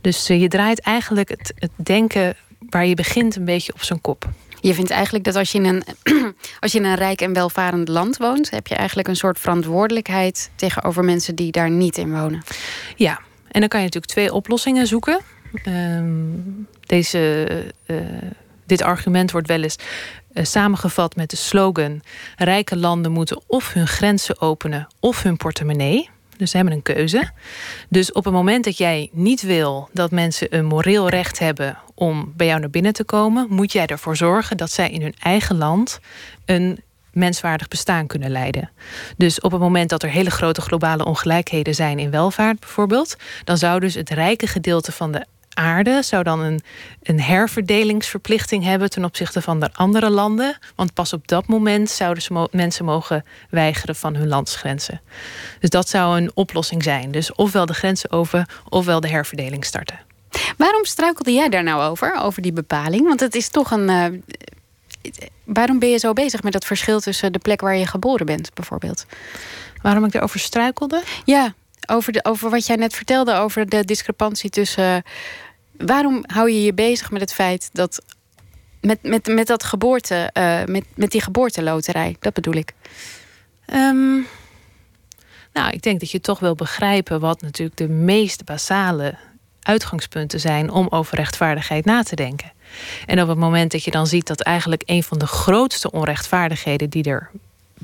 Dus 0.00 0.30
uh, 0.30 0.40
je 0.40 0.48
draait 0.48 0.80
eigenlijk 0.80 1.28
het, 1.28 1.52
het 1.58 1.70
denken 1.76 2.36
waar 2.70 2.86
je 2.86 2.94
begint 2.94 3.36
een 3.36 3.44
beetje 3.44 3.72
op 3.72 3.82
zijn 3.82 4.00
kop. 4.00 4.28
Je 4.60 4.74
vindt 4.74 4.90
eigenlijk 4.90 5.24
dat 5.24 5.36
als 5.36 5.52
je, 5.52 5.58
in 5.58 5.64
een, 5.64 5.82
als 6.60 6.72
je 6.72 6.78
in 6.78 6.84
een 6.84 6.94
rijk 6.94 7.20
en 7.20 7.32
welvarend 7.32 7.88
land 7.88 8.16
woont, 8.16 8.50
heb 8.50 8.66
je 8.66 8.74
eigenlijk 8.74 9.08
een 9.08 9.16
soort 9.16 9.38
verantwoordelijkheid 9.38 10.50
tegenover 10.56 11.04
mensen 11.04 11.34
die 11.34 11.52
daar 11.52 11.70
niet 11.70 11.98
in 11.98 12.12
wonen. 12.12 12.42
Ja, 12.96 13.20
en 13.50 13.60
dan 13.60 13.68
kan 13.68 13.80
je 13.80 13.84
natuurlijk 13.84 14.12
twee 14.12 14.32
oplossingen 14.32 14.86
zoeken. 14.86 15.20
Ehm, 15.62 16.38
deze, 16.86 17.46
uh, 17.86 17.96
dit 18.66 18.82
argument 18.82 19.30
wordt 19.30 19.48
wel 19.48 19.62
eens 19.62 19.76
uh, 20.32 20.44
samengevat 20.44 21.16
met 21.16 21.30
de 21.30 21.36
slogan: 21.36 22.02
rijke 22.36 22.76
landen 22.76 23.12
moeten 23.12 23.40
of 23.46 23.72
hun 23.72 23.86
grenzen 23.86 24.40
openen 24.40 24.86
of 25.00 25.22
hun 25.22 25.36
portemonnee. 25.36 26.10
Dus 26.36 26.50
ze 26.50 26.56
hebben 26.56 26.74
een 26.74 26.82
keuze. 26.82 27.30
Dus 27.88 28.12
op 28.12 28.24
het 28.24 28.32
moment 28.32 28.64
dat 28.64 28.76
jij 28.76 29.10
niet 29.12 29.42
wil 29.42 29.88
dat 29.92 30.10
mensen 30.10 30.56
een 30.56 30.64
moreel 30.64 31.08
recht 31.08 31.38
hebben 31.38 31.78
om 31.94 32.32
bij 32.36 32.46
jou 32.46 32.60
naar 32.60 32.70
binnen 32.70 32.92
te 32.92 33.04
komen, 33.04 33.46
moet 33.50 33.72
jij 33.72 33.86
ervoor 33.86 34.16
zorgen 34.16 34.56
dat 34.56 34.70
zij 34.70 34.90
in 34.90 35.02
hun 35.02 35.14
eigen 35.18 35.56
land 35.56 36.00
een 36.44 36.82
menswaardig 37.12 37.68
bestaan 37.68 38.06
kunnen 38.06 38.30
leiden. 38.30 38.70
Dus 39.16 39.40
op 39.40 39.52
het 39.52 39.60
moment 39.60 39.90
dat 39.90 40.02
er 40.02 40.10
hele 40.10 40.30
grote 40.30 40.60
globale 40.60 41.04
ongelijkheden 41.04 41.74
zijn 41.74 41.98
in 41.98 42.10
welvaart 42.10 42.60
bijvoorbeeld, 42.60 43.16
dan 43.44 43.58
zou 43.58 43.80
dus 43.80 43.94
het 43.94 44.10
rijke 44.10 44.46
gedeelte 44.46 44.92
van 44.92 45.12
de 45.12 45.26
aarde 45.54 46.02
zou 46.02 46.22
dan 46.22 46.40
een, 46.40 46.60
een 47.02 47.20
herverdelingsverplichting 47.20 48.64
hebben 48.64 48.90
ten 48.90 49.04
opzichte 49.04 49.42
van 49.42 49.60
de 49.60 49.70
andere 49.72 50.10
landen. 50.10 50.58
Want 50.76 50.94
pas 50.94 51.12
op 51.12 51.28
dat 51.28 51.46
moment 51.46 51.90
zouden 51.90 52.22
ze 52.22 52.48
mensen 52.50 52.84
mogen 52.84 53.24
weigeren 53.50 53.96
van 53.96 54.14
hun 54.14 54.28
landsgrenzen. 54.28 55.00
Dus 55.60 55.70
dat 55.70 55.88
zou 55.88 56.16
een 56.16 56.30
oplossing 56.34 56.82
zijn. 56.82 57.10
Dus 57.10 57.32
ofwel 57.32 57.66
de 57.66 57.74
grenzen 57.74 58.10
over, 58.10 58.48
ofwel 58.68 59.00
de 59.00 59.08
herverdeling 59.08 59.64
starten. 59.64 60.00
Waarom 60.56 60.84
struikelde 60.84 61.32
jij 61.32 61.48
daar 61.48 61.62
nou 61.62 61.82
over, 61.82 62.20
over 62.20 62.42
die 62.42 62.52
bepaling? 62.52 63.06
Want 63.06 63.20
het 63.20 63.34
is 63.34 63.48
toch 63.48 63.70
een. 63.70 63.88
Uh, 63.88 64.04
waarom 65.44 65.78
ben 65.78 65.88
je 65.88 65.98
zo 65.98 66.12
bezig 66.12 66.42
met 66.42 66.52
dat 66.52 66.64
verschil 66.64 67.00
tussen 67.00 67.32
de 67.32 67.38
plek 67.38 67.60
waar 67.60 67.76
je 67.76 67.86
geboren 67.86 68.26
bent, 68.26 68.54
bijvoorbeeld? 68.54 69.06
Waarom 69.82 70.04
ik 70.04 70.12
daarover 70.12 70.40
struikelde? 70.40 71.02
Ja, 71.24 71.54
over, 71.86 72.12
de, 72.12 72.24
over 72.24 72.50
wat 72.50 72.66
jij 72.66 72.76
net 72.76 72.94
vertelde 72.94 73.34
over 73.34 73.68
de 73.68 73.84
discrepantie 73.84 74.50
tussen. 74.50 75.02
Waarom 75.76 76.24
hou 76.26 76.50
je 76.50 76.62
je 76.62 76.74
bezig 76.74 77.10
met 77.10 77.20
het 77.20 77.34
feit 77.34 77.68
dat. 77.72 78.04
met, 78.80 79.02
met, 79.02 79.26
met 79.26 79.46
dat 79.46 79.64
geboorte. 79.64 80.30
Uh, 80.38 80.64
met, 80.64 80.84
met 80.94 81.10
die 81.10 81.20
geboorteloterij, 81.20 82.16
dat 82.20 82.32
bedoel 82.32 82.54
ik. 82.54 82.72
Um, 83.74 84.26
nou, 85.52 85.70
ik 85.72 85.82
denk 85.82 86.00
dat 86.00 86.10
je 86.10 86.20
toch 86.20 86.38
wil 86.38 86.54
begrijpen 86.54 87.20
wat 87.20 87.40
natuurlijk 87.40 87.76
de 87.76 87.88
meest 87.88 88.44
basale 88.44 89.14
uitgangspunten 89.62 90.40
zijn 90.40 90.70
om 90.70 90.86
over 90.90 91.16
rechtvaardigheid 91.16 91.84
na 91.84 92.02
te 92.02 92.14
denken. 92.14 92.52
En 93.06 93.22
op 93.22 93.28
het 93.28 93.38
moment 93.38 93.72
dat 93.72 93.84
je 93.84 93.90
dan 93.90 94.06
ziet 94.06 94.26
dat 94.26 94.40
eigenlijk 94.40 94.82
een 94.86 95.02
van 95.02 95.18
de 95.18 95.26
grootste 95.26 95.90
onrechtvaardigheden 95.90 96.90
die 96.90 97.04
er 97.04 97.30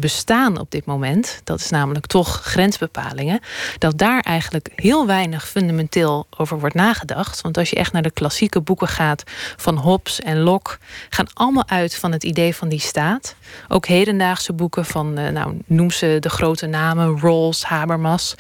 bestaan 0.01 0.59
op 0.59 0.70
dit 0.70 0.84
moment, 0.84 1.40
dat 1.44 1.61
is 1.61 1.70
namelijk 1.70 2.07
toch 2.07 2.40
grensbepalingen, 2.42 3.40
dat 3.78 3.98
daar 3.98 4.20
eigenlijk 4.20 4.72
heel 4.74 5.07
weinig 5.07 5.48
fundamenteel 5.48 6.26
over 6.36 6.59
wordt 6.61 6.74
nagedacht. 6.74 7.40
Want 7.40 7.59
als 7.59 7.70
je 7.70 7.76
echt 7.76 7.92
naar 7.92 8.03
de 8.03 8.11
klassieke 8.11 8.61
boeken 8.61 8.88
gaat 8.88 9.22
van 9.57 9.76
Hobbes 9.76 10.20
en 10.20 10.38
Locke, 10.40 10.78
gaan 11.09 11.26
allemaal 11.32 11.68
uit 11.68 11.94
van 11.94 12.12
het 12.12 12.24
idee 12.24 12.55
van 12.55 12.68
die 12.68 12.80
staat. 12.80 13.34
Ook 13.68 13.86
hedendaagse 13.86 14.53
boeken 14.53 14.84
van, 14.84 15.18
eh, 15.18 15.32
nou, 15.32 15.59
noem 15.66 15.90
ze 15.90 16.16
de 16.20 16.30
grote 16.30 16.66
namen, 16.66 17.20
Rawls, 17.20 17.64
Habermas. 17.64 18.34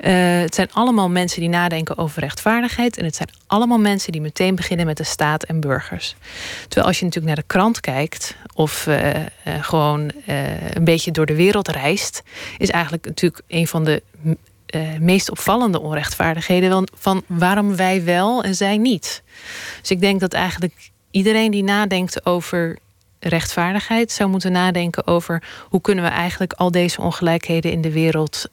Uh, 0.00 0.40
het 0.40 0.54
zijn 0.54 0.72
allemaal 0.72 1.10
mensen 1.10 1.40
die 1.40 1.48
nadenken 1.48 1.98
over 1.98 2.20
rechtvaardigheid. 2.20 2.98
En 2.98 3.04
het 3.04 3.16
zijn 3.16 3.28
allemaal 3.46 3.78
mensen 3.78 4.12
die 4.12 4.20
meteen 4.20 4.54
beginnen 4.54 4.86
met 4.86 4.96
de 4.96 5.04
staat 5.04 5.44
en 5.44 5.60
burgers. 5.60 6.16
Terwijl 6.62 6.86
als 6.86 6.98
je 6.98 7.04
natuurlijk 7.04 7.34
naar 7.34 7.44
de 7.44 7.52
krant 7.52 7.80
kijkt 7.80 8.36
of 8.54 8.86
uh, 8.86 9.14
uh, 9.14 9.20
gewoon 9.44 10.12
een 10.74 10.84
beetje 10.84 11.10
door 11.10 11.26
de 11.26 11.34
wereld 11.34 11.68
reist, 11.68 12.22
is 12.58 12.70
eigenlijk 12.70 13.06
natuurlijk 13.06 13.42
een 13.48 13.66
van 13.66 13.84
de 13.84 14.02
meest 14.98 15.30
opvallende 15.30 15.80
onrechtvaardigheden 15.80 16.88
van 16.94 17.22
waarom 17.26 17.76
wij 17.76 18.04
wel 18.04 18.42
en 18.42 18.54
zij 18.54 18.78
niet. 18.78 19.22
Dus 19.80 19.90
ik 19.90 20.00
denk 20.00 20.20
dat 20.20 20.32
eigenlijk 20.32 20.90
iedereen 21.10 21.50
die 21.50 21.64
nadenkt 21.64 22.26
over 22.26 22.78
rechtvaardigheid 23.20 24.12
zou 24.12 24.30
moeten 24.30 24.52
nadenken 24.52 25.06
over 25.06 25.42
hoe 25.68 25.80
kunnen 25.80 26.04
we 26.04 26.10
eigenlijk 26.10 26.52
al 26.52 26.70
deze 26.70 27.00
ongelijkheden 27.00 27.72
in 27.72 27.80
de 27.80 27.92
wereld 27.92 28.48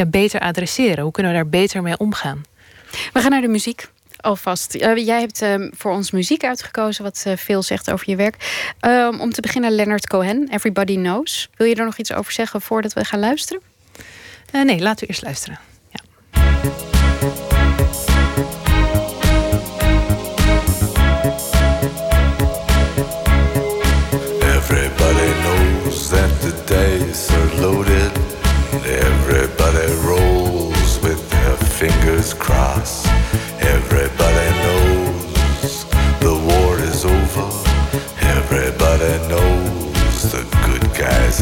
ja, 0.00 0.06
beter 0.06 0.40
adresseren? 0.40 1.02
Hoe 1.02 1.12
kunnen 1.12 1.32
we 1.32 1.38
daar 1.38 1.48
beter 1.48 1.82
mee 1.82 1.98
omgaan? 1.98 2.44
We 3.12 3.20
gaan 3.20 3.30
naar 3.30 3.40
de 3.40 3.48
muziek. 3.48 3.88
Alvast. 4.16 4.74
Uh, 4.74 4.96
jij 4.96 5.20
hebt 5.20 5.42
uh, 5.42 5.68
voor 5.72 5.92
ons 5.92 6.10
muziek 6.10 6.44
uitgekozen, 6.44 7.04
wat 7.04 7.24
uh, 7.26 7.36
veel 7.36 7.62
zegt 7.62 7.90
over 7.90 8.10
je 8.10 8.16
werk. 8.16 8.64
Ehm, 8.80 9.20
om 9.20 9.32
te 9.32 9.40
beginnen, 9.40 9.72
Leonard 9.74 10.06
Cohen, 10.06 10.48
Everybody 10.50 10.94
Knows. 10.94 11.48
Wil 11.56 11.66
je 11.66 11.74
er 11.74 11.84
nog 11.84 11.98
iets 11.98 12.12
over 12.12 12.32
zeggen 12.32 12.60
voordat 12.60 12.92
we 12.92 13.04
gaan 13.04 13.20
luisteren? 13.20 13.62
nee, 14.52 14.80
laten 14.80 15.00
we 15.00 15.06
eerst 15.06 15.22
luisteren. 15.22 15.58
Ja. 15.88 16.99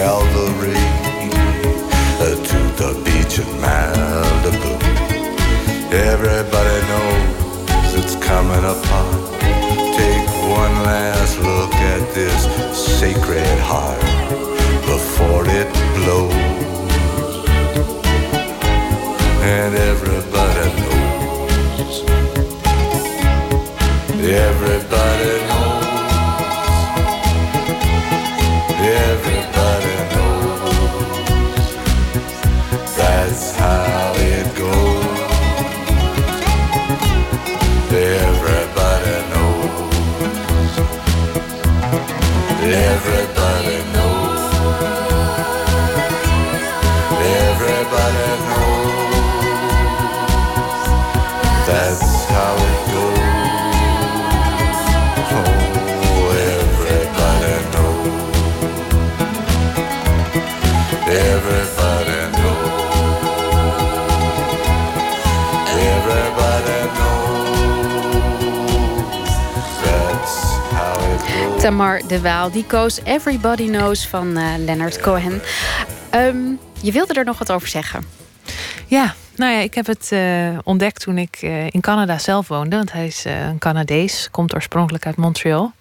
Calvary. 0.00 0.79
de 72.10 72.20
Waal. 72.20 72.50
Die 72.50 72.64
koos 72.64 73.00
Everybody 73.04 73.66
Knows 73.66 74.06
van 74.06 74.36
eh, 74.36 74.44
Leonard 74.58 75.00
Cohen. 75.00 75.42
Ehm, 76.10 76.36
je 76.80 76.92
wilde 76.92 77.14
er 77.14 77.24
nog 77.24 77.38
wat 77.38 77.52
over 77.52 77.68
zeggen. 77.68 78.04
Ja, 78.86 79.14
nou 79.36 79.52
ja, 79.52 79.58
ik 79.58 79.74
heb 79.74 79.86
het 79.86 80.12
eh, 80.12 80.58
ontdekt 80.64 81.00
toen 81.00 81.18
ik 81.18 81.38
eh, 81.40 81.66
in 81.66 81.80
Canada 81.80 82.18
zelf 82.18 82.48
woonde. 82.48 82.76
Want 82.76 82.92
hij 82.92 83.06
is 83.06 83.24
een 83.24 83.58
Canadees, 83.58 84.28
komt 84.30 84.54
oorspronkelijk 84.54 85.06
uit 85.06 85.16
Montreal. 85.16 85.72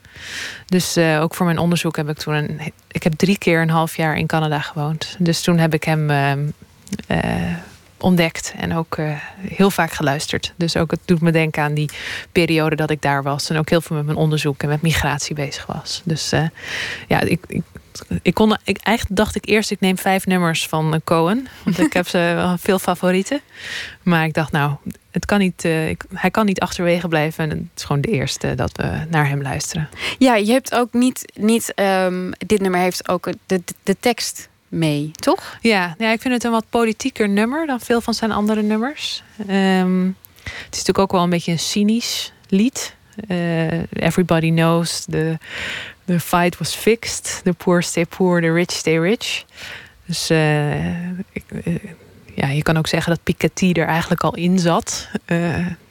Dus 0.65 0.97
ook 0.97 1.35
voor 1.35 1.45
mijn 1.45 1.57
onderzoek 1.57 1.95
heb 1.95 2.09
ik 2.09 2.17
toen 2.17 2.33
een. 2.33 2.59
Ik 2.87 3.03
heb 3.03 3.13
drie 3.13 3.37
keer 3.37 3.61
een 3.61 3.69
half 3.69 3.95
jaar 3.95 4.17
in 4.17 4.27
Canada 4.27 4.59
gewoond. 4.59 5.15
Dus 5.19 5.41
toen 5.41 5.57
heb 5.57 5.73
ik 5.73 5.83
hem 5.83 6.09
ehm, 6.09 6.47
ontdekt 7.99 8.53
en 8.57 8.75
ook 8.75 8.97
eh, 8.97 9.11
heel 9.37 9.71
vaak 9.71 9.91
geluisterd. 9.91 10.53
Dus 10.55 10.77
ook 10.77 10.91
het 10.91 10.99
doet 11.05 11.21
me 11.21 11.31
denken 11.31 11.63
aan 11.63 11.73
die 11.73 11.89
periode 12.31 12.75
dat 12.75 12.89
ik 12.89 13.01
daar 13.01 13.23
was. 13.23 13.49
En 13.49 13.57
ook 13.57 13.69
heel 13.69 13.81
veel 13.81 13.95
met 13.95 14.05
mijn 14.05 14.17
onderzoek 14.17 14.63
en 14.63 14.69
met 14.69 14.81
migratie 14.81 15.35
bezig 15.35 15.65
was. 15.65 16.01
Dus 16.05 16.31
eh, 16.31 16.45
ja, 17.07 17.19
ik, 17.19 17.39
ik, 17.47 17.61
ik 18.21 18.33
kon, 18.33 18.57
ik, 18.63 18.77
eigenlijk 18.77 19.17
dacht 19.17 19.35
ik 19.35 19.45
eerst, 19.45 19.71
ik 19.71 19.79
neem 19.79 19.97
vijf 19.97 20.25
nummers 20.25 20.67
van 20.67 20.93
eh, 20.93 20.99
Cohen. 21.03 21.47
Want 21.63 21.79
ik 21.79 21.93
heb 21.93 22.07
ze 22.07 22.43
veel 22.59 22.79
favorieten. 22.79 23.41
Maar 24.03 24.25
ik 24.25 24.33
dacht, 24.33 24.51
nou, 24.51 24.75
het 25.11 25.25
kan 25.25 25.39
niet, 25.39 25.63
hij 26.13 26.31
kan 26.31 26.45
niet 26.45 26.59
achterwege 26.59 27.07
blijven. 27.07 27.43
En 27.43 27.49
het 27.49 27.59
is 27.75 27.83
gewoon 27.83 28.01
de 28.01 28.11
eerste 28.11 28.55
dat 28.55 28.77
we 28.77 29.05
naar 29.09 29.27
hem 29.27 29.41
luisteren. 29.41 29.89
Ja, 30.17 30.35
je 30.35 30.51
hebt 30.51 30.75
ook 30.75 30.93
niet, 30.93 31.31
niet 31.33 31.73
ehm, 31.73 32.31
dit 32.45 32.61
nummer 32.61 32.79
heeft 32.79 33.09
ook 33.09 33.25
de, 33.25 33.37
de, 33.45 33.61
de 33.83 33.97
tekst 33.99 34.49
mee, 34.69 35.11
toch? 35.13 35.57
Ja, 35.61 35.95
ja, 35.97 36.11
ik 36.11 36.21
vind 36.21 36.33
het 36.33 36.43
een 36.43 36.51
wat 36.51 36.65
politieker 36.69 37.29
nummer 37.29 37.65
dan 37.65 37.79
veel 37.79 38.01
van 38.01 38.13
zijn 38.13 38.31
andere 38.31 38.61
nummers. 38.61 39.23
Um, 39.49 40.17
het 40.43 40.55
is 40.55 40.77
natuurlijk 40.77 40.99
ook 40.99 41.11
wel 41.11 41.23
een 41.23 41.29
beetje 41.29 41.51
een 41.51 41.59
cynisch 41.59 42.31
lied. 42.47 42.95
Uh, 43.27 43.81
everybody 43.93 44.49
knows 44.49 45.05
the, 45.09 45.37
the 46.05 46.19
fight 46.19 46.57
was 46.57 46.75
fixed. 46.75 47.41
The 47.43 47.53
poor 47.53 47.83
stay 47.83 48.05
poor, 48.05 48.41
the 48.41 48.53
rich 48.53 48.71
stay 48.71 48.99
rich. 48.99 49.45
Dus 50.05 50.29
ik, 51.31 51.43
uh, 51.65 51.75
ja, 52.35 52.47
je 52.47 52.63
kan 52.63 52.77
ook 52.77 52.87
zeggen 52.87 53.11
dat 53.11 53.23
Piketty 53.23 53.71
er 53.71 53.87
eigenlijk 53.87 54.23
al 54.23 54.35
in 54.35 54.59
zat. 54.59 55.09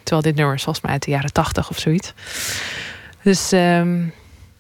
terwijl 0.03 0.23
dit 0.23 0.35
nummer 0.35 0.55
is 0.55 0.63
volgens 0.63 0.85
mij 0.85 0.93
uit 0.93 1.03
de 1.03 1.11
jaren 1.11 1.33
tachtig 1.33 1.71
of 1.71 1.79
zoiets. 1.79 2.13
Dus 3.23 3.53
um, 3.53 4.13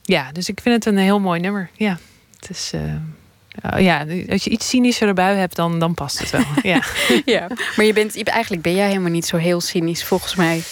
ja, 0.02 0.32
dus 0.32 0.48
ik 0.48 0.60
vind 0.60 0.84
het 0.84 0.94
een 0.94 1.00
heel 1.00 1.20
mooi 1.20 1.40
nummer. 1.40 1.70
Ja, 1.74 1.98
het 2.40 2.50
is... 2.50 2.72
ja, 3.76 4.06
als 4.28 4.44
je 4.44 4.50
iets 4.50 4.68
cynischer 4.68 5.08
erbij 5.08 5.36
hebt, 5.36 5.56
dan, 5.56 5.78
dan 5.78 5.94
past 5.94 6.18
het 6.18 6.30
wel. 6.30 6.44
ja. 6.72 6.82
ja, 7.24 7.46
maar 7.76 7.84
je 7.84 7.92
bent, 7.92 8.22
eigenlijk 8.22 8.62
ben 8.62 8.74
jij 8.74 8.86
helemaal 8.88 9.10
niet 9.10 9.26
zo 9.26 9.36
heel 9.36 9.60
cynisch, 9.60 10.04
volgens 10.04 10.34
mij. 10.34 10.62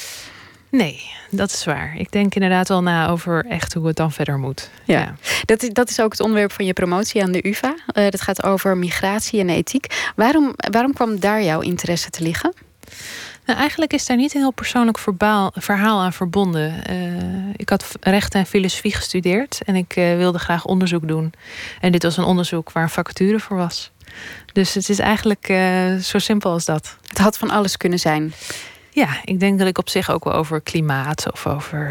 Nee, 0.70 1.02
dat 1.30 1.50
is 1.50 1.64
waar. 1.64 1.96
Ik 1.98 2.12
denk 2.12 2.34
inderdaad 2.34 2.68
wel 2.68 2.82
na 2.82 3.08
over 3.08 3.46
echt 3.48 3.74
hoe 3.74 3.86
het 3.86 3.96
dan 3.96 4.12
verder 4.12 4.38
moet. 4.38 4.70
Ja, 4.84 5.00
ja. 5.00 5.14
Dat, 5.44 5.62
is, 5.62 5.68
dat 5.68 5.90
is 5.90 6.00
ook 6.00 6.10
het 6.10 6.20
onderwerp 6.20 6.52
van 6.52 6.64
je 6.64 6.72
promotie 6.72 7.22
aan 7.22 7.32
de 7.32 7.48
UvA. 7.48 7.74
Uh, 7.94 8.08
dat 8.08 8.20
gaat 8.20 8.42
over 8.42 8.76
migratie 8.76 9.40
en 9.40 9.48
ethiek. 9.48 10.10
Waarom, 10.16 10.54
waarom 10.70 10.92
kwam 10.92 11.20
daar 11.20 11.42
jouw 11.42 11.60
interesse 11.60 12.10
te 12.10 12.22
liggen? 12.22 12.54
Nou, 13.46 13.58
eigenlijk 13.58 13.92
is 13.92 14.06
daar 14.06 14.16
niet 14.16 14.34
een 14.34 14.40
heel 14.40 14.50
persoonlijk 14.50 14.98
verbaal, 14.98 15.52
verhaal 15.54 16.00
aan 16.00 16.12
verbonden. 16.12 16.82
Uh, 16.90 17.54
ik 17.56 17.68
had 17.68 17.96
recht 18.00 18.34
en 18.34 18.46
filosofie 18.46 18.94
gestudeerd 18.94 19.60
en 19.64 19.74
ik 19.74 19.96
uh, 19.96 20.16
wilde 20.16 20.38
graag 20.38 20.64
onderzoek 20.64 21.08
doen. 21.08 21.32
En 21.80 21.92
dit 21.92 22.02
was 22.02 22.16
een 22.16 22.24
onderzoek 22.24 22.72
waar 22.72 22.82
een 22.82 22.88
vacature 22.88 23.40
voor 23.40 23.56
was. 23.56 23.90
Dus 24.52 24.74
het 24.74 24.88
is 24.88 24.98
eigenlijk 24.98 25.48
uh, 25.48 25.96
zo 25.96 26.18
simpel 26.18 26.50
als 26.50 26.64
dat. 26.64 26.96
Het 27.06 27.18
had 27.18 27.38
van 27.38 27.50
alles 27.50 27.76
kunnen 27.76 27.98
zijn. 27.98 28.32
Ja, 28.90 29.08
ik 29.24 29.40
denk 29.40 29.58
dat 29.58 29.68
ik 29.68 29.78
op 29.78 29.88
zich 29.88 30.10
ook 30.10 30.24
wel 30.24 30.32
over 30.32 30.60
klimaat 30.60 31.32
of 31.32 31.46
over 31.46 31.84